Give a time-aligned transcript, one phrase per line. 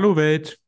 [0.00, 0.58] Hallo Welt.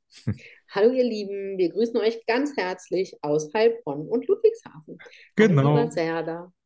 [0.72, 4.98] Hallo ihr Lieben, wir grüßen euch ganz herzlich aus Heilbronn und Ludwigshafen.
[5.36, 5.88] Genau.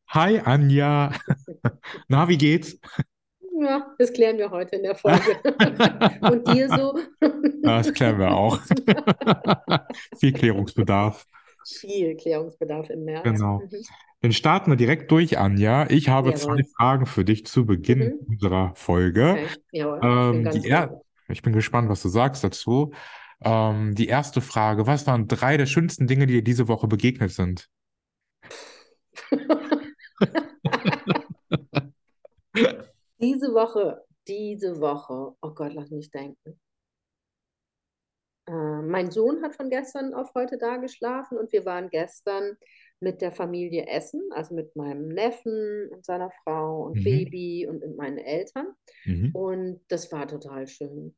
[0.09, 1.13] Hi Anja.
[2.09, 2.77] Na, wie geht's?
[3.61, 5.39] Ja, das klären wir heute in der Folge.
[6.29, 6.99] und dir so?
[7.63, 8.59] Das klären wir auch.
[10.19, 11.25] Viel Klärungsbedarf.
[11.65, 13.23] Viel Klärungsbedarf im März.
[13.23, 13.59] Genau.
[13.59, 13.81] Mhm.
[14.19, 15.89] Dann starten wir direkt durch, Anja.
[15.89, 16.41] Ich habe Jawohl.
[16.41, 18.25] zwei Fragen für dich zu Beginn Mhm.
[18.27, 19.31] unserer Folge.
[19.31, 19.47] Okay.
[19.71, 21.01] Jawohl, Ähm, die er.
[21.29, 22.93] Ich bin gespannt, was du sagst dazu.
[23.41, 27.31] Ähm, die erste Frage, was waren drei der schönsten Dinge, die dir diese Woche begegnet
[27.31, 27.69] sind?
[33.19, 36.59] Diese Woche, diese Woche, oh Gott, lass mich denken.
[38.47, 42.57] Äh, mein Sohn hat von gestern auf heute da geschlafen und wir waren gestern
[42.99, 47.03] mit der Familie essen, also mit meinem Neffen und seiner Frau und Mhm.
[47.03, 48.67] Baby und mit meinen Eltern.
[49.05, 49.31] Mhm.
[49.35, 51.15] Und das war total schön.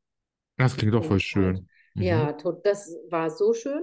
[0.58, 1.68] Das klingt auch voll schön.
[1.94, 2.02] Mhm.
[2.02, 3.82] Ja, tot, das war so schön.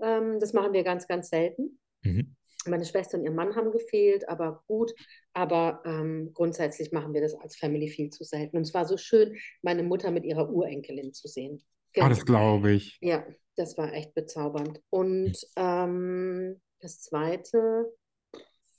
[0.00, 1.78] Ähm, das machen wir ganz, ganz selten.
[2.02, 2.34] Mhm.
[2.66, 4.92] Meine Schwester und ihr Mann haben gefehlt, aber gut.
[5.32, 8.56] Aber ähm, grundsätzlich machen wir das als Family viel zu selten.
[8.56, 11.62] Und es war so schön, meine Mutter mit ihrer Urenkelin zu sehen.
[11.98, 12.58] Ah, das Genau.
[12.58, 12.98] glaube ich.
[13.00, 13.24] Ja,
[13.56, 14.80] das war echt bezaubernd.
[14.90, 17.92] Und ähm, das Zweite,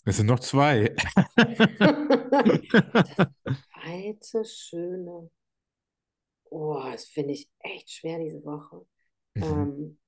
[0.05, 0.93] Es sind noch zwei.
[3.73, 5.29] zweite schöne,
[6.49, 8.85] oh, das finde ich echt schwer diese Woche.
[9.35, 9.69] Mhm.
[9.69, 9.99] Ähm,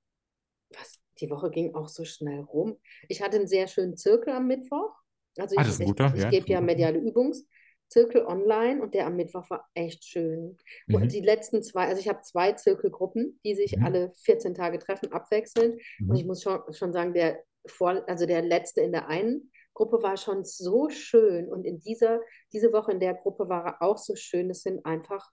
[0.72, 2.78] was, die Woche ging auch so schnell rum.
[3.10, 4.94] Ich hatte einen sehr schönen Zirkel am Mittwoch.
[5.38, 9.08] Also Ah, ich, das ich, ich ja, gebe das ja mediale Übungszirkel online und der
[9.08, 10.58] am Mittwoch war echt schön.
[10.92, 11.14] Und Mhm.
[11.14, 13.84] die letzten zwei, also ich habe zwei Zirkelgruppen, die sich Mhm.
[13.84, 15.82] alle 14 Tage treffen, abwechselnd.
[16.08, 16.28] Und ich Mhm.
[16.28, 20.44] muss schon, schon sagen, der vor, also der letzte in der einen Gruppe war schon
[20.44, 21.48] so schön.
[21.48, 22.20] Und in dieser,
[22.52, 24.50] diese Woche in der Gruppe war er auch so schön.
[24.50, 25.32] Es sind einfach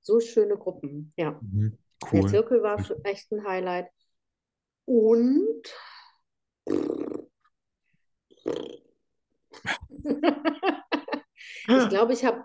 [0.00, 1.12] so schöne Gruppen.
[1.16, 1.38] Ja.
[1.40, 1.78] Mhm.
[2.12, 2.28] Der Cool.
[2.30, 3.88] Zirkel war echt ein Highlight.
[4.84, 5.62] Und
[11.68, 12.44] ich glaube, ich habe,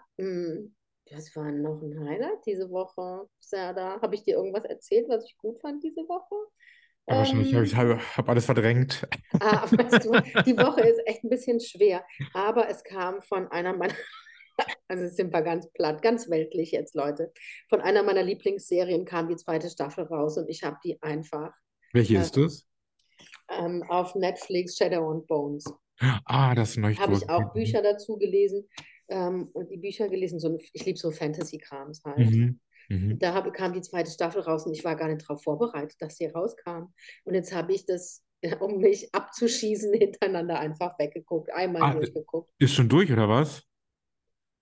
[1.12, 3.30] was war noch ein Highlight diese Woche?
[3.40, 6.36] Serda, habe ich dir irgendwas erzählt, was ich gut fand diese Woche?
[7.08, 9.08] Ja, wahrscheinlich habe ich Ähm, hab, alles verdrängt.
[9.40, 13.76] ah, weißt du, die Woche ist echt ein bisschen schwer, aber es kam von einer
[13.76, 13.94] meiner,
[14.88, 17.32] also sind wir ganz platt, ganz weltlich jetzt, Leute.
[17.70, 21.52] Von einer meiner Lieblingsserien kam die zweite Staffel raus und ich habe die einfach
[21.92, 22.68] Welche äh, ist es?
[23.50, 25.66] ähm, auf Netflix Shadow and Bones.
[26.26, 28.68] Ah, das leuchtet Habe ich auch Bücher dazu gelesen
[29.10, 32.30] ähm, und die Bücher gelesen, so, ich liebe so Fantasy-Krams halt.
[32.32, 32.60] Mhm.
[32.90, 33.20] Mhm.
[33.20, 36.18] Da hab, kam die zweite Staffel raus und ich war gar nicht darauf vorbereitet, dass
[36.18, 36.94] sie rauskam.
[37.24, 38.24] Und jetzt habe ich das,
[38.60, 42.52] um mich abzuschießen, hintereinander einfach weggeguckt, einmal Ah, durchgeguckt.
[42.60, 43.64] ist schon durch, oder was?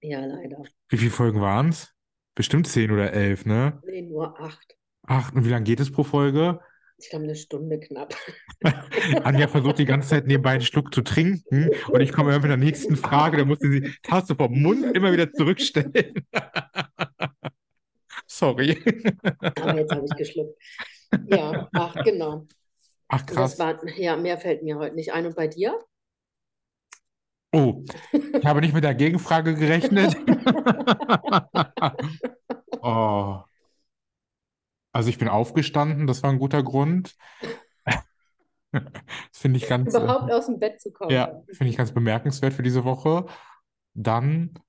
[0.02, 0.64] Ja, leider.
[0.90, 1.94] Wie viele Folgen waren es?
[2.34, 3.82] Bestimmt zehn oder elf, ne?
[3.86, 4.76] Nee, nur acht.
[5.04, 6.60] Ach, und wie lange geht es pro Folge?
[6.98, 8.16] Ich glaube, eine Stunde knapp.
[9.24, 12.50] Anja versucht die ganze Zeit nebenbei einen Schluck zu trinken und ich komme immer mit
[12.52, 16.14] der nächsten Frage, da musste sie die Tasse vom Mund immer wieder zurückstellen.
[18.32, 18.82] Sorry.
[19.42, 20.58] Aber jetzt habe ich geschluckt.
[21.28, 22.48] Ja, ach, genau.
[23.10, 23.60] Ach, krass.
[23.60, 25.26] war, ja, mehr fällt mir heute nicht ein.
[25.26, 25.78] Und bei dir?
[27.52, 27.84] Oh,
[28.14, 30.16] ich habe nicht mit der Gegenfrage gerechnet.
[32.84, 33.42] Oh.
[34.92, 37.16] Also ich bin aufgestanden, das war ein guter Grund.
[38.72, 38.82] Das
[39.34, 41.12] finde ich ganz, äh, Überhaupt aus dem Bett zu kommen.
[41.12, 43.28] ja, finde ich ganz bemerkenswert für diese Woche.
[43.94, 44.62] Dann, ah,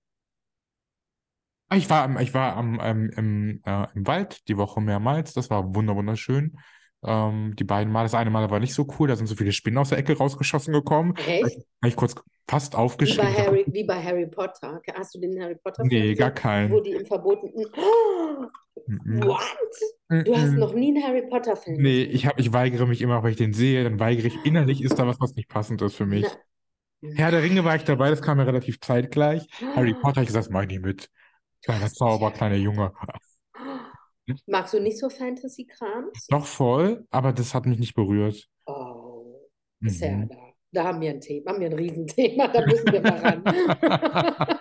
[1.76, 5.32] ich war, ich war am, ähm, im, äh, im Wald die Woche mehrmals.
[5.34, 6.58] Das war wunder wunderschön.
[7.04, 9.52] Ähm, die beiden Mal, das eine Mal war nicht so cool, da sind so viele
[9.52, 11.14] Spinnen aus der Ecke rausgeschossen gekommen.
[11.16, 11.44] Echt?
[11.82, 12.14] habe ich kurz
[12.48, 13.36] fast Wie bei aufgeschrieben.
[13.36, 14.80] Harry, wie bei Harry Potter.
[14.94, 16.82] Hast du den Harry Potter Nee, gar gesehen, wo keinen.
[16.82, 17.66] die im verbotenen.
[18.84, 20.24] Oh, what?
[20.24, 23.22] Du hast noch nie einen Harry Potter Film Nee, ich, hab, ich weigere mich immer,
[23.22, 25.94] wenn ich den sehe, dann weigere ich innerlich, ist da was, was nicht passend ist
[25.94, 26.26] für mich.
[27.00, 29.46] Na, Herr der Ringe war ich dabei, das kam ja relativ zeitgleich.
[29.74, 31.10] Harry Potter, hab ich gesagt, mach ich nicht mit.
[31.64, 32.92] Kleiner Zauber, kleiner Junge.
[34.46, 36.28] Magst du nicht so Fantasy-Krams?
[36.30, 38.48] Noch voll, aber das hat mich nicht berührt.
[38.66, 39.48] Oh,
[39.80, 39.88] Mhm.
[39.88, 40.36] Serda.
[40.70, 43.44] Da haben wir ein Thema, haben wir ein Riesenthema, da müssen wir mal ran.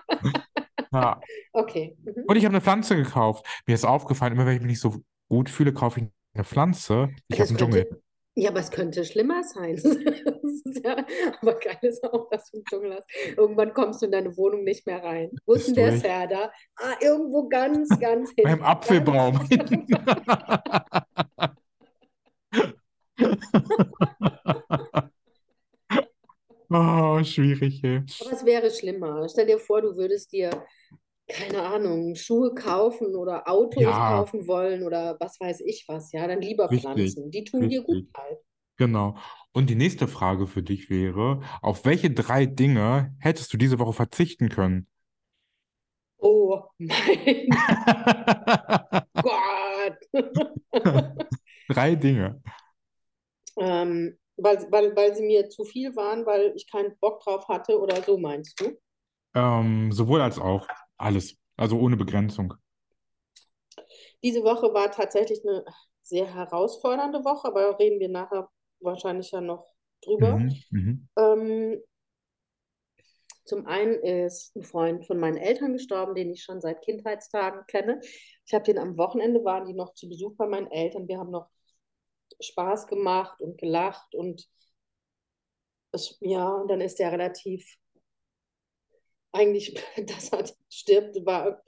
[0.94, 1.21] Ja.
[1.53, 1.95] Okay.
[2.03, 2.25] Mhm.
[2.27, 3.45] Und ich habe eine Pflanze gekauft.
[3.65, 4.98] Mir ist aufgefallen, immer wenn ich mich nicht so
[5.30, 7.09] gut fühle, kaufe ich eine Pflanze.
[7.30, 8.01] Ich habe einen Dschungel.
[8.36, 9.81] Ja, aber es könnte schlimmer sein.
[10.83, 11.06] Ja,
[11.42, 13.07] aber geil ist auch, dass du einen Dschungel hast.
[13.38, 15.30] Irgendwann kommst du in deine Wohnung nicht mehr rein.
[15.45, 15.98] Wo ist denn der.
[15.98, 16.51] Serda?
[16.78, 18.44] Ah, irgendwo ganz, ganz hinten.
[18.44, 19.48] Beim Apfelbaum.
[26.74, 28.01] Oh, schwierig, ey.
[28.22, 29.27] Aber es wäre schlimmer.
[29.27, 30.50] Stell dir vor, du würdest dir,
[31.31, 36.12] keine Ahnung, Schuhe kaufen oder Autos Ja, kaufen wollen oder was weiß ich was.
[36.12, 37.31] Ja, dann lieber richtig, Pflanzen.
[37.31, 38.07] Die tun dir gut richtig.
[38.16, 38.39] halt.
[38.78, 39.18] Genau.
[39.54, 43.94] Und die nächste Frage für dich wäre, auf welche drei Dinge hättest du diese Woche
[43.94, 44.88] verzichten können?
[46.19, 47.60] Oh mein
[49.22, 49.98] Gott.
[51.68, 52.42] Drei Dinge.
[53.57, 57.80] Ähm, weil, weil, weil sie mir zu viel waren, weil ich keinen Bock drauf hatte
[57.80, 58.77] oder so meinst du?
[59.34, 60.68] Ähm, sowohl als auch.
[61.01, 61.36] Alles.
[61.57, 62.53] Also ohne Begrenzung.
[64.24, 65.65] Diese Woche war tatsächlich eine
[66.01, 68.50] sehr herausfordernde Woche, aber reden wir nachher
[68.80, 69.68] wahrscheinlich ja noch
[70.01, 70.38] drüber.
[70.38, 71.81] Mhm, mhm, Ähm,
[73.45, 78.00] zum einen ist ein Freund von meinen Eltern gestorben, den ich schon seit Kindheitstagen kenne.
[78.45, 81.07] Ich habe den am Wochenende, waren die noch zu Besuch bei meinen Eltern.
[81.07, 81.50] Wir haben noch
[82.39, 84.48] Spaß gemacht und gelacht und
[85.92, 87.65] es, ja, und dann ist der relativ,
[89.31, 89.74] eigentlich,
[90.07, 91.62] dass er stirbt, war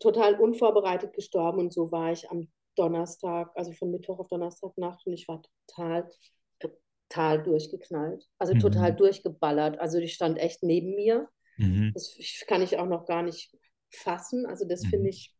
[0.00, 5.12] total unvorbereitet gestorben und so war ich am Donnerstag, also von Mittwoch auf Donnerstagnacht und
[5.12, 6.10] ich war total,
[6.58, 9.78] total durchgeknallt, also total mhm, durchgeballert.
[9.78, 11.28] Also die stand echt neben mir.
[11.56, 12.16] mhm, Das
[12.46, 13.56] kann ich auch noch gar nicht
[13.90, 14.46] fassen.
[14.46, 15.36] Also das finde mhm, ich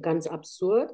[0.00, 0.92] ganz absurd,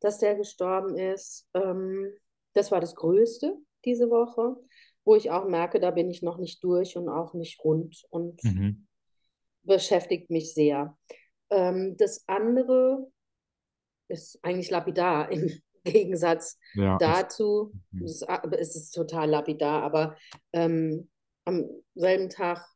[0.00, 1.48] dass der gestorben ist.
[1.54, 2.12] Ähm,
[2.54, 4.56] das war das Größte diese Woche,
[5.04, 8.42] wo ich auch merke, da bin ich noch nicht durch und auch nicht rund und
[8.42, 8.85] mhm.
[9.66, 10.96] Beschäftigt mich sehr.
[11.50, 13.08] Ähm, das andere
[14.08, 15.50] ist eigentlich lapidar im
[15.84, 17.74] Gegensatz Ja, dazu.
[17.92, 18.04] mhm.
[18.04, 18.28] Es ist,
[18.58, 20.16] es ist total lapidar, aber
[20.52, 21.10] ähm,
[21.44, 21.64] am
[21.94, 22.66] selben Tag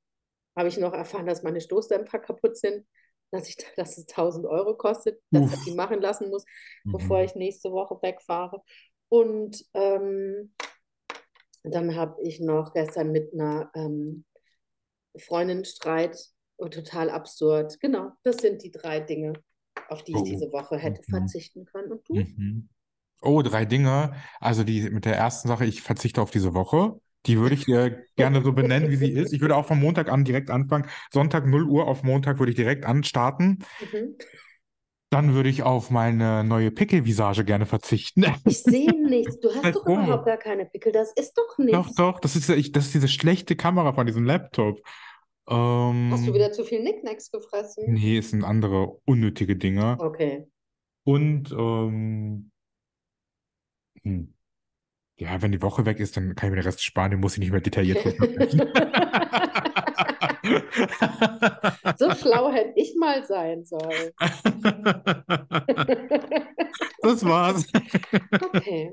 [0.57, 2.87] habe ich noch erfahren, dass meine Stoßdämpfer kaputt sind,
[3.31, 5.77] dass, ich, dass es 1000 Euro kostet, dass ich die Uff.
[5.77, 6.45] machen lassen muss,
[6.93, 7.25] bevor Mhm.
[7.25, 8.63] ich nächste Woche wegfahre.
[9.09, 10.55] Und ähm,
[11.63, 14.25] dann habe ich noch gestern mit einer ähm,
[15.19, 16.17] Freundin Streit,
[16.61, 17.81] oh, total absurd.
[17.81, 19.33] Genau, das sind die drei Dinge,
[19.89, 21.93] auf die ich Oh, diese Woche hätte mhm, verzichten können.
[21.93, 22.15] Und du?
[22.15, 22.69] mhm.
[23.23, 24.15] Oh, drei Dinge.
[24.41, 27.01] Also die mit der ersten Sache, ich verzichte auf diese Woche.
[27.27, 29.33] Die würde ich äh, gerne so benennen, wie sie ist.
[29.33, 30.89] Ich würde auch vom Montag an direkt anfangen.
[31.13, 33.65] Sonntag 0 Uhr auf Montag würde ich direkt anstarten.
[33.81, 34.17] Mhm.
[35.11, 38.25] Dann würde ich auf meine neue Pickelvisage gerne verzichten.
[38.45, 39.41] Ich sehe nichts.
[39.41, 40.93] Du hast Halt doch überhaupt gar keine Pickel.
[40.93, 41.95] Das ist doch Doch, nichts.
[41.95, 44.81] doch, das ist, ja- ich, das ist diese schlechte Kamera von diesem Laptop.
[45.51, 47.85] Hast du Ähm, wieder zu viel Nicknacks gefressen?
[47.85, 49.97] nee, es sind andere unnötige Dinge.
[50.01, 50.47] Okay.
[51.05, 52.51] Und ähm,
[54.03, 54.35] hm,
[55.19, 57.35] ja, wenn die Woche weg ist, dann kann ich mir den Rest sparen, den muss
[57.35, 58.63] ich nicht mehr detailliert runterbrechen.
[61.99, 64.11] So schlau hätte ich mal sein sollen.
[67.03, 67.67] Das war's.
[68.43, 68.93] Okay.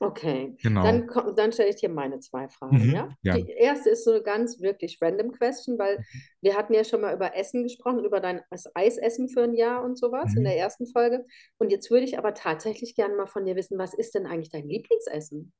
[0.00, 0.82] Okay, Genau.
[0.82, 3.16] dann, dann stelle ich dir meine zwei Fragen, Mhm, ja?
[3.22, 3.36] ja.
[3.36, 6.00] Die erste ist so eine ganz wirklich random question, weil
[6.40, 8.42] wir hatten ja schon mal über Essen gesprochen, über dein
[8.74, 10.44] Eisessen für ein Jahr und sowas in Mhm.
[10.44, 11.24] der ersten Folge.
[11.58, 14.50] Und jetzt würde ich aber tatsächlich gerne mal von dir wissen, was ist denn eigentlich
[14.50, 15.52] dein Lieblingsessen?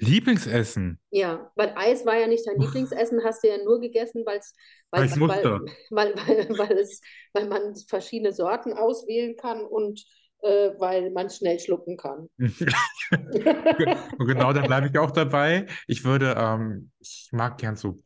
[0.00, 0.98] Lieblingsessen.
[1.10, 4.54] Ja, weil Eis war ja nicht dein Lieblingsessen, hast du ja nur gegessen, weil's,
[4.90, 5.52] weil, weil,
[5.90, 7.00] weil, weil, weil, es,
[7.34, 10.02] weil man verschiedene Sorten auswählen kann und
[10.42, 12.28] weil man schnell schlucken kann.
[12.38, 15.66] Und genau, dann bleibe ich auch dabei.
[15.86, 17.98] Ich würde, ähm, ich mag gern so,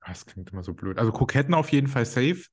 [0.00, 0.98] ah, das klingt immer so blöd.
[0.98, 2.44] Also Kroketten auf jeden Fall safe.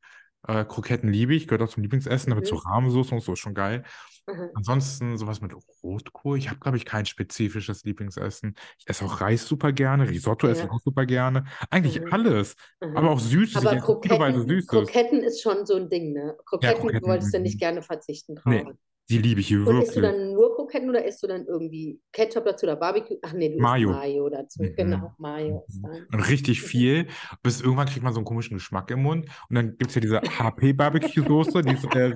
[0.48, 2.46] Äh, Kroketten liebe ich, gehört auch zum Lieblingsessen, aber Mhm.
[2.46, 3.84] so Rahmsoße und so ist schon geil.
[4.28, 4.50] Mhm.
[4.56, 5.54] Ansonsten sowas mit
[5.84, 6.38] Rotkohl.
[6.38, 8.56] Ich habe, glaube ich, kein spezifisches Lieblingsessen.
[8.78, 10.72] Ich esse auch Reis super gerne, Risotto esse ich Ja.
[10.72, 11.46] auch super gerne.
[11.70, 12.14] Eigentlich Mhm.
[12.14, 12.56] alles.
[12.82, 12.98] Mhm.
[12.98, 13.66] Aber auch Süßes.
[13.66, 14.68] Aber Kroketten, Süßes.
[14.68, 16.38] Kroketten ist schon so ein Ding, ne?
[16.46, 17.60] Kroketten Kroketten, wolltest du nicht mhm.
[17.60, 18.74] gerne verzichten Nee, drauf.
[19.10, 20.02] Die liebe ich Und isst du wirklich.
[20.02, 23.18] dann nur Kroketten oder isst du dann irgendwie Ketchup dazu oder Barbecue?
[23.22, 23.92] Ach nee, du Mayo.
[23.92, 24.64] Mayo dazu.
[24.64, 24.76] Mhm.
[24.76, 26.08] Genau, Mayo ist Mhm.
[26.12, 27.08] Und richtig viel,
[27.44, 29.30] bis irgendwann kriegt man so einen komischen Geschmack im Mund.
[29.50, 32.16] Und dann gibt es ja diese HP-Barbecue-Soße, die ist, äh,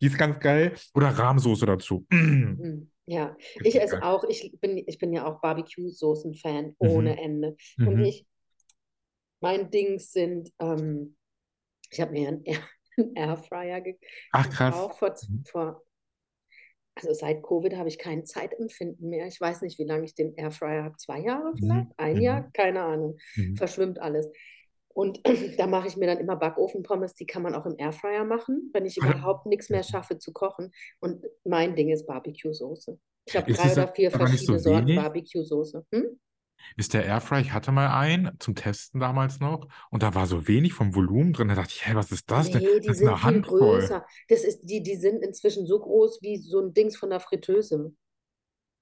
[0.00, 0.74] die ist ganz geil.
[0.94, 2.06] Oder Rahmsoße dazu.
[2.56, 2.90] Mhm.
[3.06, 4.02] Ja, ich esse geil.
[4.02, 7.18] auch, ich bin, ich bin ja auch Barbecue-Soßen-Fan ohne Mhm.
[7.18, 7.56] Ende.
[7.84, 8.04] Und Mhm.
[8.04, 8.26] ich,
[9.40, 11.16] mein Dings sind, ähm,
[11.90, 12.60] ich habe mir einen, Air,
[12.98, 13.98] einen Airfryer ge
[14.32, 14.74] Ach, krass.
[14.74, 15.44] gekauft vor, Mhm.
[15.44, 15.82] vor,
[17.00, 19.26] also seit Covid habe ich kein Zeitempfinden mehr.
[19.26, 20.96] Ich weiß nicht, wie lange ich den Airfryer habe.
[20.96, 21.86] Zwei Jahre vielleicht?
[21.88, 21.94] Mhm.
[21.96, 22.20] Ein Mhm.
[22.22, 22.50] Jahr?
[22.52, 23.16] Keine Ahnung.
[23.36, 23.56] Mhm.
[23.56, 24.28] Verschwimmt alles.
[24.88, 25.20] Und
[25.58, 28.84] da mache ich mir dann immer Backofenpommes, die kann man auch im Airfryer machen, wenn
[28.84, 30.72] ich Aber- überhaupt nichts mehr schaffe zu kochen.
[31.00, 32.98] Und mein Ding ist Barbecue-Soße.
[33.26, 34.94] Ich habe drei oder vier nicht so verschiedene Sorten?
[34.96, 35.86] Barbecue-Soße.
[35.92, 36.18] Hm?
[36.76, 40.46] Ist der Airfryer, ich hatte mal einen zum Testen damals noch und da war so
[40.48, 41.48] wenig vom Volumen drin.
[41.48, 42.62] Da dachte ich, hä, was ist das denn?
[42.62, 43.58] Nee, die Das ist sind eine viel Handvoll.
[43.80, 44.04] größer.
[44.28, 47.92] Das ist, die, die sind inzwischen so groß wie so ein Dings von der Fritteuse.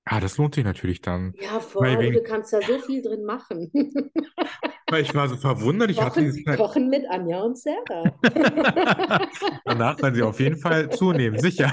[0.09, 1.35] Ah, das lohnt sich natürlich dann.
[1.41, 1.99] Ja, voll.
[1.99, 3.71] Wegen- du kannst da so viel drin machen.
[4.89, 8.05] Weil ich war so verwundert, ich hatte Kochen, dieses halt Kochen mit Anja und Sarah.
[9.65, 11.73] Danach werden sie auf jeden Fall zunehmen, sicher.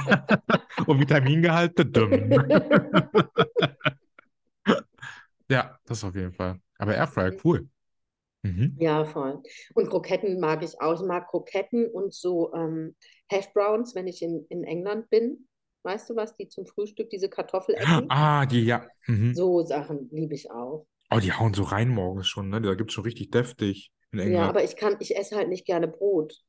[0.87, 2.33] Und Vitamingehalt, dumm.
[5.49, 6.59] Ja, das auf jeden Fall.
[6.77, 7.69] Aber Airfryer, cool.
[8.43, 8.79] Mhm.
[8.79, 9.41] Ja, voll.
[9.75, 10.95] Und Kroketten mag ich auch.
[10.99, 12.95] Ich mag Kroketten und so ähm,
[13.29, 15.47] Hash Browns, wenn ich in, in England bin.
[15.83, 16.35] Weißt du was?
[16.35, 18.15] Die zum Frühstück, diese Kartoffelecken.
[18.17, 18.89] Ah, die, ja.
[19.07, 19.33] Mhm.
[19.33, 20.87] So Sachen liebe ich auch.
[21.11, 22.59] Oh, die hauen so rein morgens schon, ne?
[22.61, 24.49] Da gibt es schon richtig deftig in Ja, England.
[24.49, 26.43] aber ich kann, ich esse halt nicht gerne Brot,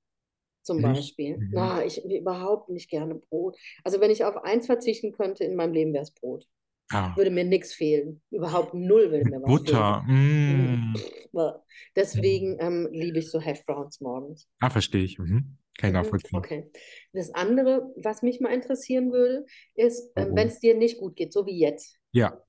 [0.62, 0.82] zum Nicht?
[0.82, 1.34] Beispiel.
[1.34, 1.52] Mhm.
[1.52, 3.58] Na, ich überhaupt nicht gerne Brot.
[3.84, 6.46] Also wenn ich auf eins verzichten könnte in meinem Leben, wäre es Brot.
[6.90, 8.20] Ah, Würde mir nichts fehlen.
[8.30, 10.04] Überhaupt null würde mir was Butter.
[10.04, 10.92] fehlen.
[10.92, 10.94] Mm.
[11.32, 11.52] Bäh.
[11.96, 14.48] Deswegen ähm, liebe ich so Hash Browns morgens.
[14.60, 15.18] Ah, verstehe ich.
[15.18, 15.56] Mhm.
[15.78, 16.38] Kann ich Mhm, nachvollziehen.
[16.38, 16.70] Okay.
[17.12, 20.36] Das andere, was mich mal interessieren würde, ist, ähm, Warum?
[20.36, 22.40] wenn es dir nicht gut geht, so wie jetzt, Ja,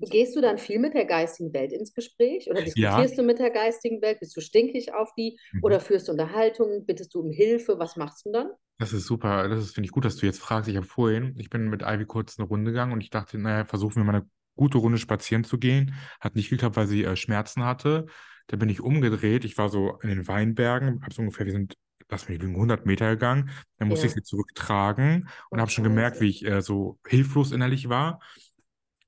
[0.00, 3.50] gehst du dann viel mit der geistigen Welt ins Gespräch oder diskutierst du mit der
[3.50, 4.20] geistigen Welt?
[4.20, 5.64] Bist du stinkig auf die Mhm.
[5.64, 6.84] oder führst du Unterhaltungen?
[6.86, 7.78] Bittest du um Hilfe?
[7.78, 8.50] Was machst du dann?
[8.78, 9.48] das ist super.
[9.48, 10.68] Das ist, finde ich gut, dass du jetzt fragst.
[10.68, 13.64] Ich habe vorhin, ich bin mit Ivy kurz eine Runde gegangen und ich dachte, naja,
[13.64, 15.94] versuchen wir mal eine gute Runde spazieren zu gehen.
[16.20, 18.06] Hat nicht geklappt, weil sie äh, Schmerzen hatte.
[18.48, 19.44] Da bin ich umgedreht.
[19.44, 21.74] Ich war so in den Weinbergen, hab so ungefähr, wir sind,
[22.10, 23.50] lass mich lügen, 100 Meter gegangen.
[23.78, 24.08] Dann musste Ja.
[24.08, 28.20] ich sie zurücktragen und habe schon gemerkt, wie ich äh, so hilflos innerlich war.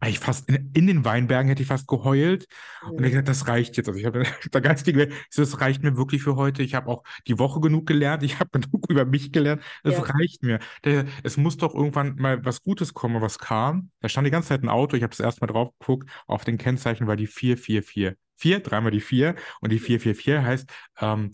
[0.07, 2.47] Ich fast in, in den Weinbergen hätte ich fast geheult.
[2.95, 3.11] Und ich Mhm.
[3.11, 3.89] gesagt, das reicht jetzt.
[3.89, 6.63] Also ich habe der geistige das reicht mir wirklich für heute.
[6.63, 8.23] Ich habe auch die Woche genug gelernt.
[8.23, 9.63] Ich habe genug über mich gelernt.
[9.83, 10.03] Das Ja.
[10.03, 10.61] reicht mir.
[10.85, 13.91] Der, es muss doch irgendwann mal was Gutes kommen, was kam.
[14.01, 14.97] Da stand die ganze Zeit ein Auto.
[14.97, 16.09] Ich habe das erste Mal drauf geguckt.
[16.27, 18.13] Auf den Kennzeichen war die 444.
[18.37, 19.35] Vier, dreimal die vier.
[19.61, 21.33] Und die 444 heißt, ähm,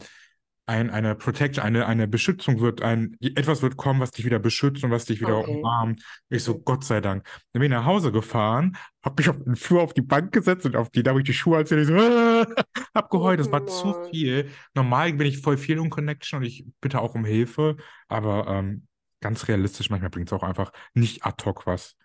[0.66, 4.82] ein, eine Protection, eine, eine Beschützung wird, ein, etwas wird kommen, was dich wieder beschützt
[4.82, 5.56] und was dich wieder Okay.
[5.58, 6.02] umarmt.
[6.30, 6.58] Ich so.
[6.58, 7.24] Gott sei Dank.
[7.52, 10.64] Dann bin ich nach Hause gefahren, hab mich auf den Flur auf die Bank gesetzt
[10.64, 12.46] und auf die, da habe ich die Schuhe erzählt, ich so, äh,
[12.94, 14.10] hab geheult, das war zu Mann.
[14.10, 14.48] viel.
[14.74, 17.76] Normal bin ich voll viel in Connection und ich bitte auch um Hilfe,
[18.08, 18.86] aber ähm,
[19.20, 21.96] ganz realistisch, manchmal bringt es auch einfach nicht ad hoc was.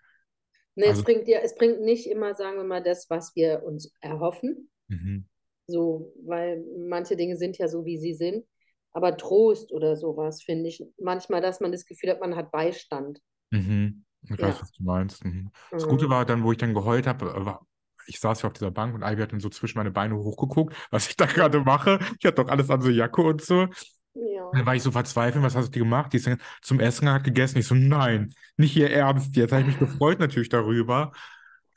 [0.74, 3.62] Nee, es Also- bringt dir, es bringt nicht immer, sagen wir mal, das, was wir
[3.62, 4.68] uns erhoffen.
[4.88, 5.26] Mhm.
[5.70, 8.46] So, weil manche Dinge sind ja so, wie sie sind.
[8.92, 13.20] Aber Trost oder sowas finde ich manchmal, dass man das Gefühl hat, man hat Beistand.
[13.50, 14.04] Mhm.
[14.28, 14.42] Ich Ja.
[14.42, 15.24] weiß, was du meinst.
[15.24, 15.50] Mhm.
[15.76, 16.10] Das Gute Mhm.
[16.10, 17.66] war dann, wo ich dann geheult habe, war,
[18.06, 20.74] ich saß ja auf dieser Bank und Ivy hat dann so zwischen meine Beine hochgeguckt,
[20.90, 21.98] was ich da gerade mache.
[22.18, 23.68] Ich hatte doch alles an so Jacke und so.
[24.14, 24.46] Ja.
[24.52, 26.12] Dann war ich so verzweifelt, was hast du gemacht?
[26.12, 27.58] Die ist dann zum Essen hat gegessen.
[27.58, 29.52] Ich so, nein, nicht ihr Ernst jetzt.
[29.52, 31.12] Habe ich mich gefreut natürlich darüber.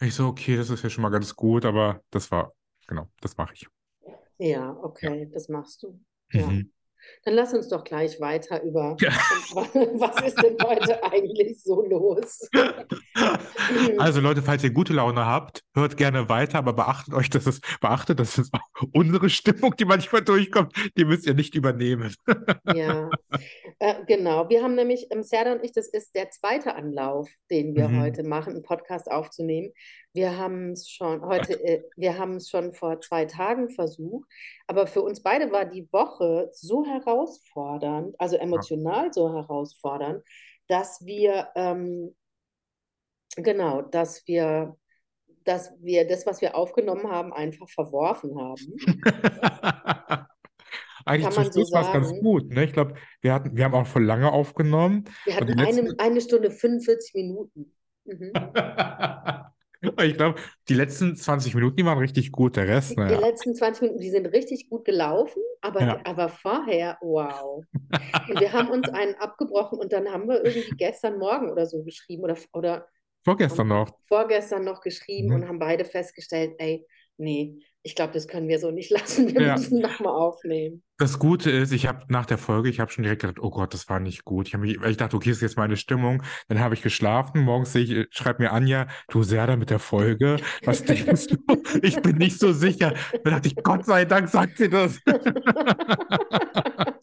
[0.01, 2.53] Ich so, okay, das ist ja schon mal ganz gut, aber das war,
[2.87, 3.67] genau, das mache ich.
[4.37, 5.99] Ja, okay, das machst du.
[6.31, 6.47] Ja.
[6.47, 6.71] Mhm.
[7.25, 9.09] Dann lass uns doch gleich weiter über, Ja.
[9.51, 12.49] was ist denn heute eigentlich so los?
[13.97, 17.61] Also Leute, falls ihr gute Laune habt, hört gerne weiter, aber beachtet euch, dass es,
[17.79, 18.59] beachtet, dass es auch
[18.93, 22.13] unsere Stimmung, die manchmal durchkommt, die müsst ihr nicht übernehmen.
[22.73, 23.09] Ja,
[23.79, 24.49] äh, genau.
[24.49, 28.01] Wir haben nämlich, ähm, Serda und ich, das ist der zweite Anlauf, den wir Mhm.
[28.01, 29.71] heute machen, einen Podcast aufzunehmen.
[30.15, 34.29] Wir haben es schon heute, äh, wir haben es schon vor zwei Tagen versucht,
[34.67, 40.23] aber für uns beide war die Woche so herausfordernd, also emotional so herausfordernd,
[40.67, 42.15] dass wir, ähm,
[43.35, 44.77] genau, dass wir,
[45.45, 48.75] dass wir das, was wir aufgenommen haben, einfach verworfen haben.
[51.05, 52.63] Eigentlich zum man so Schluss war es ganz gut, ne?
[52.63, 55.03] Ich glaube, wir hatten, wir haben auch voll lange aufgenommen.
[55.25, 57.73] Wir hatten eine, letzten- eine Stunde 45 Minuten.
[58.05, 58.31] Mhm.
[60.03, 62.55] Ich glaube, die letzten 20 Minuten, die waren richtig gut.
[62.55, 63.19] Der Rest, Die naja.
[63.19, 66.01] letzten 20 Minuten, die sind richtig gut gelaufen, aber, Ja.
[66.05, 67.65] aber vorher, wow.
[68.27, 71.83] Und wir haben uns einen abgebrochen und dann haben wir irgendwie gestern Morgen oder so
[71.83, 72.87] geschrieben oder, oder
[73.25, 73.97] Vorgestern noch.
[74.07, 75.35] vorgestern noch geschrieben Mhm.
[75.35, 76.85] und haben beide festgestellt, ey,
[77.17, 79.33] nee, ich glaube, das können wir so nicht lassen.
[79.33, 79.53] Wir Ja.
[79.53, 80.81] müssen nochmal aufnehmen.
[80.97, 83.73] Das Gute ist, ich habe nach der Folge, ich habe schon direkt gedacht, oh Gott,
[83.73, 84.47] das war nicht gut.
[84.47, 86.23] Ich, mich, ich dachte, okay, das ist jetzt meine Stimmung.
[86.47, 87.41] Dann habe ich geschlafen.
[87.41, 90.37] Morgens sehe ich, schreibt mir Anja, du Serda mit der Folge.
[90.63, 91.37] Was denkst du?
[91.81, 92.93] Ich bin nicht so sicher.
[93.23, 94.99] Dann dachte ich, Gott sei Dank sagt sie das.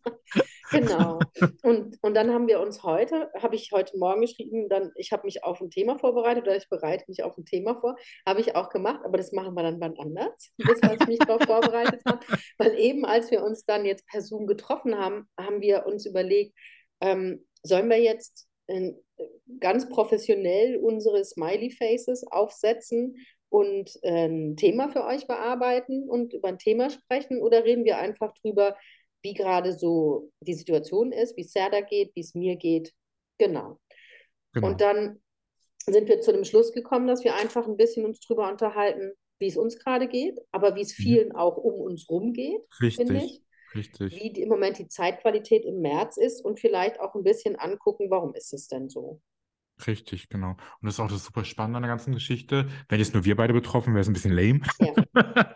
[0.71, 1.19] Genau.
[1.63, 5.25] Und, und dann haben wir uns heute, habe ich heute Morgen geschrieben, dann, ich habe
[5.25, 7.97] mich auf ein Thema vorbereitet oder ich bereite mich auf ein Thema vor.
[8.27, 11.19] Habe ich auch gemacht, aber das machen wir dann wann anders, das, was ich mich
[11.19, 12.21] darauf vorbereitet habe.
[12.59, 16.57] Weil eben, als wir uns dann jetzt per Zoom getroffen haben, haben wir uns überlegt,
[17.01, 18.93] ähm, sollen wir jetzt äh,
[19.61, 23.17] ganz professionell unsere Smiley Faces aufsetzen
[23.49, 27.99] und äh, ein Thema für euch bearbeiten und über ein Thema sprechen oder reden wir
[27.99, 28.77] einfach drüber,
[29.23, 32.93] wie gerade so die Situation ist, wie es Serda geht, wie es mir geht.
[33.39, 33.79] Genau.
[34.53, 34.67] Genau.
[34.69, 35.21] Und dann
[35.87, 39.47] sind wir zu dem Schluss gekommen, dass wir einfach ein bisschen uns drüber unterhalten, wie
[39.47, 41.03] es uns gerade geht, aber wie es Mhm.
[41.03, 43.43] vielen auch um uns rum geht, finde ich.
[43.75, 44.13] richtig.
[44.13, 48.11] Wie die, im Moment die Zeitqualität im März ist und vielleicht auch ein bisschen angucken,
[48.11, 49.21] warum ist es denn so?
[49.87, 50.51] Richtig, genau.
[50.51, 52.69] Und das ist auch das super Spannende an der ganzen Geschichte.
[52.89, 54.61] Wenn jetzt nur wir beide betroffen, wäre es ein bisschen lame.
[54.79, 54.93] Ja.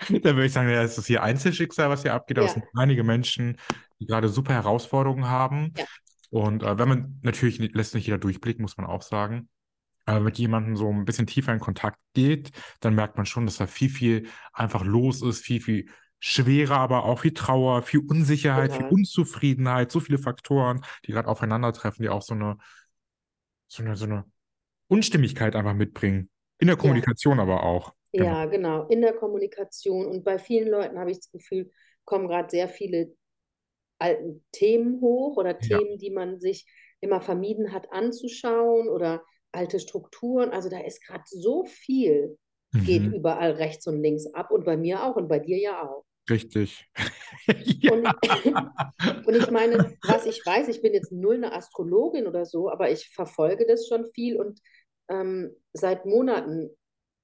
[0.09, 2.55] Dann würde ich sagen, ja, es ist hier Einzelschicksal, was hier abgeht, aber es Ja.
[2.55, 3.57] sind einige Menschen,
[4.01, 5.73] die gerade super Herausforderungen haben.
[5.77, 5.85] Ja.
[6.31, 9.49] Und äh, wenn man, natürlich lässt nicht jeder durchblicken, muss man auch sagen.
[10.07, 12.51] Aber mit jemandem so ein bisschen tiefer in Kontakt geht,
[12.81, 15.89] dann merkt man schon, dass da viel, viel einfach los ist, viel, viel
[16.19, 18.93] schwerer, aber auch viel Trauer, viel Unsicherheit, viel Total.
[18.95, 22.57] Unzufriedenheit, so viele Faktoren, die gerade aufeinandertreffen, die auch so eine,
[23.75, 24.25] so eine, so eine
[24.89, 26.31] Unstimmigkeit einfach mitbringen.
[26.59, 26.81] In der Ja.
[26.81, 27.95] Kommunikation aber auch.
[28.13, 28.27] Genau.
[28.27, 30.07] Ja, genau, in der Kommunikation.
[30.07, 31.71] Und bei vielen Leuten habe ich das Gefühl,
[32.05, 33.15] kommen gerade sehr viele
[33.99, 35.79] alten Themen hoch oder Ja.
[35.79, 36.67] Themen, die man sich
[37.01, 40.51] immer vermieden hat anzuschauen oder alte Strukturen.
[40.51, 42.39] Also da ist gerade so viel,
[42.73, 43.15] geht Mhm.
[43.15, 46.05] überall rechts und links ab und bei mir auch und bei dir ja auch.
[46.29, 46.87] Richtig.
[47.91, 48.07] Und,
[49.27, 52.91] und ich meine, was ich weiß, ich bin jetzt null eine Astrologin oder so, aber
[52.91, 54.61] ich verfolge das schon viel und
[55.11, 56.71] ähm, seit Monaten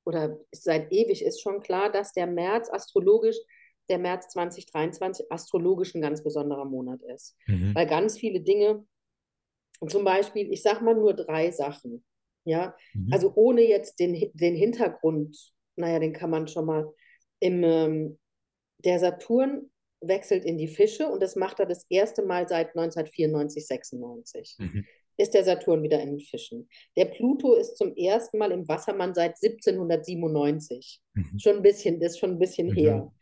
[0.04, 3.36] oder seit ewig ist schon klar, dass der März astrologisch,
[3.88, 7.36] der März 2023 astrologisch ein ganz besonderer Monat ist.
[7.46, 7.74] Mhm.
[7.74, 8.86] Weil ganz viele Dinge,
[9.88, 12.04] zum Beispiel, ich sage mal nur drei Sachen,
[12.44, 13.12] ja, Mhm.
[13.12, 15.36] also ohne jetzt den, den Hintergrund,
[15.76, 16.92] naja, den kann man schon mal
[17.40, 18.18] im, ähm,
[18.84, 19.70] der Saturn
[20.02, 24.84] wechselt in die Fische und das macht er das erste Mal seit 1994, 96 Mhm.
[25.18, 26.68] ist der Saturn wieder in den Fischen.
[26.96, 29.36] Der Pluto ist zum ersten Mal im Wassermann seit
[30.04, 31.00] 1797.
[31.14, 31.38] Mhm.
[31.38, 32.74] Schon ein bisschen, das ist schon ein bisschen Mhm.
[32.74, 33.12] her.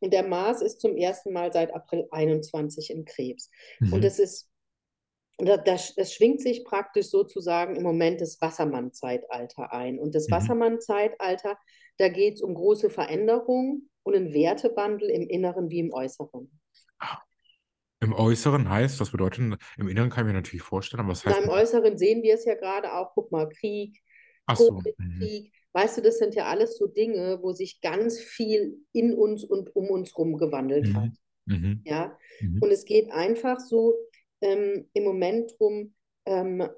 [0.00, 3.50] Und der Mars ist zum ersten Mal seit April 21 im Krebs.
[3.80, 4.00] Und Mhm.
[4.02, 4.48] das ist,
[5.38, 9.98] das, das, schwingt sich praktisch sozusagen im Moment das Wassermann-Zeitalter ein.
[9.98, 10.32] Und das Mhm.
[10.32, 11.58] Wassermann-Zeitalter,
[11.98, 16.50] da geht es um große Veränderungen und einen Wertewandel im Inneren wie im Äußeren.
[18.00, 21.36] Im Äußeren heißt, was bedeutet, im Inneren kann ich mir natürlich vorstellen, aber was Na,
[21.36, 24.00] heißt im Äußeren sehen wir es ja gerade auch, guck mal, Krieg,
[24.46, 24.82] Ach so.
[24.82, 25.18] Tod, Mhm.
[25.18, 25.52] Krieg.
[25.72, 29.74] Weißt du, das sind ja alles so Dinge, wo sich ganz viel in uns und
[29.76, 31.10] um uns rum gewandelt hat.
[31.10, 31.16] Mhm.
[31.46, 31.82] Mhm.
[31.84, 32.60] Ja, Mhm.
[32.60, 33.94] und es geht einfach so
[34.40, 35.94] ähm, im Moment drum,
[36.24, 36.68] ähm,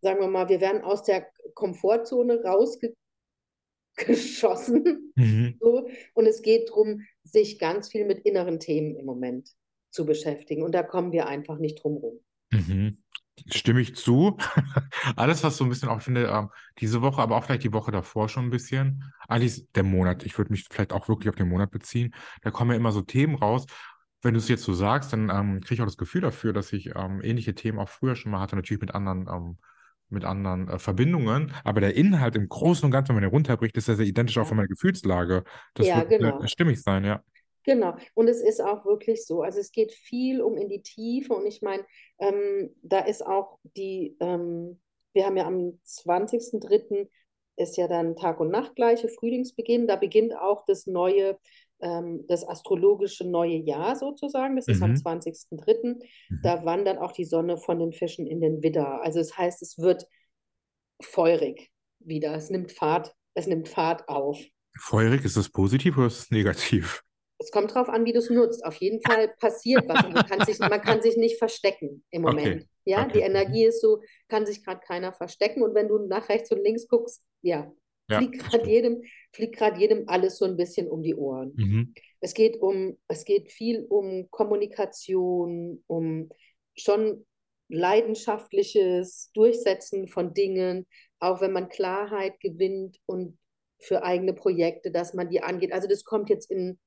[0.00, 5.12] sagen wir mal, wir werden aus der Komfortzone rausgeschossen.
[5.16, 5.56] Mhm.
[5.60, 9.50] So, und es geht darum, sich ganz viel mit inneren Themen im Moment
[9.90, 10.62] zu beschäftigen.
[10.62, 12.20] Und da kommen wir einfach nicht drum rum.
[12.50, 12.98] Mhm.
[13.48, 14.36] Stimme ich zu.
[15.16, 17.72] Alles, was so ein bisschen auch, ich finde, ähm, diese Woche, aber auch vielleicht die
[17.72, 19.04] Woche davor schon ein bisschen.
[19.28, 20.24] Eigentlich der Monat.
[20.24, 22.14] Ich würde mich vielleicht auch wirklich auf den Monat beziehen.
[22.42, 23.66] Da kommen ja immer so Themen raus.
[24.22, 26.72] Wenn du es jetzt so sagst, dann ähm, kriege ich auch das Gefühl dafür, dass
[26.72, 29.58] ich ähm, ähnliche Themen auch früher schon mal hatte, natürlich mit anderen, ähm,
[30.08, 31.52] mit anderen äh, Verbindungen.
[31.64, 34.38] Aber der Inhalt im Großen und Ganzen, wenn man den runterbricht, ist ja sehr identisch
[34.38, 34.46] auch Ja.
[34.46, 35.44] von meiner Gefühlslage.
[35.74, 36.48] Das Ja, wird äh, genau.
[36.48, 37.22] stimmig sein, ja.
[37.64, 39.42] Genau, und es ist auch wirklich so.
[39.42, 41.84] Also es geht viel um in die Tiefe und ich meine,
[42.18, 44.80] ähm, da ist auch die, ähm,
[45.12, 47.08] wir haben ja am 20.03.
[47.56, 49.86] ist ja dann Tag und Nacht gleiche Frühlingsbeginn.
[49.86, 51.38] Da beginnt auch das neue,
[51.82, 54.56] ähm, das astrologische neue Jahr sozusagen.
[54.56, 54.96] Das ist am Mhm.
[54.96, 56.00] 20.03.
[56.30, 56.40] Mhm.
[56.42, 59.02] Da wandert auch die Sonne von den Fischen in den Widder.
[59.02, 60.06] Also es heißt, es wird
[61.02, 62.34] feurig wieder.
[62.34, 64.40] Es nimmt Fahrt, es nimmt Fahrt auf.
[64.78, 67.02] Feurig, ist das positiv oder ist es negativ?
[67.38, 68.64] Es kommt drauf an, wie du es nutzt.
[68.64, 72.34] Auf jeden Fall passiert was man kann sich, man kann sich nicht verstecken im Okay,
[72.36, 72.68] Moment.
[72.84, 73.12] Ja, okay.
[73.14, 76.62] die Energie ist so, kann sich gerade keiner verstecken und wenn du nach rechts und
[76.62, 77.70] links guckst, ja,
[78.12, 81.52] Ja, fliegt gerade jedem, fliegt gerade jedem alles so ein bisschen um die Ohren.
[81.56, 81.94] Mhm.
[82.20, 86.28] Es geht um, es geht viel um Kommunikation, um
[86.76, 87.26] schon
[87.68, 90.86] leidenschaftliches Durchsetzen von Dingen,
[91.18, 93.38] auch wenn man Klarheit gewinnt und
[93.80, 95.72] für eigene Projekte, dass man die angeht.
[95.72, 96.78] Also das kommt jetzt in,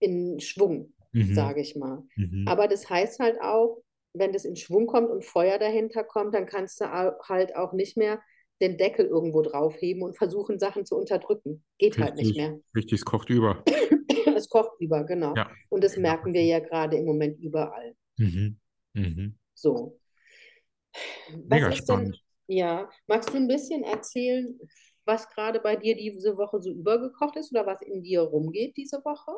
[0.00, 1.34] in Schwung, Mhm.
[1.34, 2.02] sage ich mal.
[2.16, 2.44] Mhm.
[2.46, 6.46] Aber das heißt halt auch, wenn das in Schwung kommt und Feuer dahinter kommt, dann
[6.46, 8.20] kannst du halt auch nicht mehr
[8.68, 11.64] den Deckel irgendwo draufheben und versuchen, Sachen zu unterdrücken.
[11.78, 12.60] Geht halt nicht Richtig, mehr.
[12.74, 13.62] richtig, es kocht über.
[14.36, 15.34] Es kocht über, genau.
[15.36, 16.08] Ja, Und das genau.
[16.08, 17.94] merken wir ja gerade im Moment überall.
[18.18, 18.58] Mhm.
[18.94, 19.38] Mhm.
[19.54, 20.00] So.
[21.28, 22.24] Was Mega ist denn, spannend.
[22.48, 24.58] ja, magst du ein bisschen erzählen,
[25.04, 29.04] was gerade bei dir diese Woche so übergekocht ist oder was in dir rumgeht diese
[29.04, 29.32] Woche?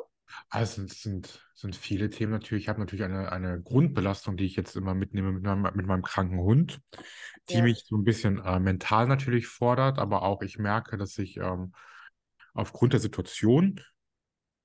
[0.49, 2.65] Also es sind, sind viele Themen natürlich.
[2.65, 6.03] Ich habe natürlich eine, eine Grundbelastung, die ich jetzt immer mitnehme mit meinem, mit meinem
[6.03, 6.79] kranken Hund,
[7.49, 7.63] die Ja.
[7.63, 11.73] mich so ein bisschen äh, mental natürlich fordert, aber auch ich merke, dass ich ähm,
[12.53, 13.81] aufgrund der Situation,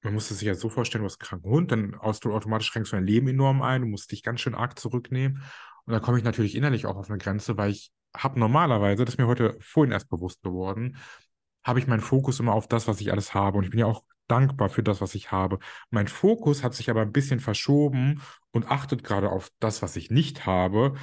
[0.03, 2.33] man muss es sich ja so vorstellen, du hast einen kranken Hund, dann aus- du
[2.35, 5.43] automatisch schränkst du dein Leben enorm ein, du musst dich ganz schön arg zurücknehmen.
[5.85, 9.15] Und da komme ich natürlich innerlich auch auf eine Grenze, weil ich habe normalerweise, das
[9.15, 10.97] ist mir heute vorhin erst bewusst geworden,
[11.65, 13.59] habe ich meinen Fokus immer auf das, was ich alles habe.
[13.59, 15.59] Und ich bin ja auch dankbar für das, was ich habe.
[15.91, 20.11] Mein Fokus hat sich aber ein bisschen verschoben und achtet gerade auf das, was ich
[20.11, 20.95] nicht habe,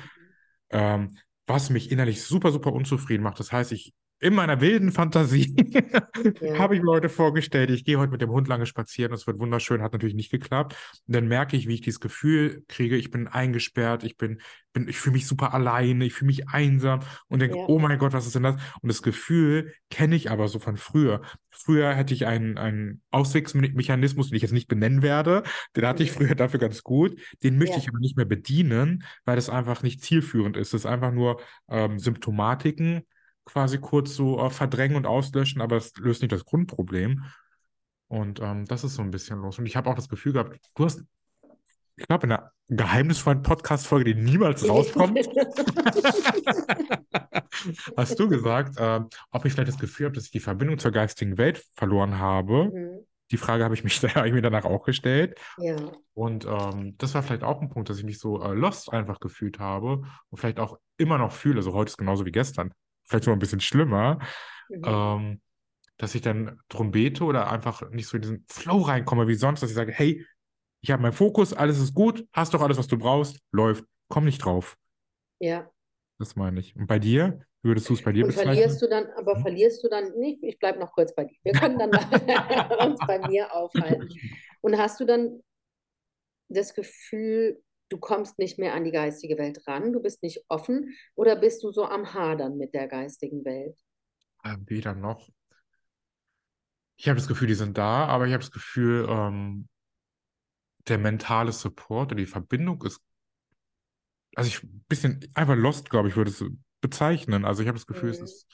[0.72, 3.40] ähm, was mich innerlich super, super unzufrieden macht.
[3.40, 5.56] Das heißt, ich in meiner wilden Fantasie
[6.42, 6.58] Ja.
[6.60, 9.40] habe ich mir heute vorgestellt, ich gehe heute mit dem Hund lange spazieren, das wird
[9.40, 10.76] wunderschön, hat natürlich nicht geklappt.
[11.08, 14.42] Und dann merke ich, wie ich dieses Gefühl kriege, ich bin eingesperrt, ich bin,
[14.74, 17.66] bin, ich fühle mich super alleine, ich fühle mich einsam und denke, Ja.
[17.68, 18.56] oh mein Gott, was ist denn das?
[18.82, 21.22] Und das Gefühl kenne ich aber so von früher.
[21.52, 25.44] Früher hätte ich einen, einen Auswegsmechanismus, den ich jetzt nicht benennen werde,
[25.76, 27.82] den hatte ich früher dafür ganz gut, den möchte Ja.
[27.82, 30.74] ich aber nicht mehr bedienen, weil das einfach nicht zielführend ist.
[30.74, 33.04] Das ist einfach nur ähm, Symptomatiken
[33.50, 37.24] quasi kurz so äh, verdrängen und auslöschen, aber es löst nicht das Grundproblem.
[38.08, 39.60] Und ähm, das ist so ein bisschen los.
[39.60, 41.04] Und ich habe auch das Gefühl gehabt, du hast,
[41.96, 45.18] ich glaube, in einer geheimnisvollen Podcast-Folge, die niemals rauskommt,
[47.98, 50.92] hast du gesagt, ähm, ob ich vielleicht das Gefühl habe, dass ich die Verbindung zur
[50.92, 52.66] geistigen Welt verloren habe.
[52.66, 53.06] Mhm.
[53.32, 55.40] Die Frage habe ich, mich, habe ich mir danach auch gestellt.
[55.58, 55.76] Ja,
[56.14, 59.20] Und ähm, das war vielleicht auch ein Punkt, dass ich mich so äh, lost einfach
[59.20, 61.62] gefühlt habe und vielleicht auch immer noch fühle.
[61.62, 62.74] So heute ist genauso wie gestern.
[63.10, 64.20] Vielleicht sogar ein bisschen schlimmer.
[64.70, 64.86] mhm.
[64.86, 65.42] Ähm,
[65.98, 69.62] dass ich dann drum bete oder einfach nicht so in diesen Flow reinkomme wie sonst,
[69.62, 70.26] dass ich sage, hey,
[70.82, 74.26] ich habe meinen Fokus, alles ist gut, hast doch alles, was du brauchst, läuft, komm
[74.26, 74.78] nicht drauf.
[75.40, 75.72] ja.
[76.18, 76.76] Das meine ich.
[76.76, 77.40] Und bei dir?
[77.62, 78.54] Würdest du es bei dir Und bezeichnen?
[78.54, 79.42] verlierst du dann, aber Hm?
[79.42, 81.36] verlierst du dann nicht, ich bleibe noch kurz bei dir.
[81.44, 81.92] Wir können dann
[82.80, 84.08] uns bei mir aufhalten.
[84.62, 85.42] Und hast du dann
[86.50, 90.96] das Gefühl, du kommst nicht mehr an die geistige Welt ran, du bist nicht offen
[91.16, 93.78] oder bist du so am Hadern mit der geistigen Welt?
[94.44, 95.30] Äh, weder noch.
[96.98, 99.68] Ich habe das Gefühl, die sind da, aber ich habe das Gefühl, ähm,
[100.90, 103.02] der mentale Support oder die Verbindung ist,
[104.36, 106.44] also ich ein bisschen einfach lost, glaube ich, würde es
[106.82, 107.46] bezeichnen.
[107.46, 108.22] Also ich habe das Gefühl, es Mhm.
[108.22, 108.48] ist,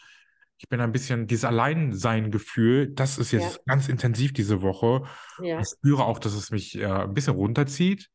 [0.57, 3.55] ich bin ein bisschen, dieses Alleinsein-Gefühl, das ist Ja.
[3.55, 5.03] jetzt ganz intensiv diese Woche.
[5.37, 8.09] Ja, Ich spüre auch, dass es mich äh, ein bisschen runterzieht,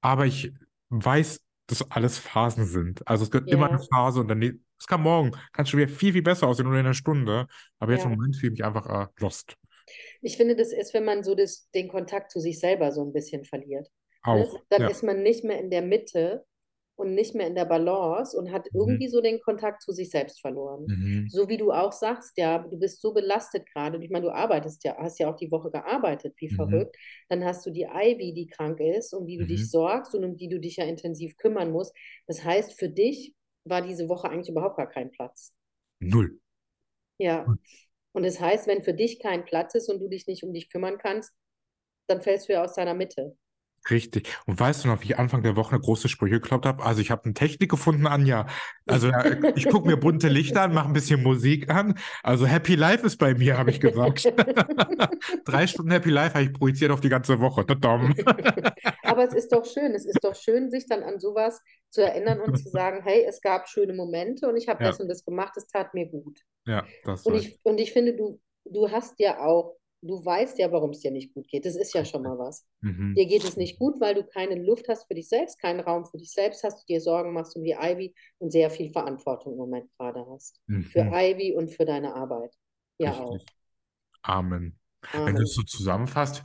[0.00, 0.52] aber ich
[0.90, 3.06] weiß, dass alles Phasen sind.
[3.06, 3.74] Also es gibt immer Ja.
[3.76, 6.66] eine Phase und dann, ne- es kann morgen, kann schon wieder viel, viel besser aussehen
[6.66, 7.46] oder in einer Stunde.
[7.78, 8.10] Aber jetzt Ja.
[8.10, 9.54] im Moment fühle ich mich einfach äh, lost.
[10.22, 13.12] ich finde, das ist, wenn man so das, den Kontakt zu sich selber so ein
[13.12, 13.88] bisschen verliert.
[14.26, 14.32] Ne?
[14.32, 14.60] Auch.
[14.68, 14.88] Dann Ja.
[14.88, 16.44] ist man nicht mehr in der Mitte
[16.98, 18.80] und nicht mehr in der Balance und hat Mhm.
[18.80, 20.86] irgendwie so den Kontakt zu sich selbst verloren.
[20.86, 21.28] Mhm.
[21.30, 24.02] So wie du auch sagst, ja, du bist so belastet gerade.
[24.04, 26.56] Ich meine, du arbeitest ja, hast ja auch die Woche gearbeitet, wie Mhm.
[26.56, 26.96] verrückt.
[27.28, 29.48] Dann hast du die Ivy, die krank ist, um die du Mhm.
[29.48, 31.94] dich sorgst und um die du dich ja intensiv kümmern musst.
[32.26, 33.34] Das heißt, für dich
[33.64, 35.52] war diese Woche eigentlich überhaupt gar kein Platz.
[36.00, 36.40] Null.
[37.18, 37.44] Ja.
[37.46, 37.58] Hm.
[38.12, 40.70] Und das heißt, wenn für dich kein Platz ist und du dich nicht um dich
[40.70, 41.32] kümmern kannst,
[42.08, 43.36] dann fällst du ja aus deiner Mitte.
[43.90, 44.28] Richtig.
[44.46, 46.82] Und weißt du noch, wie ich Anfang der Woche eine große Sprüche gekloppt habe?
[46.82, 48.46] Also ich habe eine Technik gefunden, Anja.
[48.86, 49.10] Also
[49.54, 51.98] ich gucke mir bunte Lichter an, mache ein bisschen Musik an.
[52.22, 54.24] Also Happy Life ist bei mir, habe ich gesagt.
[55.44, 57.64] Drei Stunden Happy Life habe ich projiziert auf die ganze Woche.
[59.04, 62.40] Aber es ist doch schön, es ist doch schön, sich dann an sowas zu erinnern
[62.40, 64.90] und zu sagen, hey, es gab schöne Momente und ich habe Ja.
[64.90, 66.40] das und das gemacht, es tat mir gut.
[66.66, 70.70] Ja, das Und ich, und ich finde, du, du hast ja auch, du weißt ja,
[70.72, 71.64] warum es dir nicht gut geht.
[71.66, 72.66] Das ist ja schon mal was.
[72.82, 73.14] mhm.
[73.16, 76.04] Dir geht es nicht gut, weil du keine Luft hast für dich selbst, keinen Raum
[76.06, 79.52] für dich selbst hast, du dir Sorgen machst um die Ivy und sehr viel Verantwortung
[79.52, 80.60] im Moment gerade hast.
[80.80, 81.12] Für Mhm.
[81.12, 82.54] Ivy und für deine Arbeit.
[82.98, 83.38] Ja auch.
[83.38, 83.54] Richtig.
[84.22, 84.78] Amen.
[85.24, 85.44] Wenn du Amen.
[85.44, 86.42] es so zusammenfasst,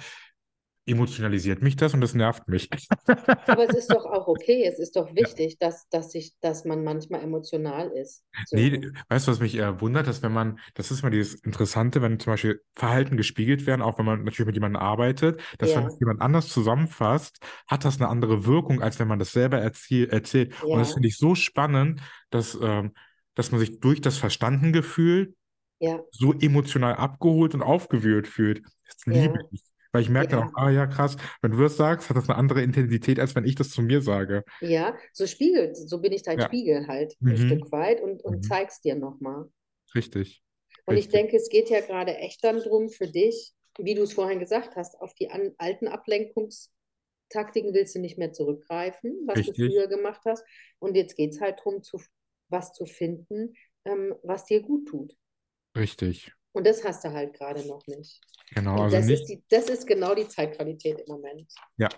[0.86, 2.70] emotionalisiert mich das und das nervt mich.
[3.48, 6.84] Aber es ist doch auch okay, es ist doch wichtig, dass, dass, sich, dass man
[6.84, 8.24] manchmal emotional ist.
[8.44, 8.70] So.
[8.70, 12.02] Nee, weißt du, was mich äh, wundert, dass wenn man, das ist mal dieses Interessante,
[12.02, 15.84] wenn zum Beispiel Verhalten gespiegelt werden, auch wenn man natürlich mit jemandem arbeitet, dass wenn
[15.84, 15.86] Ja.
[15.86, 20.08] das jemand anders zusammenfasst, hat das eine andere Wirkung, als wenn man das selber erzie
[20.08, 20.54] erzählt.
[20.72, 20.94] Und das Ja.
[20.94, 22.94] finde ich so spannend, dass, ähm,
[23.36, 25.36] dass man sich durch das Verstanden-Gefühl
[25.80, 28.64] Ja, so emotional abgeholt und aufgewühlt fühlt.
[28.88, 29.50] Das liebe Ja.
[29.52, 29.64] ich.
[29.94, 30.50] Weil ich merke dann Ja.
[30.50, 33.46] auch, ah ja, krass, wenn du das sagst, hat das eine andere Intensität, als wenn
[33.46, 34.44] ich das zu mir sage.
[34.62, 36.42] ja, so spiegelt, so bin ich dein Ja.
[36.42, 37.38] Spiegel halt ein Mhm.
[37.38, 38.46] Stück weit und, und Mhm.
[38.46, 39.52] zeig's dir nochmal.
[39.96, 40.44] Richtig.
[40.86, 41.10] Und ich Richtig.
[41.10, 44.76] denke, es geht ja gerade echt dann drum für dich, wie du es vorhin gesagt
[44.76, 46.72] hast, auf die an, alten Ablenkungsthemen
[47.30, 50.46] Taktiken willst du nicht mehr zurückgreifen, was du Richtig, früher gemacht hast.
[50.80, 52.00] Und jetzt geht es halt darum, zu,
[52.50, 55.16] was zu finden, ähm, was dir gut tut.
[55.76, 56.34] richtig.
[56.54, 58.22] Und das hast du halt gerade noch nicht.
[58.54, 61.52] Genau, Und also das ist nicht, die, das ist genau die Zeitqualität im Moment.
[61.78, 61.90] ja,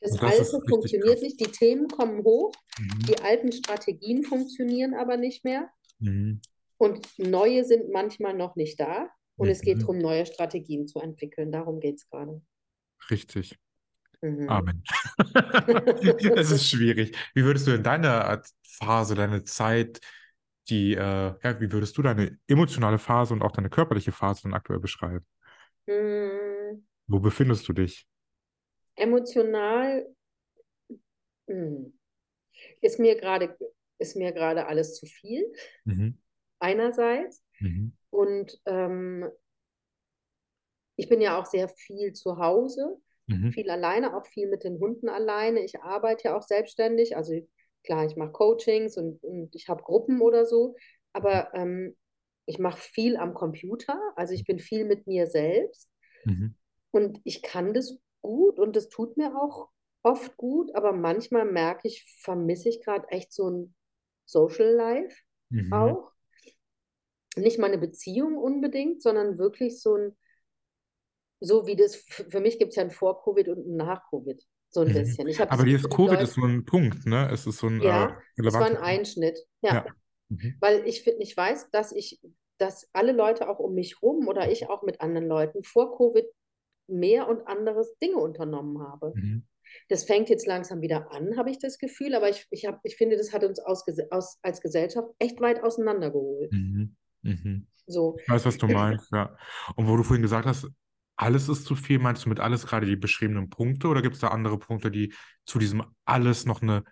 [0.00, 1.20] Das das ist Alte funktioniert krass.
[1.22, 2.98] nicht, die Themen kommen hoch, Mhm.
[3.06, 6.40] die alten Strategien funktionieren aber nicht mehr Mhm.
[6.78, 9.10] und neue sind manchmal noch nicht da.
[9.36, 9.80] Und es geht Mhm.
[9.80, 11.50] darum, neue Strategien zu entwickeln.
[11.52, 12.42] Darum geht es gerade.
[13.10, 13.58] Richtig.
[14.22, 14.48] Mhm.
[14.48, 14.82] Amen.
[16.38, 17.16] Es ist schwierig.
[17.34, 20.00] Wie würdest du in deiner Phase, deine Zeit,
[20.68, 20.98] die, äh,
[21.42, 25.26] ja, wie würdest du deine emotionale Phase und auch deine körperliche Phase dann aktuell beschreiben?
[25.88, 28.08] Mm, Wo befindest du dich?
[28.96, 30.06] Emotional
[32.80, 33.56] ist mir gerade
[33.98, 35.52] ist mir gerade alles zu viel
[35.86, 36.14] Mhm.
[36.58, 37.92] einerseits Mhm.
[38.10, 39.30] und ähm,
[40.96, 43.50] ich bin ja auch sehr viel zu Hause, Mhm.
[43.50, 45.60] viel alleine, auch viel mit den Hunden alleine.
[45.64, 47.32] Ich arbeite ja auch selbstständig, also
[47.84, 50.76] klar, ich mache Coachings und, und ich habe Gruppen oder so,
[51.12, 51.96] aber ähm,
[52.46, 55.88] ich mache viel am Computer, also ich bin viel mit mir selbst
[56.26, 56.54] Mhm.
[56.90, 59.68] und ich kann das gut und das tut mir auch
[60.02, 63.74] oft gut, aber manchmal merke ich, vermisse ich gerade echt so ein
[64.26, 65.16] Social Life
[65.50, 65.70] Mhm.
[65.72, 66.12] auch.
[67.36, 70.16] Nicht mal eine Beziehung unbedingt, sondern wirklich so ein,
[71.40, 74.88] so wie das, für mich gibt es ja ein Vor-Covid und ein Nach-Covid, so ein
[74.88, 74.92] Mhm.
[74.94, 75.40] bisschen.
[75.48, 77.28] Aber dieses Covid Leute, ist so ein Punkt, ne?
[77.32, 78.76] Es ist so ein äh, ja, es war ein.
[78.76, 79.86] Einschnitt, ja, Ja.
[80.28, 80.54] Mhm.
[80.60, 82.20] weil ich finde, ich weiß, dass ich,
[82.58, 86.24] dass alle Leute auch um mich rum oder ich auch mit anderen Leuten vor Covid
[86.86, 89.12] mehr und anderes Dinge unternommen habe.
[89.14, 89.46] Mhm.
[89.88, 92.96] Das fängt jetzt langsam wieder an, habe ich das Gefühl, aber ich, ich, hab, ich
[92.96, 96.52] finde, das hat uns aus, aus, als Gesellschaft echt weit auseinandergeholt.
[96.52, 96.96] Mhm.
[97.22, 97.66] Mhm.
[97.86, 99.36] So, Ich weiß, was du meinst, ja.
[99.76, 100.68] Und wo du vorhin gesagt hast,
[101.20, 104.20] alles ist zu viel, meinst du mit alles gerade die beschriebenen Punkte oder gibt es
[104.20, 105.12] da andere Punkte, die
[105.44, 106.84] zu diesem alles noch eine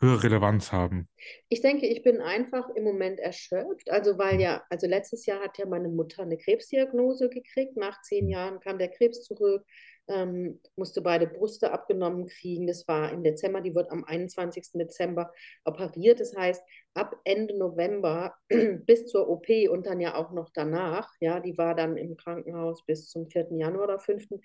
[0.00, 1.08] höhere Relevanz haben?
[1.48, 3.90] ich denke, ich bin einfach im Moment erschöpft.
[3.90, 7.76] Also, weil ja, also letztes Jahr hat ja meine Mutter eine Krebsdiagnose gekriegt.
[7.76, 9.64] Nach zehn Jahren kam der Krebs zurück,
[10.08, 12.66] ähm, musste beide Brüste abgenommen kriegen.
[12.66, 14.70] Das war im Dezember, die wird am 21.
[14.74, 15.32] Dezember
[15.64, 16.20] operiert.
[16.20, 16.62] Das heißt,
[16.94, 18.34] ab Ende November
[18.86, 22.84] bis zur OP und dann ja auch noch danach, ja, die war dann im Krankenhaus
[22.84, 23.58] bis zum 4.
[23.58, 24.40] Januar oder 5.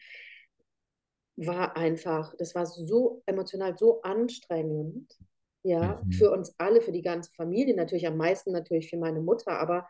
[1.36, 5.14] war einfach, das war so emotional so anstrengend,
[5.64, 6.12] ja, Mhm.
[6.12, 9.88] für uns alle, für die ganze Familie, natürlich am meisten natürlich für meine Mutter, aber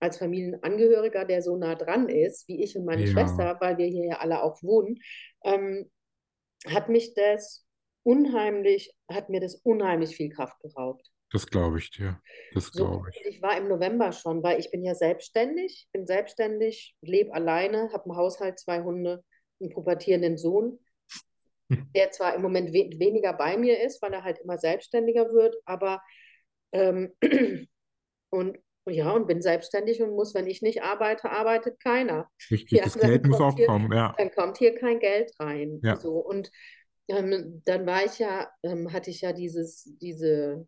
[0.00, 3.86] als Familienangehöriger, der so nah dran ist, wie ich und meine Ja, Schwester, weil wir
[3.86, 4.98] hier ja alle auch wohnen,
[5.44, 5.90] ähm,
[6.66, 7.66] hat mich das
[8.04, 11.10] unheimlich, hat mir das unheimlich viel Kraft geraubt.
[11.30, 12.20] das glaube ich dir.
[12.52, 13.26] Das glaube ich.
[13.26, 18.04] ich war im November schon, weil ich bin ja selbstständig, bin selbstständig, lebe alleine, habe
[18.04, 19.24] einen Haushalt, zwei Hunde,
[19.60, 20.78] einen pubertierenden Sohn,
[21.94, 25.56] der zwar im Moment we weniger bei mir ist, weil er halt immer selbstständiger wird,
[25.64, 26.02] aber
[26.72, 27.14] ähm,
[28.30, 32.28] und ja, und bin selbstständig und muss, wenn ich nicht arbeite, arbeitet keiner.
[32.50, 34.14] Richtig, Ja, das Geld muss auch hier, kommen, ja.
[34.16, 35.80] dann kommt hier kein Geld rein.
[35.82, 35.96] Ja.
[35.96, 36.50] So, und
[37.08, 40.66] ähm, dann war ich ja, ähm, hatte ich ja dieses, diese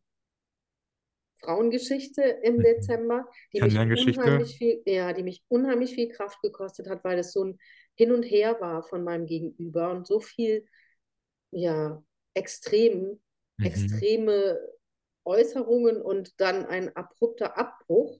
[1.40, 2.60] Frauengeschichte im.
[2.62, 7.32] Dezember, die mich unheimlich viel, ja, die mich unheimlich viel Kraft gekostet hat, weil es
[7.32, 7.58] so ein
[7.94, 10.66] Hin und Her war von meinem Gegenüber und so viel,
[11.52, 12.02] ja,
[12.34, 13.20] extrem,
[13.58, 13.66] Mhm.
[13.66, 14.58] extreme
[15.24, 18.18] Äußerungen und dann ein abrupter Abbruch,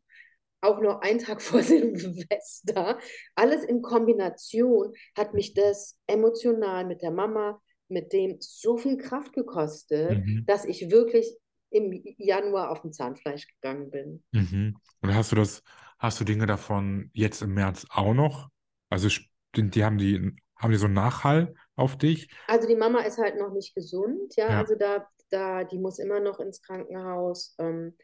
[0.61, 2.99] auch nur einen Tag vor Silvester.
[3.35, 9.33] Alles in Kombination hat mich das emotional mit der Mama, mit dem so viel Kraft
[9.33, 10.45] gekostet, Mhm.
[10.47, 11.37] dass ich wirklich
[11.71, 14.23] im Januar auf dem Zahnfleisch gegangen bin.
[14.33, 14.77] Mhm.
[15.01, 15.63] Und hast du das,
[15.99, 18.49] hast du Dinge davon jetzt im März auch noch?
[18.91, 19.09] Also
[19.57, 22.29] die, die haben die, haben die so einen Nachhall auf dich?
[22.47, 24.61] Also die Mama ist halt noch nicht gesund, ja, Ja.
[24.61, 27.97] also da, da, die muss immer noch ins Krankenhaus, ähm,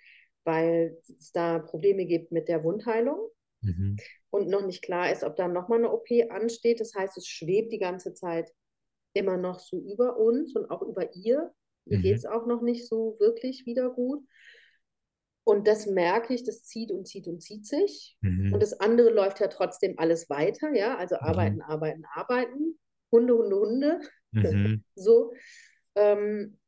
[0.44, 3.30] weil es da Probleme gibt mit der Wundheilung
[3.62, 3.96] Mhm.
[4.30, 6.80] und noch nicht klar ist, ob da nochmal eine OP ansteht.
[6.80, 8.52] Das heißt, es schwebt die ganze Zeit
[9.14, 11.52] immer noch so über uns und auch über ihr.
[11.86, 12.02] Ihr Mhm.
[12.02, 14.22] geht es auch noch nicht so wirklich wieder gut.
[15.44, 18.18] Und das merke ich, das zieht und zieht und zieht sich.
[18.22, 18.60] Und Mhm.
[18.60, 22.78] das andere läuft ja trotzdem alles weiter, ja, also arbeiten, arbeiten, arbeiten.
[23.12, 24.00] Hunde, Hunde, Hunde.
[24.32, 24.82] Mhm.
[24.94, 25.32] So.
[25.94, 26.58] Ähm,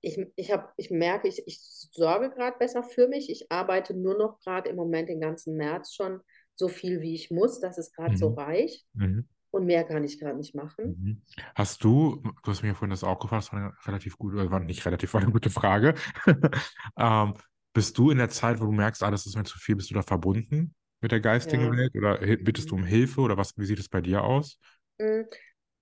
[0.00, 3.30] ich, ich, hab, ich merke, ich, ich sorge gerade besser für mich.
[3.30, 6.20] Ich arbeite nur noch gerade im Moment den ganzen März schon
[6.56, 8.34] so viel, wie ich muss, dass es gerade so Mhm.
[8.34, 8.86] reicht.
[8.94, 9.28] Mhm.
[9.50, 10.96] Und mehr kann ich gerade nicht machen.
[11.00, 11.22] Mhm.
[11.54, 14.50] Hast du, du hast mir vorhin das auch gefragt, das war eine relativ gute, äh,
[14.50, 15.94] war nicht relativ, war eine gute Frage.
[16.98, 17.34] ähm,
[17.72, 19.90] bist du in der Zeit, wo du merkst, ah, das ist mir zu viel, bist
[19.90, 21.76] du da verbunden mit der geistigen Ja.
[21.76, 24.58] Welt oder bittest du um Hilfe oder was, wie sieht es bei dir aus?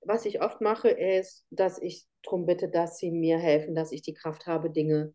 [0.04, 4.02] Was ich oft mache, ist, dass ich darum bitte, dass sie mir helfen, dass ich
[4.02, 5.14] die Kraft habe, Dinge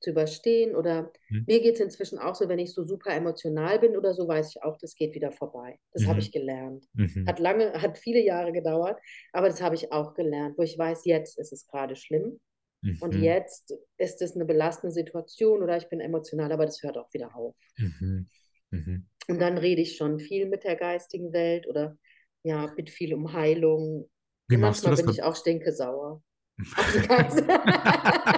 [0.00, 0.76] zu überstehen.
[0.76, 1.44] Oder Mhm.
[1.46, 4.50] mir geht es inzwischen auch so, wenn ich so super emotional bin oder so, weiß
[4.54, 5.78] ich auch, das geht wieder vorbei.
[5.92, 6.20] Das habe Mhm.
[6.20, 6.84] ich gelernt.
[6.94, 7.26] Mhm.
[7.26, 9.00] Hat lange, hat viele Jahre gedauert,
[9.32, 12.40] aber das habe ich auch gelernt, wo ich weiß, jetzt ist es gerade schlimm
[13.00, 13.22] und Mhm.
[13.22, 17.34] jetzt ist es eine belastende Situation oder ich bin emotional, aber das hört auch wieder
[17.36, 17.54] auf.
[17.78, 18.28] Mhm.
[18.70, 19.06] Mhm.
[19.28, 21.98] Und dann rede ich schon viel mit der geistigen Welt oder
[22.42, 24.08] ja, bitte viel um Heilung.
[24.48, 25.16] Wie machst du manchmal das?
[25.16, 25.36] bin ich auch
[26.94, 27.44] die Geist-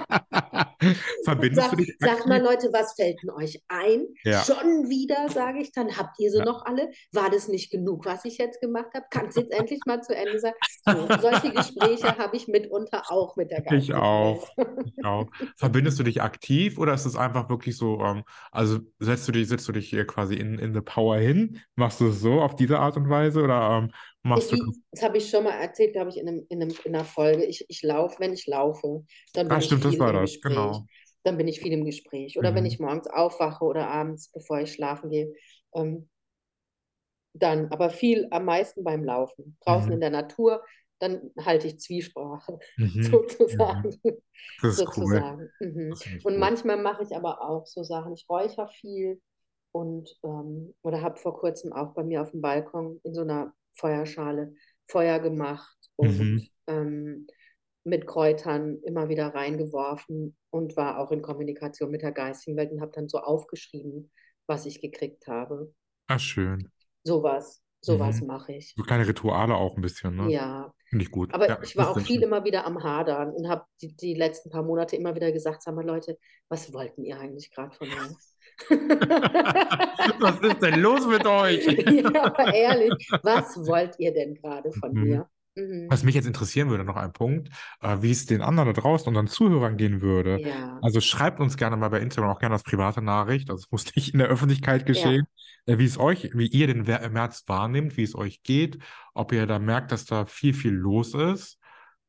[1.23, 2.49] Verbindest Sag, du dich sag mal, aktiv?
[2.49, 4.07] Leute, was fällt denn euch ein?
[4.23, 4.43] Ja.
[4.43, 5.97] Schon wieder, sage ich dann.
[5.97, 6.45] Habt ihr sie Ja.
[6.45, 6.89] noch alle?
[7.11, 9.05] War das nicht genug, was ich jetzt gemacht habe?
[9.11, 10.53] Kann es jetzt endlich mal zu Ende sein?
[10.85, 14.49] So, solche Gespräche habe ich mitunter auch mit der Ich geistigen auch.
[14.83, 15.27] Ich auch.
[15.55, 19.47] Verbindest du dich aktiv oder ist es einfach wirklich so, ähm, also setzt du dich,
[19.47, 21.59] setzt du dich hier quasi in, in the Power hin?
[21.75, 23.91] Machst du es so auf diese Art und Weise oder ähm,
[24.33, 26.61] Ich, machst du wie, das habe ich schon mal erzählt, glaube ich, in, einem, in,
[26.61, 27.45] einem, in einer Folge.
[27.45, 30.19] Ich, ich laufe, wenn ich laufe, dann bin Ah, ich stimmt, das viel war im
[30.19, 30.41] das, Gespräch.
[30.41, 30.87] genau.
[31.23, 32.37] Dann bin ich viel im Gespräch.
[32.39, 32.65] Oder wenn Mhm.
[32.65, 35.33] ich morgens aufwache oder abends, bevor ich schlafen gehe.
[35.75, 36.09] Ähm,
[37.33, 39.57] dann, aber viel am meisten beim Laufen.
[39.63, 39.93] Draußen Mhm.
[39.93, 40.63] in der Natur,
[40.99, 43.25] dann halte ich Zwiesprache, Mhm.
[43.47, 43.99] sozusagen.
[44.61, 45.23] Das ist cool.
[45.29, 45.53] sozusagen.
[45.59, 45.97] Mhm.
[45.99, 46.39] Das ich Und gut.
[46.39, 48.13] manchmal mache ich aber auch so Sachen.
[48.13, 49.21] Ich räuchere viel
[49.73, 53.53] und ähm, oder habe vor kurzem auch bei mir auf dem Balkon in so einer
[53.73, 54.53] Feuerschale
[54.87, 56.47] Feuer gemacht und Mhm.
[56.67, 57.27] ähm,
[57.83, 62.81] mit Kräutern immer wieder reingeworfen und war auch in Kommunikation mit der geistigen Welt und
[62.81, 64.11] habe dann so aufgeschrieben,
[64.47, 65.73] was ich gekriegt habe.
[66.07, 66.69] Ah, schön.
[67.03, 68.27] Sowas, sowas Mhm.
[68.27, 68.75] mache ich.
[68.75, 70.33] So kleine Rituale auch ein bisschen, ne?
[70.33, 70.73] Ja.
[70.89, 71.29] Finde ich gut.
[71.31, 72.23] Aber Ja, ich war auch viel schön.
[72.23, 75.75] immer wieder am Hadern und habe die, die letzten paar Monate immer wieder gesagt, sag
[75.75, 76.17] mal Leute,
[76.49, 78.17] was wollten ihr eigentlich gerade von mir?
[80.19, 81.65] Was ist denn los mit euch?
[81.65, 85.03] Ja, aber ehrlich, was wollt ihr denn gerade von Mhm.
[85.03, 85.29] mir?
[85.55, 85.87] Mhm.
[85.89, 87.49] Was mich jetzt interessieren würde, noch ein Punkt,
[87.81, 90.39] äh, wie es den anderen da draußen, unseren Zuhörern gehen würde.
[90.41, 93.49] Ja, Also schreibt uns gerne mal bei Instagram auch gerne als private Nachricht.
[93.49, 95.25] Also es muss nicht in der Öffentlichkeit geschehen,
[95.65, 98.77] äh, wie es euch, wie ihr den März wahrnehmt, wie es euch geht,
[99.13, 101.59] ob ihr da merkt, dass da viel, viel los ist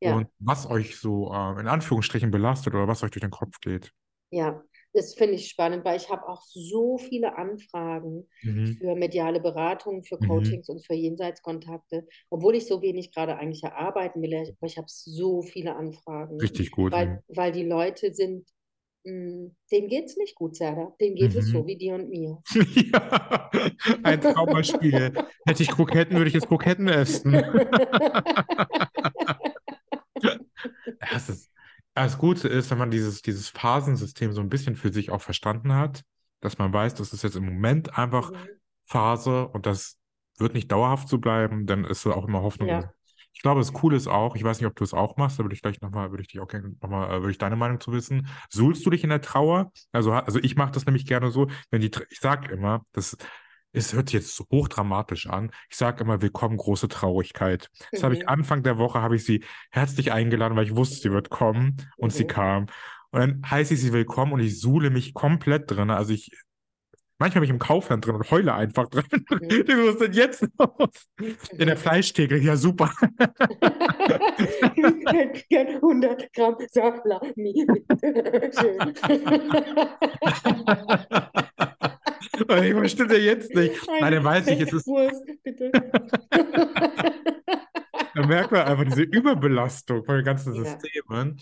[0.00, 3.58] ja, und was euch so äh, in Anführungsstrichen belastet oder was euch durch den Kopf
[3.60, 3.92] geht.
[4.30, 4.62] ja.
[4.94, 8.78] Das finde ich spannend, weil ich habe auch so viele Anfragen Mhm.
[8.78, 10.26] für mediale Beratung, für Mhm.
[10.26, 14.34] Coachings und für Jenseitskontakte, obwohl ich so wenig gerade eigentlich erarbeiten will.
[14.34, 16.92] Aber ich habe so viele Anfragen, Richtig gut.
[16.92, 18.48] weil, weil die Leute sind,
[19.04, 20.94] mh, denen geht es nicht gut, Serda.
[21.00, 21.52] Denen geht es Mhm.
[21.52, 22.42] so wie dir und mir.
[22.92, 23.50] Ja,
[24.02, 25.12] ein Traumaspiel.
[25.46, 27.42] Hätte ich Kroketten, würde ich jetzt Kroketten essen.
[31.00, 31.51] Ja, es ist,
[31.94, 35.74] das Gute ist, wenn man dieses, dieses Phasensystem so ein bisschen für sich auch verstanden
[35.74, 36.02] hat,
[36.40, 38.36] dass man weiß, das ist jetzt im Moment einfach Mhm.
[38.84, 39.98] Phase und das
[40.38, 42.68] wird nicht dauerhaft so bleiben, dann ist auch immer Hoffnung.
[42.68, 42.92] Ja.
[43.34, 45.44] Ich glaube, das Coole ist auch, ich weiß nicht, ob du es auch machst, da
[45.44, 47.80] würde ich gleich nochmal, würde ich dich auch gerne nochmal, äh, würde ich deine Meinung
[47.80, 48.28] zu wissen.
[48.50, 49.72] Suhlst du dich in der Trauer?
[49.92, 53.16] Also, also ich mache das nämlich gerne so, wenn die, ich sage immer, das
[53.72, 55.50] es hört sich jetzt so hochdramatisch an.
[55.70, 57.70] Ich sage immer, willkommen, große Traurigkeit.
[57.90, 58.28] Das habe ich Mhm.
[58.28, 62.12] Anfang der Woche, habe ich sie herzlich eingeladen, weil ich wusste, sie wird kommen und
[62.12, 62.28] sie Mhm.
[62.28, 62.66] kam.
[63.10, 65.90] Und dann heiße ich sie willkommen und ich suhle mich komplett drin.
[65.90, 66.30] Also ich,
[67.18, 69.04] manchmal bin ich im Kaufland drin und heule einfach drin.
[69.10, 69.18] Mhm.
[69.68, 71.08] Was ist denn jetzt los?
[71.58, 71.80] In der Mhm.
[71.80, 72.92] Fleischtheke, ja super.
[74.76, 77.66] Ich hätte gern 100 Gramm Salami.
[78.58, 78.94] Schön.
[82.22, 83.86] ich verstehe ja jetzt nicht.
[84.00, 85.70] Nein, dann weiß ich, es ist, Wurst, bitte.
[88.14, 90.64] dann merkt man einfach diese Überbelastung von den ganzen Ja.
[90.64, 91.40] Systemen.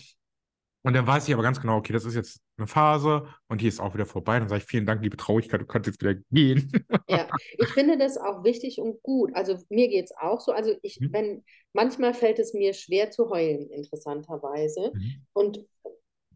[0.83, 3.67] Und dann weiß ich aber ganz genau, okay, das ist jetzt eine Phase und die
[3.67, 4.39] ist auch wieder vorbei.
[4.39, 6.71] Dann sage ich, vielen Dank, liebe Traurigkeit, du kannst jetzt wieder gehen.
[7.07, 7.27] Ja,
[7.59, 9.29] ich finde das auch wichtig und gut.
[9.35, 10.51] Also mir geht es auch so.
[10.51, 11.13] Also ich, Mhm.
[11.13, 14.91] wenn, manchmal fällt es mir schwer zu heulen, interessanterweise.
[14.95, 15.25] Mhm.
[15.33, 15.65] Und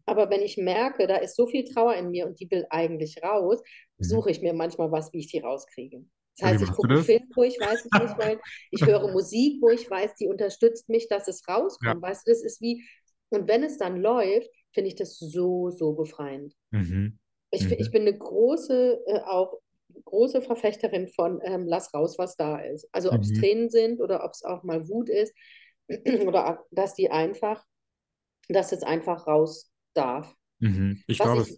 [0.06, 3.22] aber wenn ich merke, da ist so viel Trauer in mir und die will eigentlich
[3.22, 3.60] raus,
[3.98, 4.20] Mhm.
[4.20, 6.04] suche ich mir manchmal was, wie ich die rauskriege.
[6.38, 7.04] Das heißt, ich gucke einen das?
[7.04, 8.40] Film, wo ich weiß, ich muss heulen.
[8.70, 12.02] Ich höre Musik, wo ich weiß, die unterstützt mich, dass es rauskommt.
[12.02, 12.84] Weißt du, das ist wie,
[13.30, 16.54] und wenn es dann läuft, finde ich das so, so befreiend.
[16.72, 17.18] Mhm.
[17.50, 17.72] Ich, Mhm.
[17.72, 19.60] ich bin eine große, äh, auch
[20.04, 22.88] große Verfechterin von ähm, lass raus, was da ist.
[22.92, 23.32] Also ob es Mhm.
[23.32, 25.34] Tränen sind oder ob es auch mal Wut ist
[26.26, 27.64] oder dass die einfach,
[28.48, 30.34] dass es einfach raus darf.
[30.58, 31.02] Mhm.
[31.06, 31.50] Ich Was glaube, ich,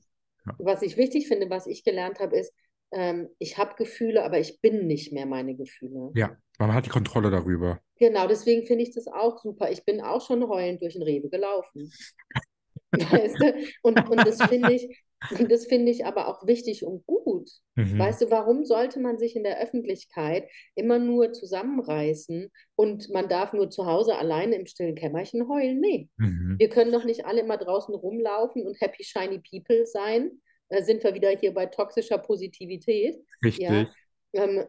[0.46, 0.54] ja.
[0.58, 2.52] was ich wichtig finde, was ich gelernt habe, ist,
[2.90, 6.10] ähm, ich habe Gefühle, aber ich bin nicht mehr meine Gefühle.
[6.14, 7.80] ja, man hat die Kontrolle darüber.
[7.98, 9.70] Genau, deswegen finde ich das auch super.
[9.70, 11.92] Ich bin auch schon heulend durch den Rewe gelaufen.
[12.92, 13.54] Weißt du?
[13.82, 15.02] Und, und das finde ich,
[15.38, 17.50] und das finde ich aber auch wichtig und gut.
[17.74, 17.98] Mhm.
[17.98, 23.52] Weißt du, warum sollte man sich in der Öffentlichkeit immer nur zusammenreißen und man darf
[23.52, 25.80] nur zu Hause alleine im stillen Kämmerchen heulen?
[25.80, 26.08] Nee.
[26.16, 26.56] Mhm.
[26.58, 30.40] Wir können doch nicht alle immer draußen rumlaufen und happy shiny people sein.
[30.70, 33.16] Da sind wir wieder hier bei toxischer Positivität.
[33.44, 33.64] Richtig.
[33.68, 33.90] Ja.
[34.34, 34.64] Ähm,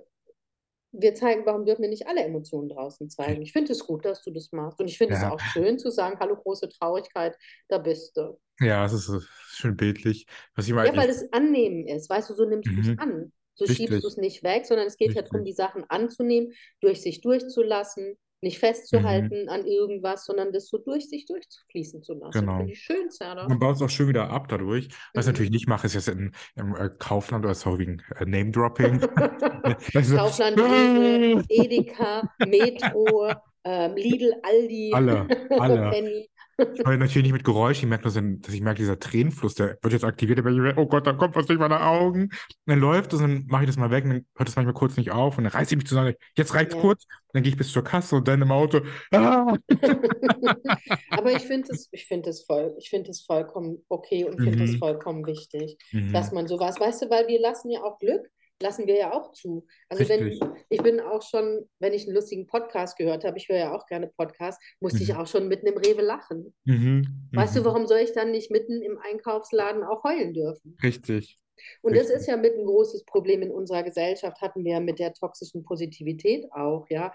[0.92, 3.42] wir zeigen, warum dürfen wir nicht alle Emotionen draußen zeigen?
[3.42, 4.80] Ich finde es gut, dass du das machst.
[4.80, 5.30] Und ich finde es Ja.
[5.30, 7.38] auch schön zu sagen, hallo große Traurigkeit,
[7.68, 8.40] da bist du.
[8.60, 10.26] Ja, es ist äh, schön bildlich.
[10.56, 12.98] Was ich mal Ja, weil es Annehmen ist, weißt du, so nimmst du es Mhm.
[12.98, 13.32] an.
[13.56, 13.88] So Richtig.
[13.88, 15.46] schiebst du es nicht weg, sondern es geht ja darum, Richtig.
[15.46, 18.68] die Sachen anzunehmen, durch sich durchzulassen, nicht Mhm.
[18.68, 22.40] festzuhalten an irgendwas, sondern das so durch sich durchfließen zu lassen.
[22.40, 22.58] Genau.
[22.58, 23.48] Finde ich schön, Sarah.
[23.48, 24.88] Man baut es auch schön wieder ab dadurch.
[25.14, 25.32] Was ich Mhm.
[25.34, 29.00] natürlich nicht mache, ist jetzt in, im äh, Kaufland oder sorry, wegen äh, Name-Dropping.
[30.16, 30.58] Kaufland,
[31.50, 33.34] Edeka, Metro,
[33.66, 35.28] ähm, Lidl, Aldi, Alle,
[35.60, 36.29] alle.
[36.74, 39.56] Ich heule natürlich nicht mit Geräusch, ich merke nur, so dass ich merke, dieser Tränenfluss,
[39.56, 42.24] der wird jetzt aktiviert, wird, oh Gott, da kommt was durch meine Augen.
[42.24, 42.32] Und
[42.66, 44.74] dann läuft es und dann mache ich das mal weg und dann hört es manchmal
[44.74, 46.82] kurz nicht auf und dann reiße ich mich zusammen, jetzt reicht's Ja.
[46.82, 48.82] kurz, dann gehe ich bis zur Kasse und dann im Auto,
[49.14, 49.56] ah!
[51.16, 54.64] Aber ich finde es, ich finde es voll, ich finde es vollkommen okay und finde
[54.64, 54.80] es Mhm.
[54.80, 56.14] vollkommen wichtig, Mhm.
[56.14, 58.30] dass man sowas, weißt du, weil wir lassen ja auch Glück,
[58.62, 59.66] lassen wir ja auch zu.
[59.88, 60.38] Also wenn,
[60.70, 63.86] ich bin auch schon, wenn ich einen lustigen Podcast gehört habe, ich höre ja auch
[63.86, 65.16] gerne Podcasts, musste ich Mhm.
[65.20, 66.54] auch schon mitten im Rewe lachen.
[66.66, 67.30] Mhm.
[67.32, 67.66] Weißt du, Mhm.
[67.66, 70.78] warum soll ich dann nicht mitten im Einkaufsladen auch heulen dürfen?
[70.84, 71.40] Richtig.
[71.82, 72.18] Und das Richtig.
[72.22, 75.64] ist ja mit ein großes Problem in unserer Gesellschaft, hatten wir ja mit der toxischen
[75.64, 77.14] Positivität auch, ja.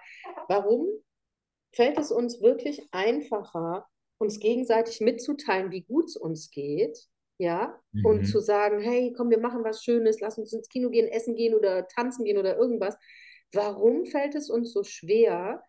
[0.49, 0.86] Warum
[1.72, 3.86] fällt es uns wirklich einfacher,
[4.18, 6.99] uns gegenseitig mitzuteilen, wie gut es uns geht,
[7.39, 8.24] ja, und Mhm.
[8.24, 11.55] zu sagen, hey, komm, wir machen was Schönes, lass uns ins Kino gehen, essen gehen
[11.55, 12.97] oder tanzen gehen oder irgendwas.
[13.53, 15.62] Warum fällt es uns so schwer,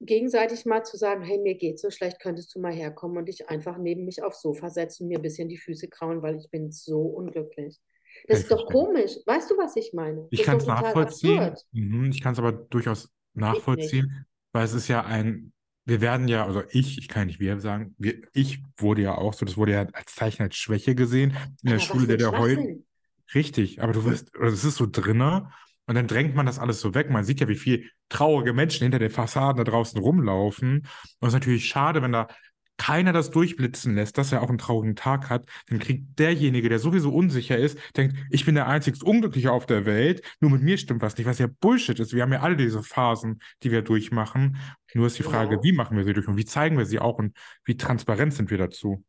[0.00, 3.48] gegenseitig mal zu sagen, hey, mir geht's so schlecht, könntest du mal herkommen und dich
[3.48, 6.50] einfach neben mich aufs Sofa setzen und mir ein bisschen die Füße kraulen, weil ich
[6.50, 7.80] bin so unglücklich.
[8.28, 9.16] Das ist doch komisch.
[9.26, 10.26] Weißt du, was ich meine?
[10.30, 11.38] Ich kann es nachvollziehen.
[11.38, 11.66] absurd.
[11.72, 12.10] Mhm.
[12.10, 15.52] Ich kann es aber durchaus nachvollziehen, weil es ist ja ein,
[15.84, 19.16] wir werden ja, also ich, ich kann ja nicht wir sagen, wir, ich wurde ja
[19.16, 22.16] auch so, das wurde ja als Zeichen als Schwäche gesehen in der Aber Schule, der
[22.16, 22.28] der.
[22.28, 22.86] Schwachsinn.
[23.34, 25.50] Richtig, aber du wirst, es ist so drinne
[25.86, 27.10] und dann drängt man das alles so weg.
[27.10, 30.78] Man sieht ja, wie viel traurige Menschen hinter den Fassaden da draußen rumlaufen.
[30.78, 30.86] Und
[31.20, 32.28] es ist natürlich schade, wenn da
[32.76, 36.78] keiner das durchblitzen lässt, dass er auch einen traurigen Tag hat, dann kriegt derjenige, der
[36.78, 40.76] sowieso unsicher ist, denkt, ich bin der einzig Unglückliche auf der Welt, nur mit mir
[40.76, 42.12] stimmt was nicht, was ja Bullshit ist.
[42.12, 44.58] Wir haben ja alle diese Phasen, die wir durchmachen.
[44.92, 45.62] Nur ist die Frage, Ja.
[45.62, 48.50] wie machen wir sie durch und wie zeigen wir sie auch und wie transparent sind
[48.50, 49.04] wir dazu?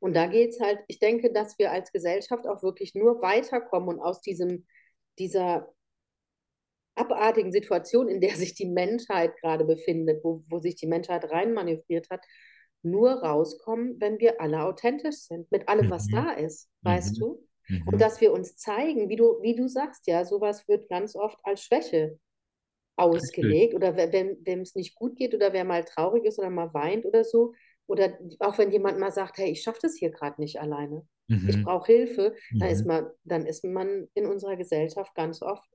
[0.00, 3.88] Und da geht es halt, ich denke, dass wir als Gesellschaft auch wirklich nur weiterkommen
[3.88, 4.66] und aus diesem,
[5.18, 5.68] dieser
[6.96, 12.08] abartigen Situation, in der sich die Menschheit gerade befindet, wo, wo sich die Menschheit reinmanövriert
[12.10, 12.24] hat,
[12.82, 16.14] nur rauskommen, wenn wir alle authentisch sind, mit allem, was Mhm.
[16.14, 17.20] da ist, weißt Mhm.
[17.20, 17.46] du?
[17.68, 17.82] Mhm.
[17.86, 21.38] Und dass wir uns zeigen, wie du, wie du sagst, ja, sowas wird ganz oft
[21.44, 22.18] als Schwäche
[22.96, 26.72] ausgelegt oder we- wenn es nicht gut geht oder wer mal traurig ist oder mal
[26.74, 27.54] weint oder so
[27.86, 31.06] oder auch wenn jemand mal sagt, hey, ich schaffe das hier gerade nicht alleine,
[31.46, 31.64] ich Mhm.
[31.64, 32.88] brauche Hilfe, dann ist Mhm.
[32.88, 35.68] man, dann ist man in unserer Gesellschaft ganz oft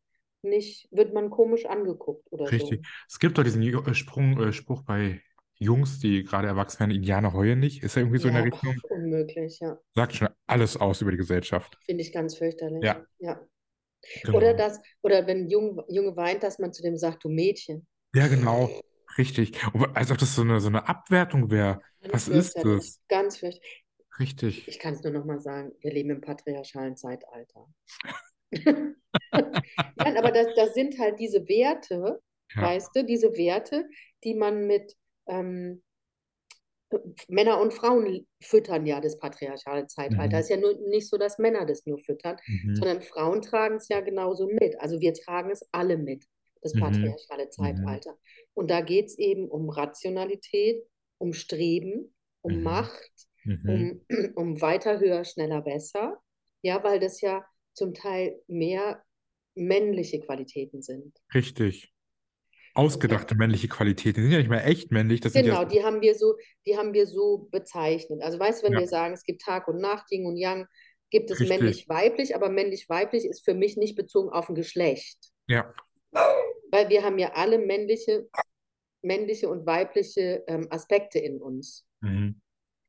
[0.43, 2.51] nicht, wird man komisch angeguckt oder so.
[2.51, 2.85] Richtig.
[3.09, 5.21] Es gibt doch diesen äh, Sprung, äh, Spruch bei
[5.57, 7.83] Jungs, die gerade erwachsen werden, Indianer heulen nicht.
[7.83, 8.75] Ist er irgendwie so in der Ja, Richtung?
[8.89, 9.77] unmöglich, ja.
[9.93, 11.77] Sagt schon alles aus über die Gesellschaft.
[11.85, 12.83] Finde ich ganz fürchterlich.
[12.83, 13.05] Ja.
[13.19, 13.39] Ja.
[14.23, 14.37] Genau.
[14.37, 17.87] Oder das, oder wenn ein Junge, Junge weint, dass man zu dem sagt, du Mädchen.
[18.13, 18.69] Ja, genau.
[19.17, 19.57] Richtig.
[19.73, 21.81] Und als ob das so eine, so eine Abwertung wäre.
[22.11, 22.99] Was ist das?
[23.07, 23.85] Ganz fürchterlich.
[24.19, 24.67] Richtig.
[24.67, 27.67] Ich kann es nur noch mal sagen, wir leben im patriarchalen Zeitalter.
[28.51, 32.21] Nein, aber das, das sind halt diese Werte,
[32.55, 32.61] Ja.
[32.61, 33.85] weißt du, diese Werte,
[34.23, 34.95] die man mit
[35.27, 35.81] ähm,
[37.27, 40.37] Männer und Frauen füttern ja das patriarchale Zeitalter.
[40.37, 40.39] Mhm.
[40.39, 42.75] Es ist ja nur nicht so, dass Männer das nur füttern, Mhm.
[42.75, 44.79] sondern Frauen tragen es ja genauso mit.
[44.79, 46.25] Also wir tragen es alle mit,
[46.61, 46.79] das Mhm.
[46.81, 48.17] patriarchale Zeitalter.
[48.53, 50.85] Und da geht es eben um Rationalität,
[51.17, 52.63] um Streben, um Mhm.
[52.63, 53.11] Macht,
[53.43, 53.67] Mhm.
[53.67, 54.05] um,
[54.35, 56.21] um weiter, höher, schneller, besser.
[56.61, 59.03] Ja, weil das ja zum Teil mehr
[59.55, 61.17] männliche Qualitäten sind.
[61.33, 61.93] Richtig.
[62.75, 64.17] Ausgedachte männliche Qualitäten.
[64.17, 65.21] Die sind ja nicht mehr echt männlich.
[65.21, 65.65] Das Genau, ja.
[65.65, 68.21] die haben wir so, die haben wir so bezeichnet.
[68.21, 68.79] Also weißt du, wenn Ja.
[68.81, 70.67] wir sagen, es gibt Tag und Nacht, Yin und Yang,
[71.09, 75.17] gibt es männlich-weiblich, aber männlich-weiblich ist für mich nicht bezogen auf ein Geschlecht.
[75.47, 75.73] Ja.
[76.71, 78.27] Weil wir haben ja alle männliche,
[79.01, 81.87] männliche und weibliche ähm, Aspekte in uns.
[82.01, 82.41] Mhm.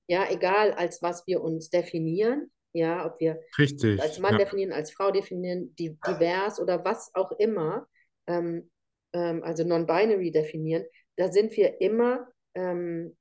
[0.08, 4.00] Ja, egal als was wir uns definieren, ja, ob wir Richtig.
[4.00, 4.38] als Mann Ja.
[4.38, 7.86] definieren, als Frau definieren, di- divers oder was auch immer,
[8.26, 8.70] ähm,
[9.12, 10.84] ähm, also non-binary definieren,
[11.16, 13.16] da sind wir immer, ähm,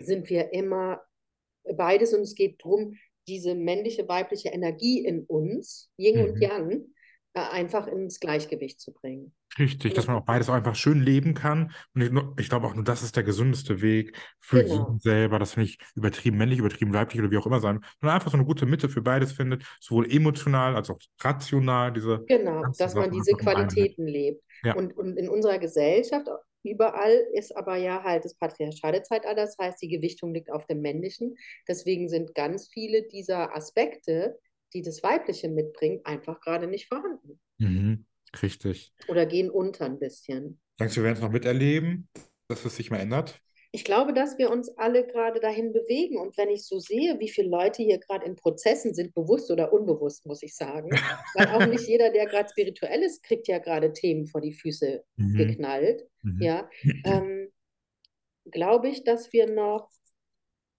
[0.00, 1.02] sind wir immer
[1.76, 2.96] beides und es geht darum,
[3.28, 6.42] diese männliche, weibliche Energie in uns, Yin und Mhm.
[6.42, 6.84] Yang, äh,
[7.34, 9.32] einfach ins Gleichgewicht zu bringen.
[9.58, 11.72] Richtig, dass das, man auch beides auch einfach schön leben kann.
[11.94, 15.38] Und ich, ich glaube auch nur, das ist der gesündeste Weg für jeden genau, selber,
[15.38, 18.36] dass er nicht übertrieben männlich, übertrieben weiblich oder wie auch immer sein, sondern einfach so
[18.36, 23.10] eine gute Mitte für beides findet, sowohl emotional als auch rational, diese genau, dass man
[23.10, 23.32] diese.
[23.32, 24.42] Qualitäten lebt.
[24.62, 24.74] Ja.
[24.74, 26.28] Und, und in unserer Gesellschaft,
[26.62, 30.80] überall ist aber ja halt das patriarchale Zeitalter, das heißt, die Gewichtung liegt auf dem
[30.80, 31.34] Männlichen.
[31.66, 34.38] Deswegen sind ganz viele dieser Aspekte,
[34.74, 38.06] die das Weibliche mitbringt, einfach gerade nicht vorhanden Mhm.
[38.42, 38.94] Richtig.
[39.08, 40.60] oder gehen unter ein bisschen.
[40.80, 42.08] Denkst du, wir werden es noch miterleben,
[42.48, 43.40] dass es sich mal ändert?
[43.74, 46.18] Ich glaube, dass wir uns alle gerade dahin bewegen.
[46.18, 49.72] Und wenn ich so sehe, wie viele Leute hier gerade in Prozessen sind, bewusst oder
[49.72, 50.90] unbewusst, muss ich sagen,
[51.34, 55.04] weil auch nicht jeder, der gerade spirituell ist, kriegt ja gerade Themen vor die Füße
[55.16, 55.36] Mhm.
[55.36, 56.06] geknallt.
[56.22, 56.42] Mhm.
[56.42, 56.68] Ja,
[57.04, 57.48] ähm,
[58.50, 59.88] glaube ich, dass wir noch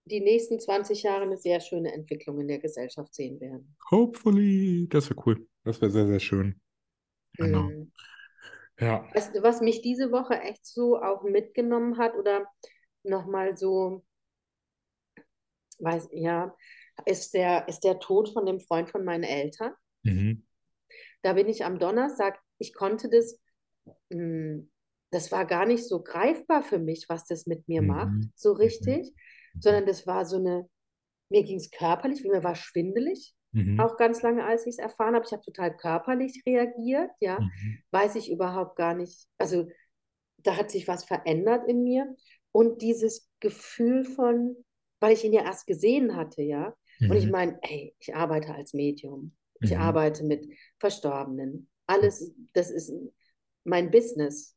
[0.06, 3.76] die nächsten 20 Jahre eine sehr schöne Entwicklung in der Gesellschaft sehen werden.
[3.90, 4.88] Hopefully.
[4.90, 5.48] Das wäre cool.
[5.64, 6.60] Das wäre sehr, sehr schön.
[7.38, 7.68] Genau.
[7.70, 7.92] Hm.
[8.80, 9.08] Ja.
[9.34, 12.48] Du, was mich diese Woche echt so auch mitgenommen hat oder
[13.04, 14.04] nochmal so,
[15.80, 16.56] weiß, ja,
[17.06, 19.74] ist der, ist der Tod von dem Freund von meinen Eltern.
[20.04, 20.44] Mhm.
[21.22, 23.40] Da bin ich am Donnerstag, ich konnte das,
[24.10, 24.64] mh,
[25.12, 28.32] das war gar nicht so greifbar für mich, was das mit mir macht, Mhm.
[28.36, 28.58] so Mhm.
[29.60, 30.70] Sondern das war so eine,
[31.30, 33.78] mir ging es körperlich, mir war schwindelig, Mhm.
[33.78, 35.26] auch ganz lange, als ich es erfahren habe.
[35.26, 37.84] Ich habe total körperlich reagiert, ja, Mhm.
[37.92, 39.68] weiß ich überhaupt gar nicht, also
[40.38, 42.16] da hat sich was verändert in mir
[42.52, 44.56] und dieses Gefühl von,
[45.00, 46.76] weil ich ihn ja erst gesehen hatte, ja,
[47.08, 47.32] und ich Mhm.
[47.32, 49.80] meine, ey, ich arbeite als Medium, ich Mhm.
[49.80, 50.48] arbeite mit
[50.80, 52.94] Verstorbenen, alles, das ist
[53.64, 54.56] mein Business.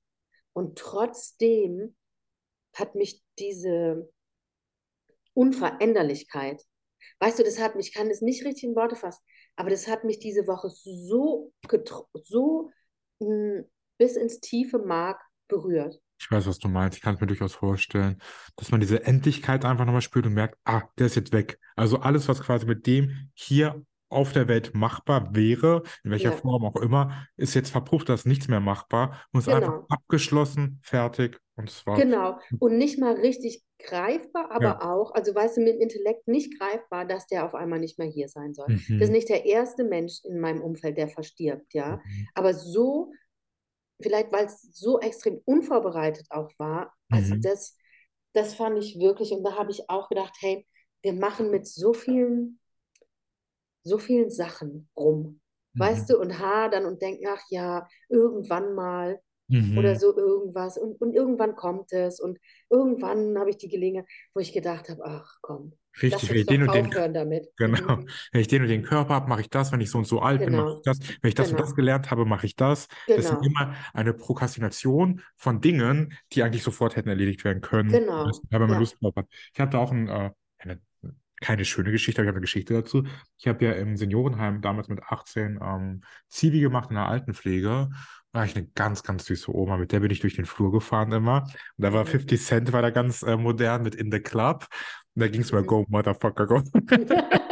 [0.53, 1.97] Und trotzdem
[2.75, 4.11] hat mich diese
[5.37, 6.63] Unveränderlichkeit,
[7.21, 9.23] weißt du, das hat mich, ich kann das nicht richtig in Worte fassen,
[9.57, 11.53] aber das hat mich diese Woche so,
[12.25, 12.71] so
[13.21, 13.65] mh,
[13.99, 16.01] bis ins tiefe Mark berührt.
[16.19, 16.97] Ich weiß, was du meinst.
[16.97, 18.21] Ich kann es mir durchaus vorstellen,
[18.57, 21.59] dass man diese Endlichkeit einfach nochmal spürt und merkt, ah, der ist jetzt weg.
[21.77, 26.33] Also alles, was quasi mit dem hier auf der Welt machbar wäre, in welcher Ja,
[26.33, 29.87] Form auch immer, ist jetzt verpufft, da ist nichts mehr machbar und ist einfach genau.
[29.89, 32.39] abgeschlossen, fertig und es war, Genau.
[32.59, 36.59] Und nicht mal richtig greifbar, aber ja, auch, also weißt du, mit dem Intellekt nicht
[36.59, 38.71] greifbar, dass der auf einmal nicht mehr hier sein soll.
[38.99, 42.03] Das ist mhm, nicht der erste Mensch in meinem Umfeld, der verstirbt, ja.
[42.05, 43.13] mhm, Aber so,
[44.03, 47.77] vielleicht weil es so extrem unvorbereitet auch war, also mhm, das,
[48.35, 50.67] das fand ich wirklich, und da habe ich auch gedacht, hey,
[51.03, 52.61] wir machen mit so vielen,
[53.85, 55.41] so vielen Sachen rum,
[55.79, 59.99] weißt mhm, du, und hadern und denken, ach ja, irgendwann mal oder mhm.
[59.99, 62.39] so irgendwas und, und irgendwann kommt es und
[62.69, 65.73] irgendwann habe ich die Gelegenheit, wo ich gedacht habe, ach komm,
[66.03, 67.49] Richtig, wenn ich den und den, aufhören damit.
[67.57, 68.09] genau, Mhm.
[68.33, 70.21] wenn ich den und den Körper habe, mache ich das, wenn ich so und so
[70.21, 72.47] alt bin, mache ich Genau, das, wenn ich das und das genau, gelernt habe, mache
[72.47, 72.89] ich das.
[73.07, 77.91] Das ist genau, immer eine Prokrastination von Dingen, die eigentlich sofort hätten erledigt werden können,
[77.91, 78.79] genau, wenn man ja.
[78.79, 79.27] Lust drauf hat.
[79.55, 80.81] Ich hatte auch ein, äh, eine,
[81.41, 83.05] keine schöne Geschichte, aber ich habe eine Geschichte dazu.
[83.39, 87.91] Ich habe ja im Seniorenheim damals mit 18 ähm, Zivi gemacht in der Altenpflege.
[88.33, 90.71] Da war ich eine ganz, ganz süße Oma, mit der bin ich durch den Flur
[90.73, 91.43] gefahren immer.
[91.45, 92.09] Und da war Mhm.
[92.09, 94.67] 50 Cent, war da ganz äh, modern mit In the Club.
[95.15, 95.67] Und da ging es mal Mhm.
[95.67, 96.63] Go, Motherfucker, Go.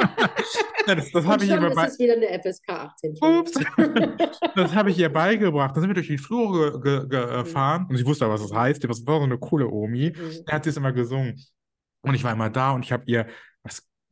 [0.86, 1.86] Das das habe ich ihr ist bei.
[1.86, 3.52] es wieder eine FSK 18 Ups.
[4.54, 5.74] Das habe ich ihr beigebracht.
[5.74, 7.30] Dann sind wir durch die Flure ge ge ge Mhm.
[7.44, 8.84] gefahren und ich wusste, was das heißt.
[8.84, 10.12] Das war so eine coole Omi.
[10.14, 10.30] Mhm.
[10.46, 11.42] Er hat das immer gesungen.
[12.02, 13.26] Und ich war immer da und ich habe ihr,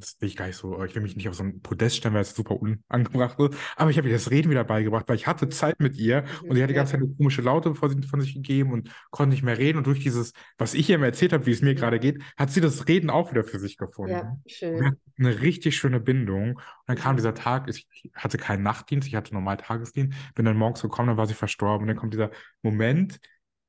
[0.03, 2.15] das will ich gar nicht so, ich will mich nicht auf so ein Podest stellen,
[2.15, 5.27] weil es super unangebracht ist, aber ich habe ihr das Reden wieder beigebracht, weil ich
[5.27, 5.51] hatte Mhm.
[5.51, 6.57] Zeit mit ihr und Mhm.
[6.57, 6.81] sie hat die Ja.
[6.81, 9.79] ganze Zeit nur komische Laute von sich gegeben und konnte nicht mehr reden.
[9.79, 11.77] Und durch dieses, was ich ihr immer erzählt habe, wie es mir Mhm.
[11.77, 14.45] gerade geht, hat sie das Reden auch wieder für sich Ja, gefunden.
[14.73, 14.97] Und wir schön.
[15.19, 16.57] eine richtig schöne Bindung.
[16.57, 20.57] Und dann kam dieser Tag, ich hatte keinen Nachtdienst, ich hatte normal Tagesdienst, bin dann
[20.57, 21.83] morgens gekommen, dann war sie verstorben.
[21.85, 22.31] Und dann kommt dieser
[22.63, 23.21] Moment,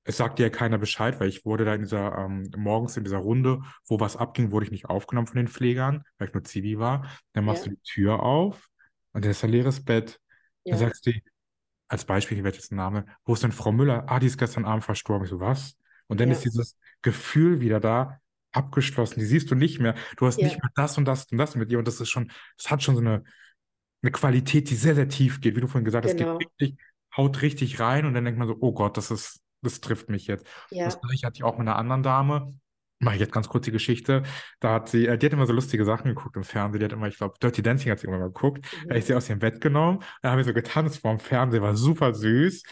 [0.03, 3.17] es sagte ja keiner Bescheid, weil ich wurde da in dieser, ähm, morgens in dieser
[3.17, 6.77] Runde, wo was abging, wurde ich nicht aufgenommen von den Pflegern, weil ich nur Zivi
[6.77, 7.07] war.
[7.33, 8.69] Dann machst Ja, du die Tür auf
[9.13, 10.19] und dann ist ein leeres Bett.
[10.65, 11.11] Dann ja, sagst du,
[11.87, 14.05] als Beispiel, ich werde jetzt den Namen, wo ist denn Frau Müller?
[14.07, 15.25] Ah, die ist gestern Abend verstorben.
[15.25, 15.77] Ich so, was?
[16.07, 18.19] Und dann ist ja, dieses Gefühl wieder da,
[18.51, 19.19] abgeschlossen.
[19.19, 19.95] Die siehst du nicht mehr.
[20.17, 21.79] Du hast nicht mehr das und das und das mit ihr.
[21.79, 23.23] Und das ist schon, das hat schon so eine,
[24.01, 25.55] eine Qualität, die sehr, sehr tief geht.
[25.55, 26.37] Wie du vorhin gesagt hast, es geht genau.
[26.37, 26.77] richtig,
[27.15, 30.27] haut richtig rein und dann denkt man so, oh Gott, das ist, das trifft mich
[30.27, 30.45] jetzt.
[30.83, 32.53] Das Ja, gleiche hatte ich auch mit einer anderen Dame.
[32.99, 34.23] Mache ich jetzt ganz kurz die Geschichte.
[34.61, 36.79] Da hat sie, äh, die hat immer so lustige Sachen geguckt im Fernsehen.
[36.79, 38.65] Die hat immer, ich glaube, Dirty Dancing hat sie irgendwann mal geguckt.
[38.87, 39.07] Da habe ich mhm.
[39.07, 39.99] sie aus dem Bett genommen.
[40.21, 42.63] Dann haben wir so getanzt vorm Fernsehen, war super süß.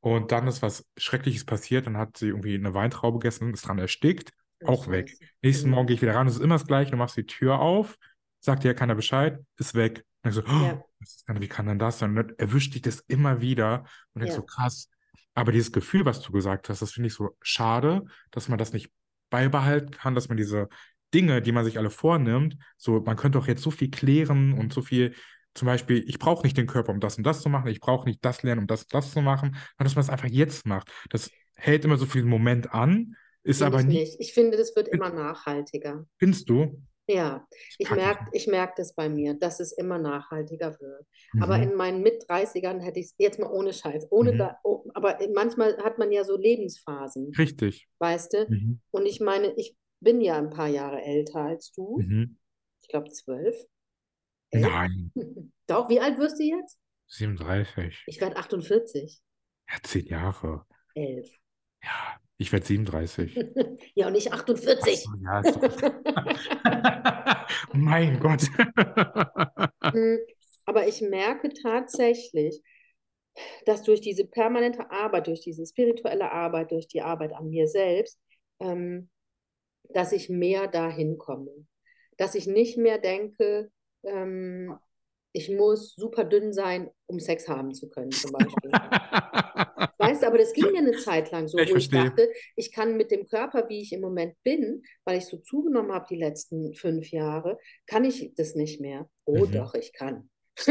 [0.00, 1.86] Und dann ist was Schreckliches passiert.
[1.86, 4.32] Dann hat sie irgendwie eine Weintraube gegessen ist dran erstickt.
[4.66, 5.08] auch weg.
[5.10, 5.24] Scheiße.
[5.42, 5.74] Nächsten Mhm.
[5.74, 7.96] Morgen gehe ich wieder ran, es ist immer das Gleiche, du machst die Tür auf,
[8.40, 10.04] sagt dir ja keiner Bescheid, ist weg.
[10.22, 10.84] Und ich so, oh, Ja.
[11.28, 12.10] denn, wie kann denn das sein?
[12.10, 14.40] Und dann erwischt dich das immer wieder und denkst Ja.
[14.40, 14.88] so, krass.
[15.34, 18.72] Aber dieses Gefühl, was du gesagt hast, das finde ich so schade, dass man das
[18.72, 18.90] nicht
[19.30, 20.68] beibehalten kann, dass man diese
[21.14, 24.72] Dinge, die man sich alle vornimmt, so, man könnte doch jetzt so viel klären und
[24.72, 25.14] so viel,
[25.54, 28.08] zum Beispiel, ich brauche nicht den Körper, um das und das zu machen, ich brauche
[28.08, 30.66] nicht das lernen, um das und das zu machen, sondern dass man es einfach jetzt
[30.66, 30.90] macht.
[31.10, 34.20] Das hält immer so viel Moment an, ist Finde aber ich nicht.
[34.20, 36.06] Ich finde, das wird immer nachhaltiger.
[36.18, 36.82] findest du?
[37.14, 37.46] Ja,
[37.78, 41.06] ich merke ich merk das bei mir, dass es immer nachhaltiger wird.
[41.32, 41.42] nicht.
[41.42, 41.62] Aber Mhm.
[41.64, 44.38] in meinen Mit-30ern hätte ich es jetzt mal ohne Scheiß, ohne Mhm.
[44.38, 47.88] da, oh, aber manchmal hat man ja so Lebensphasen, Richtig.
[47.98, 48.46] weißt du?
[48.48, 48.80] Mhm.
[48.90, 51.98] Und ich meine, ich bin ja ein paar Jahre älter als du.
[51.98, 52.38] Mhm.
[52.82, 53.56] Ich glaube zwölf.
[54.52, 55.12] Nein,
[55.66, 56.78] Doch, wie alt wirst du jetzt?
[57.08, 58.02] 37.
[58.06, 59.20] Ich werde 48.
[59.68, 60.66] Ja, zehn Jahre.
[60.94, 61.28] Elf.
[61.82, 63.36] Ja, ich werde 37.
[63.94, 65.02] Ja, und ich Ach 48.
[65.02, 65.76] so, ja, ist doch...
[67.74, 68.42] Mein Gott.
[69.82, 70.18] Hm,
[70.66, 72.62] Aber ich merke tatsächlich,
[73.64, 78.20] dass durch diese permanente Arbeit, durch diese spirituelle Arbeit, durch die Arbeit an mir selbst,
[78.60, 79.08] ähm,
[79.88, 81.50] dass ich mehr dahin komme.
[82.18, 83.72] Dass ich nicht mehr denke,
[84.04, 84.78] ähm,
[85.32, 88.70] ich muss super dünn sein, um Sex haben zu können, zum Beispiel.
[90.20, 92.10] Weißt du, aber das ging mir eine Zeit lang so, Ich wo ich verstehe.
[92.10, 95.92] dachte, ich kann mit dem Körper, wie ich im Moment bin, weil ich so zugenommen
[95.92, 99.08] habe die letzten fünf Jahre, kann ich das nicht mehr.
[99.24, 99.52] Oh Mhm.
[99.52, 100.28] doch, ich kann.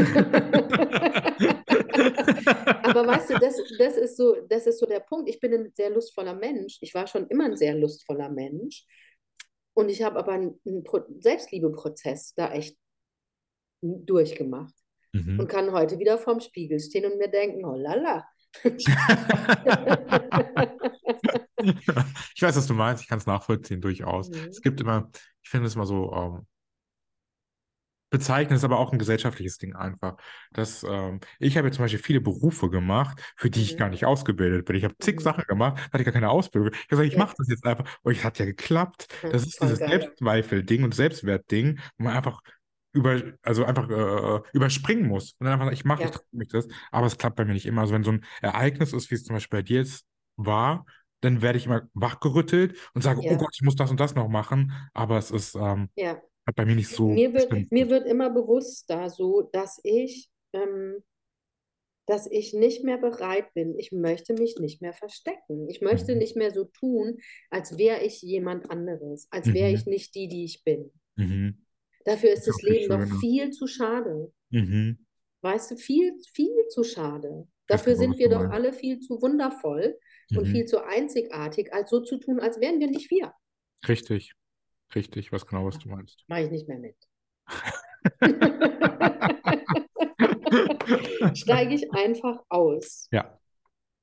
[2.84, 5.30] Aber weißt du, das, das ist so, das ist so der Punkt.
[5.30, 6.78] Ich bin ein sehr lustvoller Mensch.
[6.82, 8.86] Ich war schon immer ein sehr lustvoller Mensch.
[9.74, 12.78] Und ich habe aber einen, einen Pro Selbstliebeprozess da echt
[13.82, 14.74] durchgemacht
[15.12, 15.40] Mhm.
[15.40, 18.28] und kann heute wieder vorm Spiegel stehen und mir denken, oh lala.
[22.36, 24.30] Ich weiß, was du meinst, ich kann es nachvollziehen, durchaus.
[24.30, 24.48] Mhm.
[24.50, 25.10] Es gibt immer,
[25.44, 26.48] ich finde es immer so ähm,
[28.12, 30.16] bezeichnend, ist aber auch ein gesellschaftliches Ding einfach.
[30.52, 33.78] Dass, ähm, ich habe jetzt zum Beispiel viele Berufe gemacht, für die ich Mhm.
[33.78, 34.76] gar nicht ausgebildet bin.
[34.78, 35.22] Ich habe zig Mhm.
[35.24, 36.72] Sachen gemacht, hatte gar keine Ausbildung.
[36.74, 37.20] Ich habe gesagt, ich Ja.
[37.20, 37.86] mache das jetzt einfach.
[38.02, 39.08] Und es hat ja geklappt.
[39.22, 39.78] Ja, Das ist dieses.
[39.80, 42.42] Selbstzweifel-Ding und Selbstwert-Ding, wo man einfach
[42.92, 45.34] über, also einfach äh, überspringen muss.
[45.40, 46.18] Und dann einfach, ich mache, ich Ja.
[46.18, 46.68] traue mich das.
[46.92, 47.82] Aber es klappt bei mir nicht immer.
[47.82, 50.06] Also wenn so ein Ereignis ist, wie es zum Beispiel bei dir jetzt
[50.38, 50.86] war,
[51.22, 53.32] dann werde ich immer wachgerüttelt und sage, Ja.
[53.34, 54.72] oh Gott, ich muss das und das noch machen.
[54.94, 56.22] Aber es ist, ähm, Ja.
[56.48, 61.04] hat bei mir nicht so Mir wird, mir wird immer bewusster so, dass ich, ähm,
[62.08, 63.78] dass ich nicht mehr bereit bin.
[63.78, 65.70] Ich möchte mich nicht mehr verstecken.
[65.70, 66.18] Ich möchte Mhm.
[66.20, 67.20] nicht mehr so tun,
[67.52, 69.76] als wäre ich jemand anderes, als wäre Mhm.
[69.76, 70.92] ich nicht die, die ich bin.
[71.18, 71.58] Mhm.
[72.10, 73.20] Dafür ist Das Leben doch schöner.
[73.20, 74.34] viel zu schade.
[74.50, 75.06] Mhm.
[75.42, 77.48] Weißt du, viel, viel zu schade.
[77.68, 79.96] Dafür sind was wir doch alle viel zu wundervoll
[80.36, 80.52] und Mhm.
[80.52, 83.32] viel zu einzigartig, als so zu tun, als wären wir nicht wir.
[83.88, 84.34] Richtig.
[84.96, 86.24] Richtig, ich weiß genau, was du meinst.
[86.28, 86.96] Mache ich nicht mehr mit.
[91.36, 93.08] Steige ich einfach aus.
[93.12, 93.40] Ja.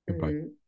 [0.07, 0.59] Mhm.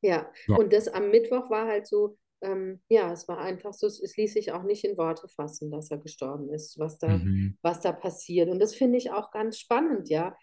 [0.00, 0.56] Ja, So.
[0.56, 4.16] und das am Mittwoch war halt so, ähm, ja, es war einfach so, es, es
[4.16, 7.58] ließ sich auch nicht in Worte fassen, dass er gestorben ist, was da, Mhm.
[7.62, 8.48] was da passiert.
[8.48, 10.36] Und das finde ich auch ganz spannend, ja,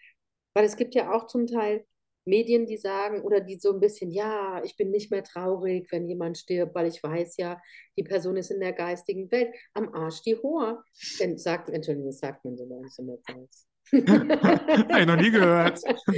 [0.54, 1.86] weil es gibt ja auch zum Teil
[2.26, 6.08] Medien, die sagen oder die so ein bisschen, ja, ich bin nicht mehr traurig, wenn
[6.08, 7.60] jemand stirbt, weil ich weiß ja,
[7.96, 9.54] die Person ist in der geistigen Welt.
[9.74, 10.36] Am Arsch die
[11.36, 12.98] sagt, Entschuldigung, das sagt man so bei uns
[13.92, 14.60] in der Pfalz.
[14.68, 15.80] Hab ich noch nie gehört.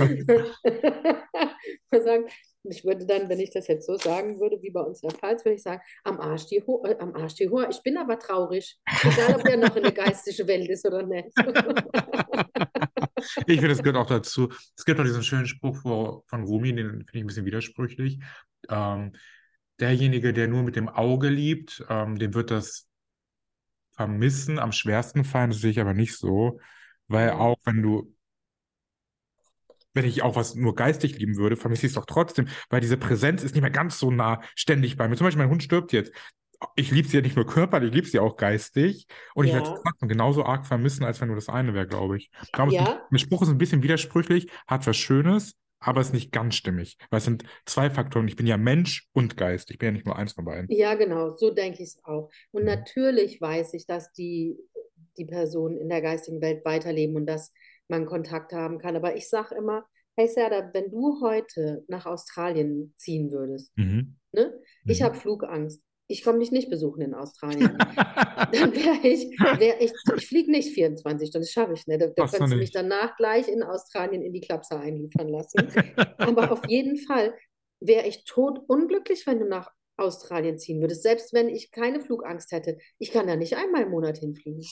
[1.90, 2.32] Man sagt,
[2.64, 5.18] ich würde dann, wenn ich das jetzt so sagen würde, wie bei uns in der
[5.18, 7.68] Pfalz, würde ich sagen, am Arsch die Ho äh, am Arsch die Hoa.
[7.70, 8.78] Ich bin aber traurig.
[9.02, 11.28] Egal, ob der noch in der geistischen Welt ist oder nicht.
[13.46, 14.48] Ich finde, es gehört auch dazu.
[14.76, 18.20] Es gibt auch diesen schönen Spruch von Rumi, den finde ich ein bisschen widersprüchlich.
[18.68, 19.12] Ähm,
[19.80, 22.88] derjenige, der nur mit dem Auge liebt, ähm, dem wird das
[23.92, 25.50] Vermissen am schwersten fallen.
[25.50, 26.60] Das sehe ich aber nicht so,
[27.08, 28.14] weil auch wenn du,
[29.94, 32.96] wenn ich auch was nur geistig lieben würde, vermisse ich es doch trotzdem, weil diese
[32.96, 35.16] Präsenz ist nicht mehr ganz so nah ständig bei mir.
[35.16, 36.12] Zum Beispiel, mein Hund stirbt jetzt.
[36.74, 39.06] Ich liebe sie ja nicht nur körperlich, ich liebe sie auch geistig.
[39.34, 39.74] Und ich werde Ja.
[39.76, 42.30] es trotzdem genauso arg vermissen, als wenn nur das eine wäre, glaube ich.
[42.34, 43.00] Es ist Ja.
[43.12, 46.96] der Spruch ist ein bisschen widersprüchlich, hat was Schönes, aber ist nicht ganz stimmig.
[47.10, 48.26] Weil es sind zwei Faktoren.
[48.26, 49.70] Ich bin ja Mensch und Geist.
[49.70, 50.68] Ich bin ja nicht nur eins von beiden.
[50.70, 52.30] Ja, genau, so denke ich es auch.
[52.50, 52.66] Und Mhm.
[52.68, 54.56] natürlich weiß ich, dass die,
[55.18, 57.52] die Personen in der geistigen Welt weiterleben und dass
[57.88, 58.96] man Kontakt haben kann.
[58.96, 64.16] Aber ich sage immer, hey Serda, wenn du heute nach Australien ziehen würdest, Mhm.
[64.32, 64.58] ne?
[64.86, 65.04] Ich Mhm.
[65.04, 65.82] habe Flugangst.
[66.10, 67.76] Ich komme dich nicht besuchen in Australien.
[68.52, 72.00] Dann wäre ich, wär ich, ich fliege nicht 24 Stunden, das schaffe ich nicht.
[72.00, 75.68] Da, da könntest du mich danach gleich in Australien in die Klapse einliefern lassen.
[76.18, 77.34] Aber auf jeden Fall
[77.80, 82.52] wäre ich tot unglücklich, wenn du nach Australien ziehen würdest, selbst wenn ich keine Flugangst
[82.52, 84.64] hätte, ich kann da nicht einmal im Monat hinfliegen.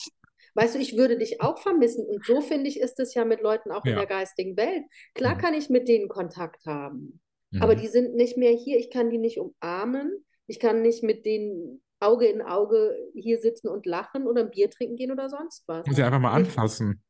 [0.57, 2.05] Weißt du, ich würde dich auch vermissen.
[2.07, 3.97] Und so finde ich, ist es ja mit Leuten auch in Ja.
[3.99, 4.83] der geistigen Welt.
[5.13, 5.39] Klar Mhm.
[5.39, 7.21] kann ich mit denen Kontakt haben,
[7.59, 7.79] aber Mhm.
[7.79, 8.77] die sind nicht mehr hier.
[8.79, 10.25] Ich kann die nicht umarmen.
[10.47, 14.69] Ich kann nicht mit denen Auge in Auge hier sitzen und lachen oder ein Bier
[14.69, 15.85] trinken gehen oder sonst was.
[15.85, 17.03] Muss ich einfach mal ich- anfassen.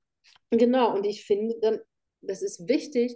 [0.51, 1.79] Genau, und ich finde dann,
[2.21, 3.15] das ist wichtig,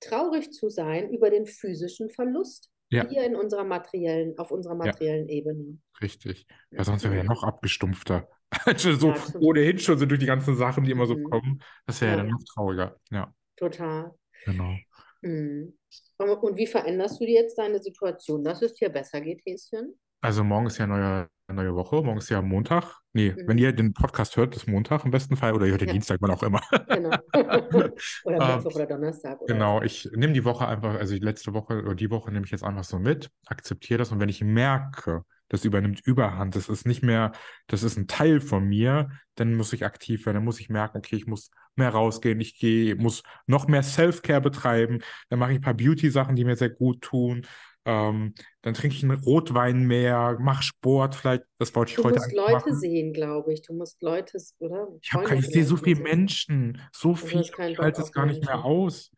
[0.00, 3.08] traurig zu sein über den physischen Verlust Ja.
[3.08, 5.78] hier in unserer materiellen, auf unserer materiellen Ebene.
[6.02, 6.46] Richtig.
[6.70, 8.28] Weil sonst wäre ja noch abgestumpfter.
[8.66, 11.24] Also so Ja, ohnehin schon so durch die ganzen Sachen, die immer so Mhm.
[11.24, 11.62] kommen.
[11.86, 12.22] Das wäre ja Ja.
[12.24, 12.96] dann noch trauriger.
[13.10, 14.12] Ja, Total.
[14.44, 14.76] genau.
[15.22, 15.74] Mhm.
[16.18, 19.94] Und, wie veränderst du dir jetzt deine Situation, dass es dir besser geht, Häschen?
[20.20, 21.96] Also morgen ist ja neue, neue Woche.
[22.02, 23.00] Morgen ist ja Montag.
[23.12, 23.48] Nee, Mhm.
[23.48, 25.52] wenn ihr den Podcast hört, ist Montag im besten Fall.
[25.52, 25.92] Oder ihr hört den Ja.
[25.94, 26.60] Dienstag, wann auch immer.
[26.88, 27.10] Genau.
[28.24, 31.52] Oder Ähm, Mittwoch oder Donnerstag oder Genau, ich nehme die Woche einfach, also die letzte
[31.54, 34.42] Woche oder die Woche nehme ich jetzt einfach so mit, akzeptiere das und wenn ich
[34.44, 37.32] merke, das übernimmt Überhand, das ist nicht mehr,
[37.68, 40.98] das ist ein Teil von mir, dann muss ich aktiv werden, dann muss ich merken,
[40.98, 45.58] okay, ich muss mehr rausgehen, ich gehe, muss noch mehr Self-Care betreiben, dann mache ich
[45.58, 47.46] ein paar Beauty-Sachen, die mir sehr gut tun,
[47.84, 52.14] ähm, dann trinke ich einen Rotwein mehr, mache Sport, vielleicht, das wollte ich Du heute
[52.14, 52.74] musst eigentlich Leute machen.
[52.74, 53.62] sehen, glaube ich.
[53.62, 54.88] Du musst Leute, oder?
[55.00, 56.00] Ich, hab, ich sehe so viele.
[56.00, 59.10] Menschen, so Also du viel, ich halte es gar nicht mehr aus.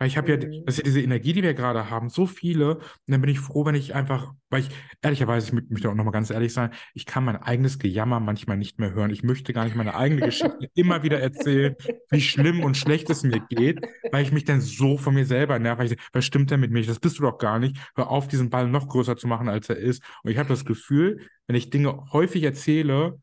[0.00, 0.64] Weil ich habe ja, Mhm.
[0.64, 2.78] das ist ja diese Energie, die wir gerade haben, so viele.
[2.78, 4.70] Und dann bin ich froh, wenn ich einfach, weil ich,
[5.02, 8.56] ehrlicherweise, ich mö- möchte auch nochmal ganz ehrlich sein, ich kann mein eigenes Gejammer manchmal
[8.56, 9.10] nicht mehr hören.
[9.10, 11.76] Ich möchte gar nicht meine eigene Geschichte immer wieder erzählen,
[12.10, 15.58] wie schlimm und schlecht es mir geht, weil ich mich dann so von mir selber
[15.58, 15.80] nerve.
[15.80, 16.84] Weil ich, was stimmt denn mit mir?
[16.84, 17.76] Das bist du doch gar nicht.
[17.94, 20.02] Hör auf, diesen Ball noch größer zu machen, als er ist.
[20.24, 23.20] Und ich habe das Gefühl, wenn ich Dinge häufig erzähle,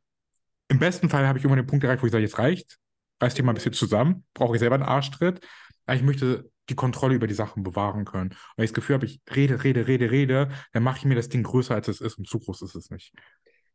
[0.70, 2.78] im besten Fall habe ich irgendwann den Punkt erreicht, wo ich sage, jetzt reicht,
[3.22, 5.40] reiß dich mal ein bisschen zusammen, brauche ich selber einen Arschtritt.
[5.86, 8.36] Aber ich möchte die Kontrolle über die Sachen bewahren können.
[8.55, 11.30] Wenn ich das Gefühl habe, ich rede, rede, rede, rede, dann mache ich mir das
[11.30, 12.18] Ding größer, als es ist.
[12.18, 13.13] Und zu groß ist es nicht.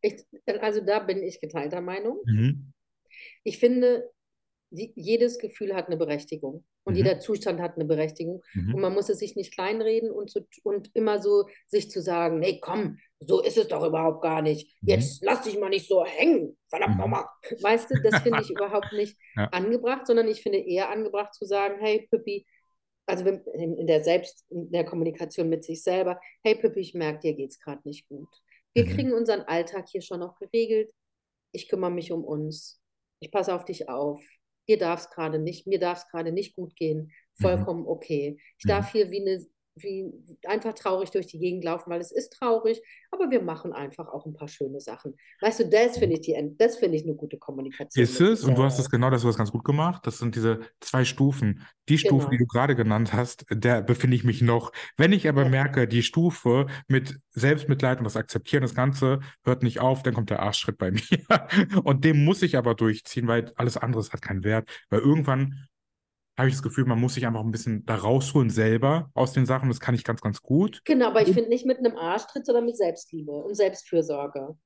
[0.00, 0.24] Ich,
[0.60, 2.20] also da bin ich geteilter Meinung.
[2.24, 2.72] Mhm.
[3.44, 4.10] Ich finde,
[4.70, 6.96] die, jedes Gefühl hat eine Berechtigung und Mhm.
[6.96, 8.42] jeder Zustand hat eine Berechtigung.
[8.54, 8.74] Mhm.
[8.74, 12.38] Und man muss es sich nicht kleinreden und, so, und immer so sich zu sagen,
[12.40, 14.74] nee, komm, so ist es doch überhaupt gar nicht.
[14.82, 14.88] Mhm.
[14.88, 17.00] Jetzt lass dich mal nicht so hängen, verdammt Mhm.
[17.02, 17.24] nochmal.
[17.60, 19.44] Weißt du, das finde ich überhaupt nicht Ja.
[19.50, 22.46] angebracht, sondern ich finde eher angebracht zu sagen, hey Pippi,
[23.12, 27.34] also in, der Selbst, in der Kommunikation mit sich selber, hey Pippi, ich merke, dir
[27.34, 28.28] geht es gerade nicht gut.
[28.74, 28.88] Wir Mhm.
[28.88, 30.90] kriegen unseren Alltag hier schon noch geregelt.
[31.52, 32.80] Ich kümmere mich um uns.
[33.20, 34.22] Ich passe auf dich auf.
[34.68, 37.12] Dir darf es gerade nicht, mir darf es gerade nicht gut gehen.
[37.34, 38.38] Vollkommen okay.
[38.58, 38.68] Ich Mhm.
[38.68, 39.44] darf hier wie eine,
[39.76, 40.12] wie
[40.46, 44.26] einfach traurig durch die Gegend laufen, weil es ist traurig, aber wir machen einfach auch
[44.26, 45.16] ein paar schöne Sachen.
[45.40, 48.56] Weißt du, das finde ich die, das finde ich eine gute Kommunikation Ist es, und
[48.56, 50.06] du hast es genau, das du hast ganz gut gemacht.
[50.06, 51.66] Das sind diese zwei Stufen.
[51.90, 52.38] Die Stufe, die Genau.
[52.38, 54.72] du gerade genannt hast, der befinde ich mich noch.
[54.96, 55.48] Wenn ich aber Ja.
[55.50, 60.30] merke, die Stufe mit Selbstmitleid und das Akzeptieren, das Ganze hört nicht auf, dann kommt
[60.30, 61.02] der Arschschritt bei mir.
[61.84, 64.70] Und den muss ich aber durchziehen, weil alles andere hat keinen Wert.
[64.88, 65.66] Weil irgendwann
[66.42, 69.46] habe ich das Gefühl, man muss sich einfach ein bisschen da rausholen selber aus den
[69.46, 69.68] Sachen.
[69.68, 70.82] Das kann ich ganz, ganz gut.
[70.84, 74.56] Genau, aber ich finde nicht mit einem Arschtritt, sondern mit Selbstliebe und Selbstfürsorge.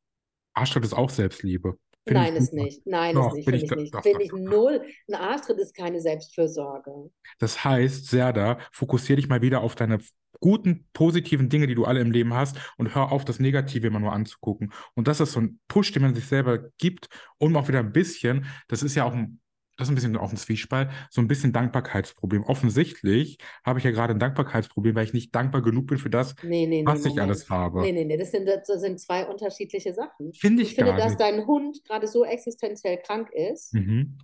[0.55, 1.79] Arschtritt ist auch Selbstliebe.
[2.07, 2.87] Finde ich Nein, ist nicht.
[2.87, 3.45] Nein, Doch, ist nicht.
[3.45, 3.95] finde ich ich nicht.
[3.95, 4.83] doch, doch, ich null.
[5.09, 7.11] Ein Arschtritt ist keine Selbstfürsorge.
[7.39, 9.99] Das heißt, Serda, fokussier dich mal wieder auf deine
[10.41, 14.01] guten, positiven Dinge, die du alle im Leben hast und hör auf, das Negative immer
[14.01, 14.73] nur anzugucken.
[14.95, 17.09] Und das ist so ein Push, den man sich selber gibt,
[17.39, 19.41] um auch wieder ein bisschen, das ist ja auch ein,
[19.77, 22.45] das ist ein bisschen auch ein Zwiespalt, so ein bisschen Dankbarkeitsproblem.
[22.45, 26.35] Offensichtlich habe ich ja gerade ein Dankbarkeitsproblem, weil ich nicht dankbar genug bin für das,
[26.43, 27.21] Nee, nee, nee, was ich Moment.
[27.21, 27.83] alles habe.
[27.83, 30.33] Nee, nee, nee, das sind, das sind zwei unterschiedliche Sachen.
[30.35, 31.21] Finde Ich ich finde, dass nicht.
[31.21, 34.17] dein Hund gerade so existenziell krank ist Mhm.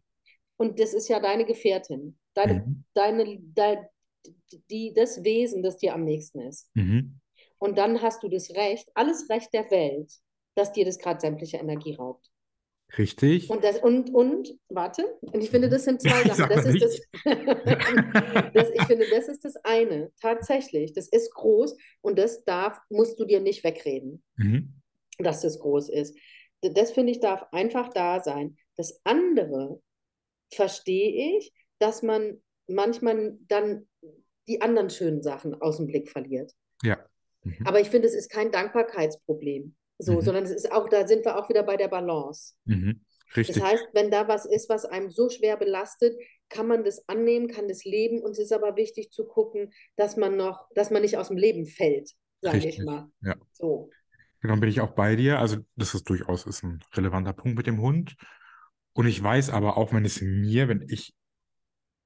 [0.56, 2.84] und das ist ja deine Gefährtin, deine, Mhm.
[2.94, 3.86] deine, dein,
[4.70, 6.70] die, das Wesen, das dir am nächsten ist.
[6.74, 7.18] Mhm.
[7.58, 10.12] Und dann hast du das Recht, alles Recht der Welt,
[10.54, 12.30] dass dir das gerade sämtliche Energie raubt.
[12.98, 13.48] Richtig.
[13.48, 16.48] Und, das, und, und, warte, und ich finde, das sind zwei Sachen.
[16.50, 17.00] Das ist das,
[18.54, 20.12] das, ich finde, das ist das eine.
[20.20, 24.74] Tatsächlich, das ist groß und das darf, musst du dir nicht wegreden, Mhm.
[25.18, 26.16] dass das groß ist.
[26.60, 28.56] Das finde ich darf einfach da sein.
[28.76, 29.80] Das andere
[30.52, 33.88] verstehe ich, dass man manchmal dann
[34.48, 36.52] die anderen schönen Sachen aus dem Blick verliert.
[36.82, 36.98] Ja.
[37.42, 37.66] Mhm.
[37.66, 40.20] Aber ich finde, es ist kein Dankbarkeitsproblem, so, Mhm.
[40.22, 42.54] sondern es ist auch, da sind wir auch wieder bei der Balance.
[42.64, 43.04] Mhm.
[43.28, 43.62] Das Richtig.
[43.62, 46.14] heißt, wenn da was ist, was einem so schwer belastet,
[46.50, 50.16] kann man das annehmen, kann das leben und es ist aber wichtig zu gucken, dass
[50.16, 52.10] man noch, dass man nicht aus dem Leben fällt,
[52.42, 53.08] sage ich mal.
[53.22, 53.36] Ja.
[53.52, 53.88] So.
[54.42, 55.38] Genau, bin ich auch bei dir.
[55.38, 58.16] Also, das ist durchaus ist ein relevanter Punkt mit dem Hund.
[58.92, 61.14] Und ich weiß aber auch, wenn es mir, wenn ich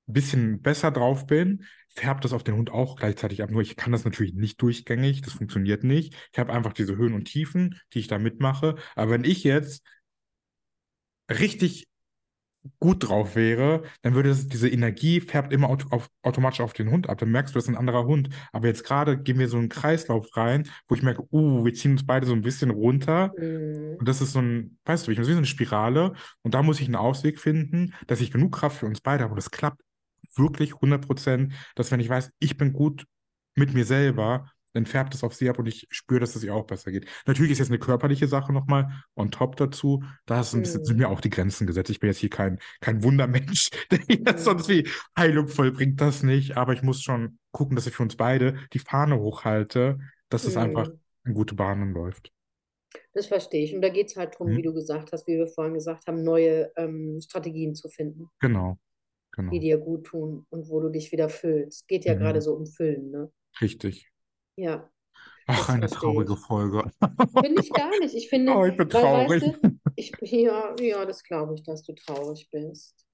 [0.07, 3.51] bisschen besser drauf bin, färbt das auf den Hund auch gleichzeitig ab.
[3.51, 6.15] Nur ich kann das natürlich nicht durchgängig, das funktioniert nicht.
[6.33, 8.77] Ich habe einfach diese Höhen und Tiefen, die ich da mitmache.
[8.95, 9.83] Aber wenn ich jetzt
[11.31, 11.89] richtig
[12.81, 16.91] gut drauf wäre, dann würde es, diese Energie färbt immer auto, auf, automatisch auf den
[16.91, 17.19] Hund ab.
[17.19, 18.29] Dann merkst du, das ist ein anderer Hund.
[18.53, 21.93] Aber jetzt gerade gehen wir so einen Kreislauf rein, wo ich merke, uh, wir ziehen
[21.93, 23.33] uns beide so ein bisschen runter.
[23.39, 23.97] Mhm.
[23.99, 26.13] Und das ist so ein, weißt du, ich wie so eine Spirale.
[26.43, 29.33] Und da muss ich einen Ausweg finden, dass ich genug Kraft für uns beide habe.
[29.33, 29.81] Und das klappt
[30.39, 33.07] wirklich 100 Prozent, dass wenn ich weiß, ich bin gut
[33.55, 36.55] mit mir selber, dann färbt es auf sie ab und ich spüre, dass es ihr
[36.55, 37.07] auch besser geht.
[37.26, 40.05] Natürlich ist jetzt eine körperliche Sache nochmal on top dazu.
[40.26, 41.03] Da ist ein bisschen, sind Mhm.
[41.05, 41.89] mir auch die Grenzen gesetzt.
[41.89, 44.37] Ich bin jetzt hier kein, kein Wundermensch, der hier Mhm.
[44.39, 44.87] sonst wie
[45.18, 46.59] Heilung vollbringt, das nicht.
[46.59, 50.59] Aber ich muss schon gucken, dass ich für uns beide die Fahne hochhalte, dass es
[50.59, 51.01] einfach Mhm.
[51.24, 52.30] in gute Bahnen läuft.
[53.14, 53.74] Das verstehe ich.
[53.74, 54.57] Und da geht es halt darum, Mhm.
[54.59, 58.78] wie du gesagt hast, wie wir vorhin gesagt haben, neue ähm, Strategien zu finden, Genau,
[59.51, 59.61] die genau.
[59.61, 61.89] dir gut tun und wo du dich wieder füllst.
[61.89, 62.43] Geht ja gerade Mhm.
[62.43, 63.32] so um Füllen, ne?
[63.61, 64.09] Richtig.
[64.57, 64.91] Ja,
[65.47, 66.37] Ach, eine traurige ich.
[66.37, 66.91] Folge.
[67.43, 68.14] Finde ich gar nicht.
[68.14, 69.43] Ich finde, Oh, ich bin weil traurig.
[69.43, 69.61] weißt du,
[69.95, 73.07] ich, ja, ja, das glaube ich, dass du traurig bist.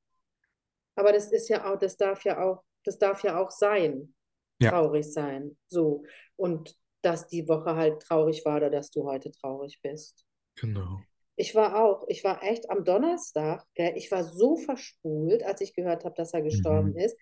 [0.94, 4.14] Aber das ist ja auch, das darf ja auch, das darf ja auch sein,
[4.58, 5.56] Ja, traurig sein.
[5.68, 6.04] So.
[6.36, 10.24] Und dass die Woche halt traurig war oder dass du heute traurig bist.
[10.56, 11.02] genau.
[11.36, 15.74] Ich war auch, ich war echt am Donnerstag, gell, ich war so verspult, als ich
[15.74, 16.98] gehört habe, dass er gestorben Mhm.
[16.98, 17.16] ist,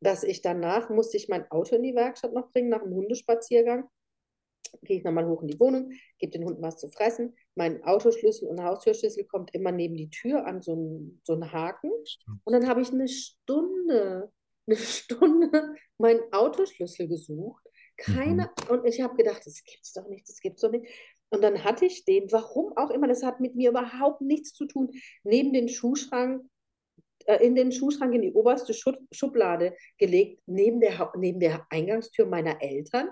[0.00, 3.88] dass ich danach musste ich mein Auto in die Werkstatt noch bringen, nach dem Hundespaziergang.
[4.82, 7.36] Gehe ich nochmal hoch in die Wohnung, gebe den Hunden was zu fressen.
[7.54, 11.90] Mein Autoschlüssel und Haustürschlüssel kommt immer neben die Tür an so einen, so einen Haken.
[12.44, 14.32] Und dann habe ich eine Stunde,
[14.66, 17.62] eine Stunde meinen Autoschlüssel gesucht.
[17.98, 18.70] Keine, Mhm.
[18.70, 20.86] und ich habe gedacht, das gibt's doch nicht, das gibt's doch nicht.
[21.32, 24.66] Und dann hatte ich den, warum auch immer, das hat mit mir überhaupt nichts zu
[24.66, 24.90] tun,
[25.24, 26.42] neben den Schuhschrank,
[27.26, 32.26] äh, in den Schuhschrank in die oberste Schub Schublade gelegt, neben der, neben der Eingangstür
[32.26, 33.08] meiner Eltern.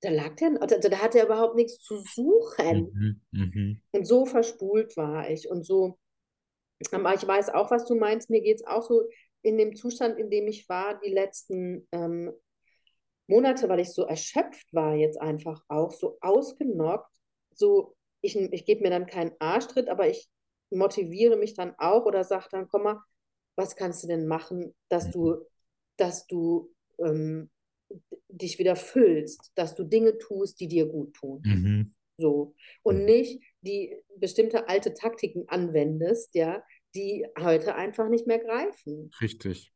[0.00, 3.20] Da lag der, also da hat er überhaupt nichts zu suchen.
[3.32, 3.38] Mhm.
[3.38, 3.82] Mhm.
[3.92, 5.98] Und so verspult war ich und so.
[6.92, 8.30] Aber ich weiß auch, was du meinst.
[8.30, 9.02] Mir geht es auch so
[9.42, 12.32] in dem Zustand, in dem ich war, die letzten ähm,
[13.26, 17.09] Monate, weil ich so erschöpft war, jetzt einfach auch, so ausgenockt.
[17.60, 20.30] So, ich, ich gebe mir dann keinen Arschtritt, aber ich
[20.70, 23.02] motiviere mich dann auch oder sage dann, komm mal,
[23.54, 25.44] was kannst du denn machen, dass du,
[25.98, 27.50] dass du ähm,
[28.28, 31.42] dich wieder füllst, dass du Dinge tust, die dir gut tun.
[31.44, 31.94] Mhm.
[32.16, 32.54] So.
[32.82, 36.62] Und nicht die bestimmte alte Taktiken anwendest, ja,
[36.94, 39.10] die heute einfach nicht mehr greifen.
[39.20, 39.70] Richtig.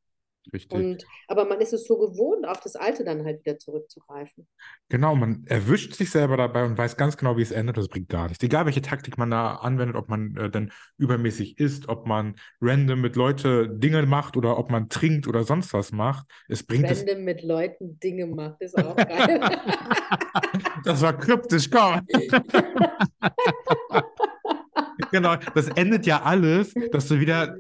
[0.53, 0.79] Richtig.
[0.79, 4.47] Und, aber man ist es so gewohnt, auf das Alte dann halt wieder zurückzugreifen.
[4.89, 7.77] Genau, man erwischt sich selber dabei und weiß ganz genau, wie es endet.
[7.77, 8.43] Das bringt gar nichts.
[8.43, 13.01] Egal, welche Taktik man da anwendet, ob man äh, dann übermäßig isst, ob man random
[13.01, 16.27] mit Leute Dinge macht oder ob man trinkt oder sonst was macht.
[16.49, 17.01] Es bringt es.
[17.01, 19.41] Random mit Leuten Dinge macht, ist auch geil.
[20.85, 22.01] Das war kryptisch, komm.
[25.11, 27.57] Genau, das endet ja alles, dass du wieder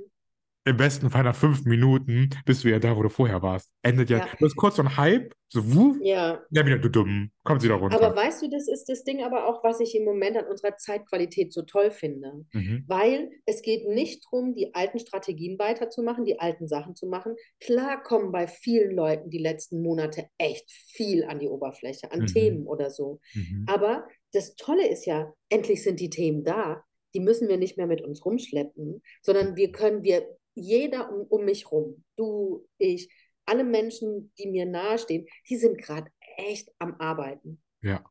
[0.67, 3.71] im besten Fall nach fünf Minuten bist du ja da, wo du vorher warst.
[3.83, 4.19] Endet ja.
[4.19, 4.29] Ja.
[4.39, 7.75] Du hast kurz so ein Hype, so wuff, Ja, dann wieder du dumm, kommt wieder
[7.75, 8.01] runter.
[8.03, 10.77] aber weißt du, das ist das Ding aber auch, was ich im Moment an unserer
[10.77, 12.47] Zeitqualität so toll finde.
[12.53, 12.85] Mhm.
[12.87, 17.35] Weil es geht nicht darum, die alten Strategien weiterzumachen, die alten Sachen zu machen.
[17.61, 22.27] Klar kommen bei vielen Leuten die letzten Monate echt viel an die Oberfläche, an Mhm.
[22.27, 23.21] Themen oder so.
[23.35, 23.67] Mhm.
[23.69, 26.83] Aber das Tolle ist ja, endlich sind die Themen da.
[27.15, 31.45] Die müssen wir nicht mehr mit uns rumschleppen, sondern wir können, wir, jeder um, um
[31.45, 33.11] mich rum, du, ich,
[33.47, 37.63] alle Menschen, die mir nahestehen, die sind gerade echt am Arbeiten.
[37.83, 38.05] Ja.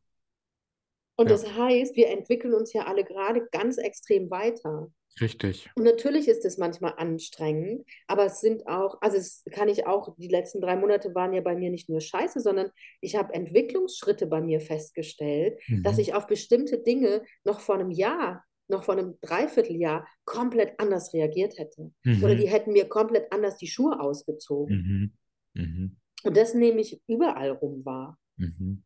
[1.15, 1.33] Und Ja.
[1.33, 4.91] das heißt, wir entwickeln uns ja alle gerade ganz extrem weiter.
[5.21, 5.69] Richtig.
[5.75, 10.15] Und natürlich ist es manchmal anstrengend, aber es sind auch, also es kann ich auch,
[10.17, 14.25] die letzten drei Monate waren ja bei mir nicht nur scheiße, sondern ich habe Entwicklungsschritte
[14.25, 16.01] bei mir festgestellt, dass Mhm.
[16.01, 21.57] ich auf bestimmte Dinge noch vor einem Jahr, noch vor einem Dreivierteljahr komplett anders reagiert
[21.57, 21.91] hätte.
[22.05, 22.37] Oder Mhm.
[22.37, 25.13] die hätten mir komplett anders die Schuhe ausgezogen.
[25.55, 25.61] Mhm.
[25.61, 25.97] Mhm.
[26.23, 28.17] Und das nehme ich überall rum wahr.
[28.37, 28.83] Mhm.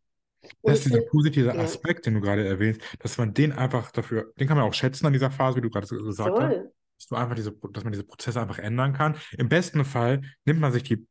[0.61, 4.31] Das ist dieser positive ja, Aspekt, den du gerade erwähnst, dass man den einfach dafür,
[4.39, 6.71] den kann man auch schätzen an dieser Phase, wie du gerade gesagt hast, voll.
[6.97, 9.17] dass du einfach diese, dass man diese Prozesse einfach ändern kann.
[9.37, 11.05] Im besten Fall nimmt man sich die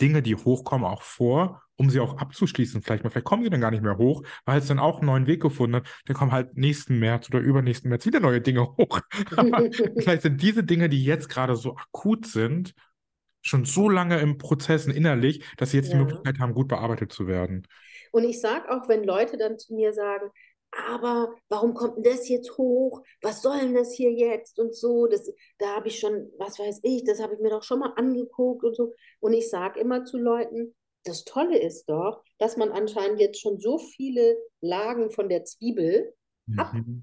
[0.00, 2.82] Dinge, die hochkommen, auch vor, um sie auch abzuschließen.
[2.82, 5.06] Vielleicht mal, vielleicht kommen sie dann gar nicht mehr hoch, weil es dann auch einen
[5.06, 5.88] neuen Weg gefunden hat.
[6.06, 9.00] Dann kommen halt nächsten März oder übernächsten März wieder neue Dinge hoch.
[9.36, 9.64] Aber
[9.98, 12.74] vielleicht sind diese Dinge, die jetzt gerade so akut sind,
[13.42, 15.98] schon so lange im Prozess und innerlich, dass sie jetzt die Ja.
[15.98, 17.66] Möglichkeit haben, gut bearbeitet zu werden.
[18.12, 20.30] Und ich sage auch, wenn Leute dann zu mir sagen,
[20.88, 23.02] aber warum kommt denn das jetzt hoch?
[23.20, 24.58] Was soll denn das hier jetzt?
[24.58, 27.62] Und so, das, da habe ich schon, was weiß ich, das habe ich mir doch
[27.62, 28.94] schon mal angeguckt und so.
[29.20, 30.74] Und ich sage immer zu Leuten,
[31.04, 36.14] das Tolle ist doch, dass man anscheinend jetzt schon so viele Lagen von der Zwiebel
[36.46, 36.94] Mhm.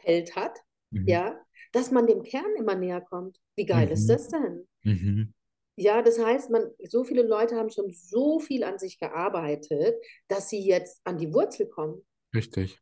[0.00, 0.58] abgepellt hat,
[0.92, 1.04] Mhm.
[1.04, 1.38] ja,
[1.72, 3.38] dass man dem Kern immer näher kommt.
[3.56, 4.10] Wie geil ist Mhm.
[4.10, 4.66] das denn?
[4.84, 5.32] Mhm.
[5.78, 9.96] Ja, das heißt, man, so viele Leute haben schon so viel an sich gearbeitet,
[10.28, 12.04] dass sie jetzt an die Wurzel kommen.
[12.34, 12.78] Richtig.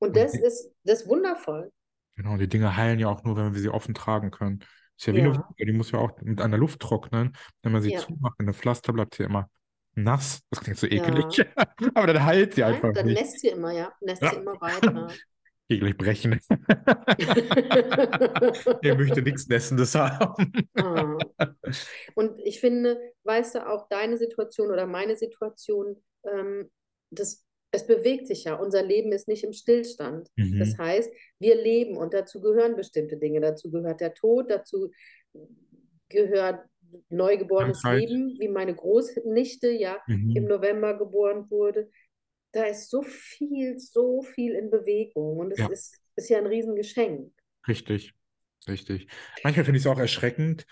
[0.00, 1.72] Und Und das die, ist, das ist wundervoll.
[2.16, 4.64] genau, die Dinge heilen ja auch nur, wenn wir sie offen tragen können.
[4.96, 7.36] Ist ja wie Ja, Wunde, die muss ja auch mit einer Luft trocknen.
[7.62, 9.48] Wenn man sie ja, zumacht, eine Pflaster bleibt sie immer
[9.94, 10.40] nass.
[10.50, 11.36] Das klingt so ekelig.
[11.36, 11.44] ja.
[11.94, 13.20] Aber dann heilt sie Nein, einfach dann nicht.
[13.20, 14.32] nässt sie immer, ja, nässt sie Ja.
[14.32, 15.08] immer weiter.
[15.68, 16.40] Eklig brechen.
[18.82, 20.52] Er möchte nichts Nässendes haben.
[20.74, 21.18] Ah.
[22.14, 26.70] Und ich finde, weißt du, auch deine Situation oder meine Situation, ähm,
[27.10, 28.54] das, es bewegt sich ja.
[28.54, 30.28] Unser Leben ist nicht im Stillstand.
[30.36, 30.78] Das Mhm.
[30.78, 33.40] heißt, wir leben und dazu gehören bestimmte Dinge.
[33.40, 34.90] Dazu gehört der Tod, dazu
[36.08, 36.66] gehört
[37.08, 37.88] neugeborenes Krankheit.
[37.88, 39.98] Leben, wie meine Großnichte ja
[40.34, 40.48] im Mhm.
[40.48, 41.90] November geboren wurde.
[42.52, 46.46] Da ist so viel, so viel in Bewegung und es Ja, ist, ist ja ein
[46.46, 47.32] Riesengeschenk.
[47.68, 48.14] richtig.
[48.68, 49.08] Richtig.
[49.42, 50.66] Manchmal finde ich es auch erschreckend,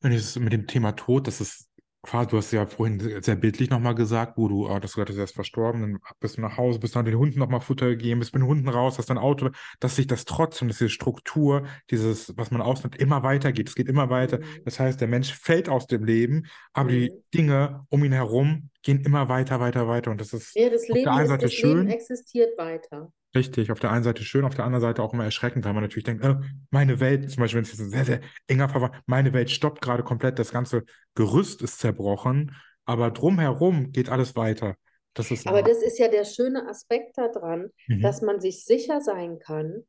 [0.00, 1.69] wenn es mit dem Thema Tod, das ist
[2.02, 5.10] quasi, du hast ja vorhin sehr bildlich nochmal gesagt, wo du, ah, dass du gesagt
[5.10, 7.90] hast, er ist verstorben, dann bist du nach Hause, bist dann den Hunden nochmal Futter
[7.90, 10.88] gegeben, bist mit den Hunden raus, hast dein Auto, dass sich das trotzdem, dass diese
[10.90, 13.68] Struktur, dieses, was man ausnimmt, immer weitergeht.
[13.68, 14.38] Es geht immer weiter.
[14.38, 14.62] Mhm.
[14.64, 17.22] Das heißt, der Mensch fällt aus dem Leben, aber die Mhm.
[17.34, 20.10] Dinge um ihn herum gehen immer weiter, weiter, weiter.
[20.10, 23.12] Und das ist Ja, das auf der Leben einen Seite das Leben schön, existiert weiter.
[23.34, 25.84] Richtig, auf der einen Seite schön, auf der anderen Seite auch immer erschreckend, weil man
[25.84, 26.34] natürlich denkt, äh,
[26.70, 29.80] meine Welt, zum Beispiel, wenn es jetzt ein sehr, sehr enger war, meine Welt stoppt
[29.82, 32.56] gerade komplett, das ganze Gerüst ist zerbrochen,
[32.86, 34.74] aber drumherum geht alles weiter.
[35.14, 35.68] Das ist Aber immer.
[35.68, 37.70] das ist ja der schöne Aspekt daran,
[38.02, 38.26] dass Mhm.
[38.26, 39.84] man sich sicher sein kann,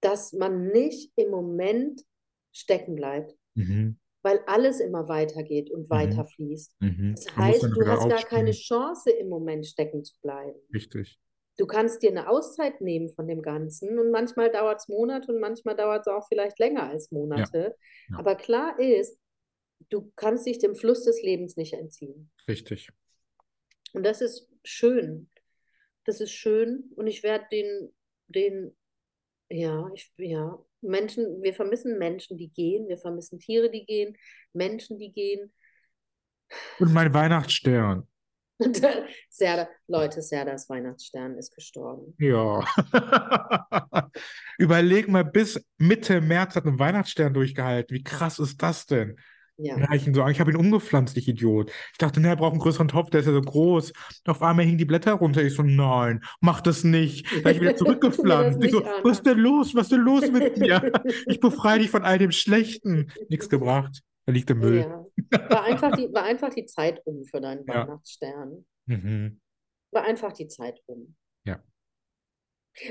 [0.00, 2.02] dass man nicht im Moment
[2.52, 3.98] stecken bleibt, Mhm.
[4.22, 5.90] weil alles immer weitergeht und Mhm.
[5.90, 6.76] weiterfließt.
[6.80, 7.14] Mhm.
[7.14, 8.52] Das Man heißt, du hast gar keine.
[8.52, 10.58] Chance, im Moment stecken zu bleiben.
[10.72, 11.18] Richtig.
[11.56, 15.40] Du kannst dir eine Auszeit nehmen von dem Ganzen und manchmal dauert es Monate und
[15.40, 17.18] manchmal dauert es auch vielleicht länger als Ja.
[17.18, 17.76] Monate.
[18.10, 18.18] Ja.
[18.18, 19.18] Aber klar ist,
[19.88, 22.30] du kannst dich dem Fluss des Lebens nicht entziehen.
[22.48, 22.90] Richtig.
[23.92, 25.30] Und das ist schön.
[26.04, 27.94] Das ist schön und ich werde den,
[28.28, 28.76] den,
[29.48, 34.16] ja, ich, ja, Menschen, wir vermissen Menschen, die gehen, wir vermissen Tiere, die gehen,
[34.52, 35.52] Menschen, die gehen.
[36.78, 38.06] Und mein Weihnachtsstern.
[38.58, 42.14] Und dann, Serda, Leute, Serdas Weihnachtsstern ist gestorben.
[42.18, 42.64] Ja.
[44.58, 47.94] Überleg mal, bis Mitte März hat ein Weihnachtsstern durchgehalten.
[47.94, 49.16] Wie krass ist das denn?
[49.58, 49.80] Ja.
[49.80, 51.70] Habe ich ihn so, ich habe ihn umgepflanzt, ich Idiot.
[51.92, 53.90] Ich dachte, ne, er braucht einen größeren Topf, der ist ja so groß.
[53.90, 55.42] Und auf einmal hingen die Blätter runter.
[55.42, 57.26] Ich so, nein, mach das nicht.
[57.26, 58.62] Dann habe ich wieder mir zurückgepflanzt.
[58.62, 58.90] Ich so, an.
[59.02, 59.74] was ist denn los?
[59.74, 60.92] Was ist denn los mit dir?
[61.26, 63.10] Ich befreie dich von all dem Schlechten.
[63.28, 64.02] Nichts gebracht.
[64.26, 64.80] Er liegt im Müll.
[64.80, 65.06] Ja.
[65.50, 67.74] War einfach die, war einfach die Zeit um für deinen Ja.
[67.86, 68.66] Weihnachtsstern.
[68.86, 69.40] Mhm.
[69.92, 71.16] War einfach die Zeit um.
[71.44, 71.62] Ja.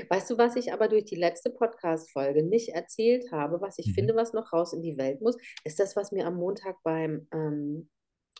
[0.08, 3.92] Weißt du, was ich aber durch die letzte Podcast-Folge nicht erzählt habe, was ich Mhm.
[3.94, 7.28] finde, was noch raus in die Welt muss, ist das, was mir am Montag beim
[7.32, 7.88] ähm,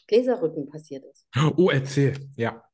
[0.09, 1.28] Gläserrücken passiert ist.
[1.57, 2.14] Oh, erzähl.
[2.36, 2.64] Ja.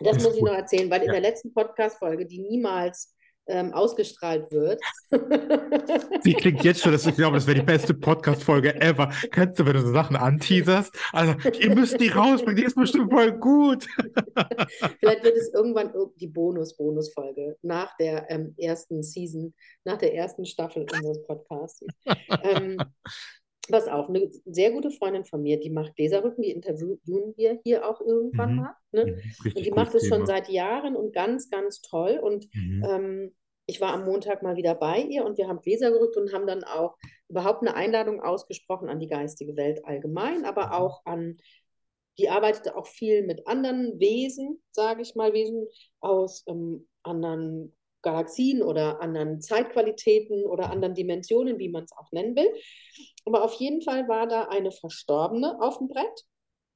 [0.00, 0.48] Das Ist muss ich gut.
[0.50, 1.12] noch erzählen, weil in Ja.
[1.12, 3.16] der letzten Podcast-Folge, die niemals
[3.48, 4.80] ähm, ausgestrahlt wird,
[6.22, 9.10] Sie klingt jetzt schon, dass ich glaube, das wäre die beste Podcast-Folge ever.
[9.30, 10.94] Kennst du, wenn du so Sachen anteaserst?
[11.12, 13.86] Also, ihr müsst die rausbringen, die ist bestimmt voll gut.
[15.00, 20.44] Vielleicht wird es irgendwann ir- die Bonus-Bonus-Folge nach der ähm, ersten Season, nach der ersten
[20.44, 21.84] Staffel unseres Podcasts.
[22.42, 22.76] ähm,
[23.70, 27.88] pass auf, eine sehr gute Freundin von mir, die macht Gläserrücken, die interviewen wir hier
[27.88, 28.56] auch irgendwann Mhm.
[28.56, 28.74] mal.
[28.92, 29.04] Ne?
[29.04, 32.18] Mhm, Und die macht es schon seit Jahren und ganz, ganz toll.
[32.22, 32.84] Und Mhm.
[32.84, 33.34] ähm,
[33.66, 36.46] ich war am Montag mal wieder bei ihr und wir haben Gläser gerückt und haben
[36.46, 36.96] dann auch
[37.28, 41.36] überhaupt eine Einladung ausgesprochen an die geistige Welt allgemein, aber auch an,
[42.18, 45.66] die arbeitet auch viel mit anderen Wesen, sage ich mal, Wesen
[46.00, 52.36] aus ähm, anderen Galaxien oder anderen Zeitqualitäten oder anderen Dimensionen, wie man es auch nennen
[52.36, 52.48] will.
[53.24, 56.24] Aber auf jeden Fall war da eine Verstorbene auf dem Brett.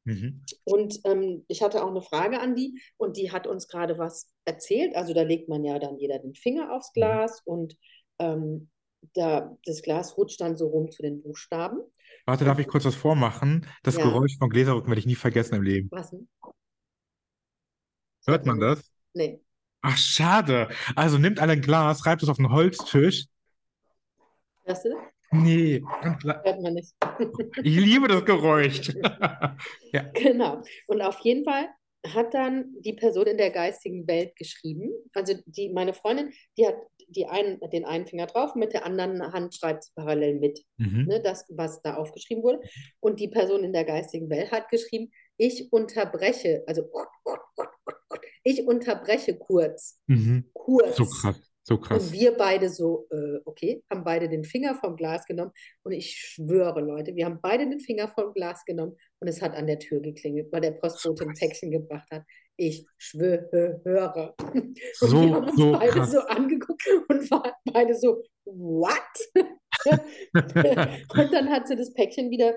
[0.05, 0.43] Mhm.
[0.65, 4.33] Und ähm, ich hatte auch eine Frage an die und die hat uns gerade was
[4.45, 4.97] erzählt.
[4.97, 7.01] Also da legt man ja dann jeder den Finger aufs Mhm.
[7.01, 7.77] Glas und
[8.19, 8.69] ähm,
[9.15, 11.79] da, das Glas rutscht dann so rum zu den Buchstaben.
[12.27, 13.67] Warte, darf ich kurz was vormachen?
[13.83, 14.05] Das Ja.
[14.05, 15.89] Geräusch von Gläserrücken werde ich nie vergessen im Leben.
[15.91, 16.15] Was?
[18.27, 18.93] Hört man das?
[19.15, 19.41] Nee.
[19.83, 20.69] Ach, schade.
[20.95, 23.27] Also nimmt ein Glas, reibt es auf den Holztisch.
[24.65, 24.91] Hörst du?
[25.33, 25.83] Nee.
[26.03, 26.95] Hört man nicht.
[27.63, 28.93] Ich liebe das Geräusch.
[29.93, 30.03] Ja.
[30.15, 30.63] Genau.
[30.87, 31.69] Und auf jeden Fall
[32.07, 34.91] hat dann die Person in der geistigen Welt geschrieben.
[35.15, 36.77] Also die, meine Freundin, die hat
[37.09, 40.65] die einen, den einen Finger drauf, mit der anderen Hand schreibt sie parallel mit.
[40.79, 41.05] Mhm.
[41.07, 42.61] ne, das, was da aufgeschrieben wurde.
[43.01, 46.89] Und die Person in der geistigen Welt hat geschrieben, ich unterbreche, also
[48.45, 50.51] ich unterbreche kurz, Mhm.
[50.53, 50.97] kurz.
[50.97, 52.13] So krass, so Und krass.
[52.13, 55.53] wir beide so, äh, okay, haben beide den Finger vom Glas genommen.
[55.85, 59.55] Und ich schwöre, Leute, wir haben beide den Finger vom Glas genommen und es hat
[59.55, 62.25] an der Tür geklingelt, weil der Postbote ein Päckchen gebracht hat.
[62.57, 64.35] Ich schwöre.
[64.39, 66.11] Und So, wir haben uns so beide krass.
[66.13, 69.01] so angeguckt und waren beide so, what?
[70.35, 72.55] Und dann hat sie das Päckchen wieder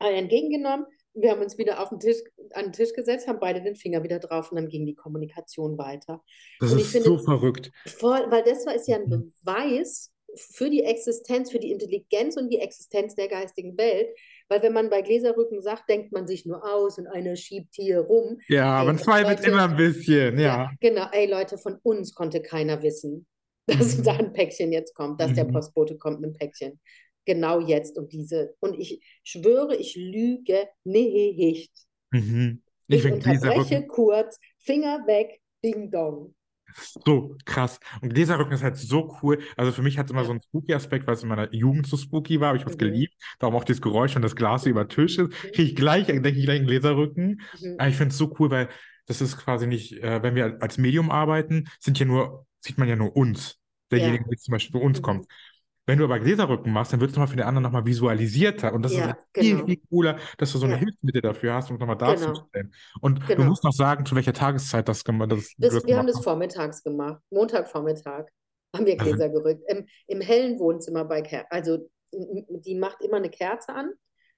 [0.00, 0.86] äh, entgegengenommen.
[1.14, 2.18] Wir haben uns wieder auf den Tisch,
[2.52, 5.78] an den Tisch gesetzt, haben beide den Finger wieder drauf und dann ging die Kommunikation
[5.78, 6.22] weiter.
[6.60, 7.70] Das ist finde- so verrückt.
[7.86, 9.32] Voll, weil das war, ist ja ein Mhm.
[9.44, 14.08] Beweis für die Existenz, für die Intelligenz und die Existenz der geistigen Welt.
[14.48, 18.00] Weil wenn man bei Gläserrücken sagt, denkt man sich nur aus und einer schiebt hier
[18.00, 18.38] rum.
[18.48, 20.70] Ja, Ey, man zweifelt Leute, immer ein bisschen, ja.
[20.80, 23.26] Genau, ey Leute, von uns konnte keiner wissen,
[23.66, 24.02] dass Mhm.
[24.02, 25.52] da ein Päckchen jetzt kommt, dass der Mhm.
[25.52, 26.80] Postbote kommt mit einem Päckchen.
[27.26, 28.54] Genau jetzt und diese.
[28.60, 31.72] Und ich schwöre, ich lüge nicht.
[32.10, 32.62] Mhm.
[32.88, 36.34] Ich Ich unterbreche kurz, Finger weg, Ding Dong.
[37.04, 37.78] so krass.
[38.00, 39.38] Und Gläserrücken ist halt so cool.
[39.56, 40.26] Also für mich hat es immer Ja.
[40.26, 42.48] so einen Spooky-Aspekt, weil es in meiner Jugend so spooky war.
[42.50, 42.78] Aber ich habe es Mhm.
[42.78, 43.14] geliebt.
[43.38, 46.30] Darum auch dieses Geräusch, wenn das Glas über den Tisch ist, kriege ich gleich, denke
[46.30, 47.40] ich gleich an Gläserrücken.
[47.60, 47.76] Mhm.
[47.78, 48.68] Aber ich finde es so cool, weil
[49.06, 52.88] das ist quasi nicht, äh, wenn wir als Medium arbeiten, sind ja nur, sieht man
[52.88, 53.60] ja nur uns.
[53.90, 54.28] Derjenige, Ja.
[54.28, 55.02] der zum Beispiel bei uns Mhm.
[55.02, 55.26] kommt.
[55.86, 58.72] Wenn du aber Gläserrücken machst, dann wird es nochmal für den anderen nochmal visualisierter.
[58.72, 59.66] Und das ist Ja, halt viel, genau.
[59.66, 60.80] viel cooler, dass du so eine Ja.
[60.80, 62.10] Hilfsmittel dafür hast, um es nochmal Genau.
[62.12, 62.72] darzustellen.
[63.00, 63.44] Und du Genau.
[63.44, 66.22] musst noch sagen, zu welcher Tageszeit das gemacht das, du Das, das wir haben das
[66.24, 68.26] vormittags gemacht, Montagvormittag
[68.74, 69.62] haben wir Also- Gläser gerückt.
[69.68, 73.90] Im, im hellen Wohnzimmer bei Ker also die macht immer eine Kerze an,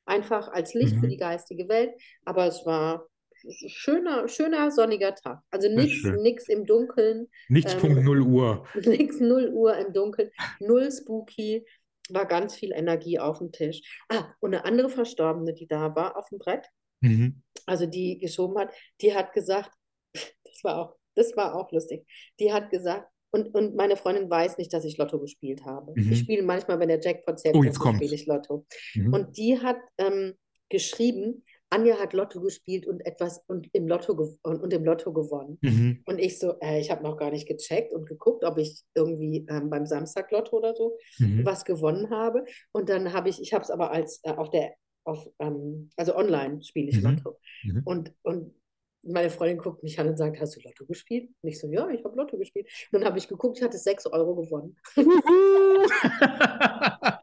[0.07, 1.11] einfach als Licht für Mhm.
[1.11, 1.90] die geistige Welt.
[2.24, 3.07] Aber es war
[3.49, 5.40] schöner, schöner sonniger Tag.
[5.51, 8.66] Also nichts im Dunkeln, Nichts Ähm, Punkt 0 Uhr.
[8.84, 10.30] nichts 0 Uhr im Dunkeln,
[10.61, 11.66] null spooky,
[12.11, 13.80] war ganz viel Energie auf dem Tisch.
[14.09, 16.66] Ah, und eine andere Verstorbene, die da war auf dem Brett,
[17.03, 17.42] Mhm.
[17.66, 18.72] also die geschoben hat,
[19.03, 19.70] die hat gesagt,
[20.44, 22.07] das war auch, das war auch lustig,
[22.40, 25.92] die hat gesagt, und, und meine Freundin weiß nicht, dass ich Lotto gespielt habe.
[25.94, 26.12] Mhm.
[26.12, 27.62] Ich spiele manchmal, wenn der Jackpot zählt, Oh,
[27.94, 28.64] spiele ich Lotto.
[28.94, 29.12] Mhm.
[29.12, 30.34] Und die hat ähm,
[30.70, 31.44] geschrieben,
[31.76, 34.12] Anja hat Lotto gespielt und etwas und im Lotto
[34.42, 35.58] und, im Lotto gewonnen.
[35.60, 36.02] Mhm.
[36.06, 39.46] Und ich so, äh, ich habe noch gar nicht gecheckt und geguckt, ob ich irgendwie
[39.50, 41.44] ähm, beim Samstag-Lotto oder so Mhm.
[41.44, 42.44] was gewonnen habe.
[42.72, 44.72] Und dann habe ich, ich habe es aber als äh, auf der,
[45.04, 47.10] auf, ähm, also online spiele ich Mhm.
[47.10, 47.38] Lotto.
[47.64, 47.82] Mhm.
[47.84, 48.54] Und, und
[49.02, 51.28] meine Freundin guckt mich an und sagt, hast du Lotto gespielt?
[51.42, 52.66] Und ich so, ja, ich habe Lotto gespielt.
[52.90, 54.76] Und dann habe ich geguckt, ich hatte 6 Euro gewonnen.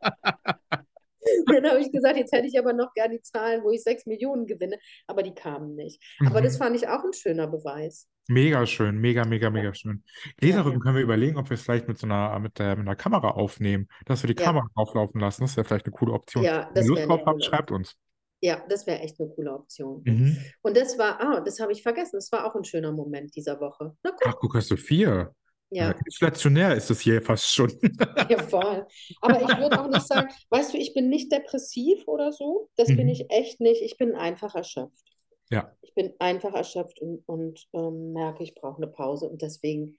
[1.63, 4.05] Dann habe ich gesagt, jetzt hätte ich aber noch gern die Zahlen, wo ich 6
[4.05, 4.77] Millionen gewinne.
[5.07, 6.01] Aber die kamen nicht.
[6.25, 6.63] Aber das Mhm.
[6.63, 8.07] fand ich auch ein schöner Beweis.
[8.29, 10.03] Mega schön, mega, mega, mega schön.
[10.37, 10.83] Gläserrücken ja.
[10.83, 13.31] können wir überlegen, ob wir es vielleicht mit so einer, mit der, mit einer Kamera
[13.31, 14.47] aufnehmen, dass wir die Ja.
[14.47, 15.41] Kamera auflaufen lassen.
[15.41, 16.43] Das wäre vielleicht eine coole Option.
[16.43, 17.95] Ja, das Lust drauf habt, schreibt uns.
[18.41, 20.01] Ja, das wäre echt eine coole Option.
[20.05, 20.37] Mhm.
[20.61, 22.17] Und das war, ah, das habe ich vergessen.
[22.17, 23.95] Das war auch ein schöner Moment dieser Woche.
[24.03, 25.33] Na Ach, guck, guck, hast du vier.
[25.69, 25.91] Ja.
[25.91, 27.71] Äh, inflationär ist es hier fast schon.
[28.29, 28.85] Ja, voll.
[29.21, 32.69] Aber ich würde auch nicht sagen, weißt du, ich bin nicht depressiv oder so.
[32.75, 33.09] Das bin Mhm.
[33.09, 33.81] ich echt nicht.
[33.81, 35.03] Ich bin einfach erschöpft.
[35.49, 35.71] Ja.
[35.81, 39.27] Ich bin einfach erschöpft und, und ähm, merke, ich brauche eine Pause.
[39.27, 39.97] Und deswegen,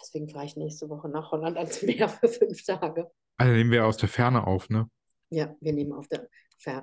[0.00, 3.10] deswegen fahre ich nächste Woche nach Holland ans Meer für fünf Tage.
[3.38, 4.88] Also nehmen wir aus der Ferne auf, ne?
[5.30, 6.28] Ja, wir nehmen auf der,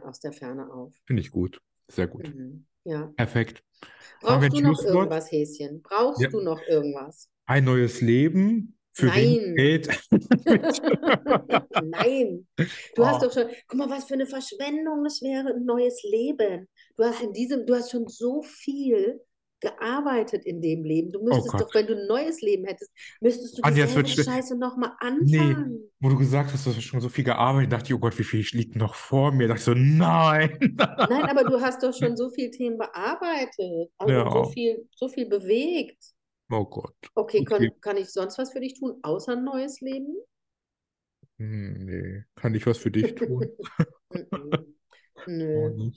[0.03, 0.93] aus der Ferne auf.
[1.05, 1.61] Finde ich gut.
[1.89, 2.28] Sehr gut.
[2.34, 2.66] Mhm.
[2.84, 3.07] Ja.
[3.16, 3.64] Perfekt.
[4.22, 4.95] Brauchst du noch Schlusswort?
[4.95, 5.82] irgendwas, Häschen?
[5.82, 6.30] Brauchst Ja.
[6.30, 7.30] du noch irgendwas?
[7.45, 9.55] Ein neues Leben für Nein.
[11.81, 12.47] Nein,
[12.95, 13.25] du hast Oh.
[13.27, 16.67] doch schon, guck mal, was für eine Verschwendung das wäre, ein neues Leben.
[16.95, 19.19] Du hast in diesem, du hast schon so viel
[19.61, 21.11] gearbeitet in dem Leben.
[21.11, 21.61] Du müsstest Gott.
[21.61, 22.91] doch, wenn du ein neues Leben hättest,
[23.22, 24.91] müsstest du es dieselbe wird Scheiße nochmal
[25.22, 25.89] Nee, anfangen.
[26.01, 28.23] wo du gesagt hast, du hast schon so viel gearbeitet, dachte ich, oh Gott, wie
[28.26, 29.47] viel liegt noch vor mir?
[29.47, 30.57] dachte ich so, nein.
[30.77, 34.30] Nein, aber du hast doch schon so viele Themen bearbeitet, also Ja.
[34.31, 36.12] so viel, so viel bewegt.
[36.53, 36.95] Oh Gott.
[37.15, 37.71] Okay, kann, Okay.
[37.81, 40.15] kann ich sonst was für dich tun, außer ein neues Leben?
[41.39, 42.23] Hm, nee.
[42.35, 43.49] Kann ich was für dich tun?
[44.13, 44.67] Mhm.
[45.25, 45.91] Nö.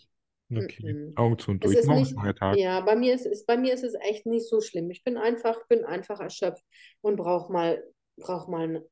[0.50, 0.92] Okay.
[0.94, 1.12] Mhm.
[1.16, 1.76] Augen zu und durch.
[1.78, 2.56] ist Morgen ist neuer Tag.
[2.58, 4.90] ja, bei mir ist es, bei mir ist es echt nicht so schlimm.
[4.90, 6.64] Ich bin einfach, bin einfach erschöpft
[7.02, 7.82] und brauche mal,
[8.16, 8.82] brauch mal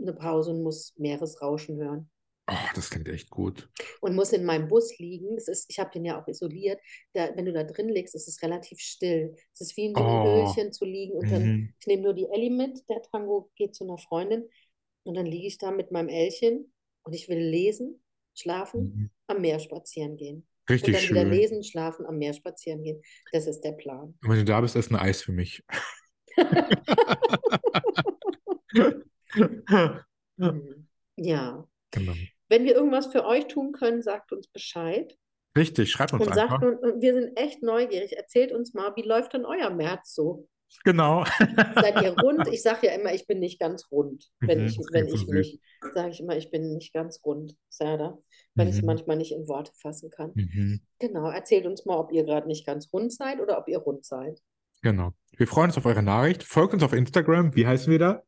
[0.00, 2.10] eine Pause und muss Meeresrauschen hören.
[2.50, 3.68] Oh, das klingt echt gut.
[4.00, 5.36] Und muss in meinem Bus liegen.
[5.36, 6.80] Es ist, ich habe den ja auch isoliert.
[7.12, 9.34] Da, wenn du da drin liegst, ist es relativ still.
[9.52, 10.46] Es ist wie in so einem Oh.
[10.54, 11.12] Höhlchen zu liegen.
[11.14, 11.74] Und dann, Mhm.
[11.78, 14.48] ich nehme nur die Ellie mit, der Tango geht zu einer Freundin.
[15.04, 16.72] Und dann liege ich da mit meinem Elchen
[17.02, 18.02] und ich will lesen,
[18.34, 19.10] schlafen, Mhm.
[19.26, 20.36] am Meer spazieren gehen.
[20.36, 21.30] Und Richtig dann wieder schön.
[21.30, 23.02] lesen, schlafen, am Meer spazieren gehen.
[23.32, 24.18] Das ist der Plan.
[24.22, 25.62] Und wenn du da bist, ist ein Eis für mich.
[30.40, 30.86] Mhm.
[31.16, 31.66] Ja.
[31.90, 32.12] Genau.
[32.48, 35.16] Wenn wir irgendwas für euch tun können, sagt uns Bescheid.
[35.56, 36.62] Richtig, schreibt uns Und sagt, einfach.
[36.62, 38.16] und, und wir sind echt neugierig.
[38.16, 40.48] Erzählt uns mal, wie läuft denn euer März so?
[40.84, 41.24] Genau.
[41.74, 42.46] Seid ihr rund?
[42.52, 44.28] Ich sage ja immer, ich bin nicht ganz rund.
[44.40, 45.60] Wenn Mhm, ich, wenn so ich mich,
[45.94, 48.18] sage ich immer, ich bin nicht ganz rund, Serda.
[48.54, 48.86] Wenn ich es Mhm.
[48.86, 50.32] manchmal nicht in Worte fassen kann.
[50.34, 50.80] Mhm.
[50.98, 54.04] Genau, erzählt uns mal, ob ihr gerade nicht ganz rund seid oder ob ihr rund
[54.04, 54.40] seid.
[54.82, 55.12] Genau.
[55.36, 56.44] Wir freuen uns auf eure Nachricht.
[56.44, 57.54] Folgt uns auf Instagram.
[57.56, 58.22] Wie heißen wir da?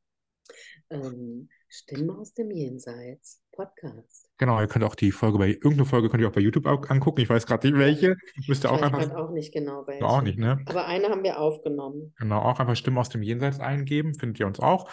[0.90, 4.28] Ähm, Stimmen aus dem Jenseits, Podcast.
[4.38, 7.20] Genau, ihr könnt auch die Folge bei, irgendeine Folge könnt ihr auch bei YouTube angucken.
[7.20, 8.16] Ich weiß gerade nicht welche.
[8.46, 10.24] Müsst ihr Ich auch weiß einfach, gerade auch nicht genau du auch welche.
[10.24, 10.62] nicht, ne?
[10.66, 12.14] Aber eine haben wir aufgenommen.
[12.18, 14.90] Genau, auch einfach Stimmen aus dem Jenseits eingeben, findet ihr uns auch.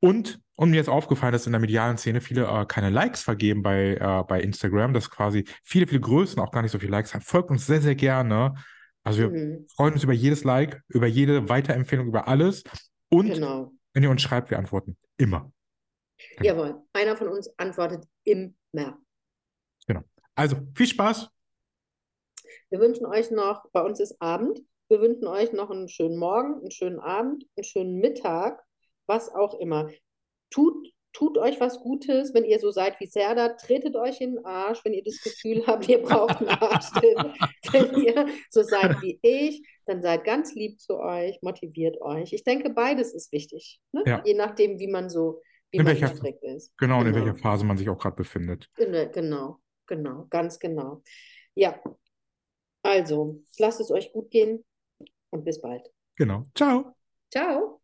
[0.00, 3.62] Und, und mir ist aufgefallen, dass in der medialen Szene viele äh, keine Likes vergeben
[3.62, 7.14] bei, äh, bei Instagram, dass quasi viele, viele Größen auch gar nicht so viele Likes
[7.14, 7.22] haben.
[7.22, 8.54] Folgt uns sehr, sehr gerne.
[9.04, 12.62] Also wir Mhm, freuen uns über jedes Like, über jede Weiterempfehlung, über alles.
[13.10, 13.72] Und genau.
[13.94, 15.50] wenn ihr uns schreibt, wir antworten immer.
[16.38, 16.44] Genau.
[16.44, 18.98] Jawohl, einer von uns antwortet immer.
[20.38, 21.28] Also viel Spaß.
[22.70, 26.60] Wir wünschen euch noch, bei uns ist Abend, wir wünschen euch noch einen schönen Morgen,
[26.60, 28.62] einen schönen Abend, einen schönen Mittag,
[29.08, 29.90] was auch immer.
[30.50, 34.44] Tut, tut euch was Gutes, wenn ihr so seid wie Serda, tretet euch in den
[34.44, 37.18] Arsch, wenn ihr das Gefühl habt, ihr braucht einen Arschtritt.
[37.72, 42.32] wenn ihr so seid wie ich, dann seid ganz lieb zu euch, motiviert euch.
[42.32, 44.04] Ich denke, beides ist wichtig, ne?
[44.06, 44.22] Ja.
[44.24, 46.76] je nachdem, wie man so, wie In man welcher- gestrickt ist.
[46.78, 47.26] Genau, und in Genau.
[47.26, 48.70] welcher Phase man sich auch gerade befindet.
[48.78, 51.02] In der- Genau, genau, ganz genau.
[51.54, 51.80] Ja,
[52.82, 54.64] also lasst es euch gut gehen
[55.30, 55.82] und bis bald.
[56.16, 56.44] Genau.
[56.54, 56.94] Ciao.
[57.30, 57.77] Ciao.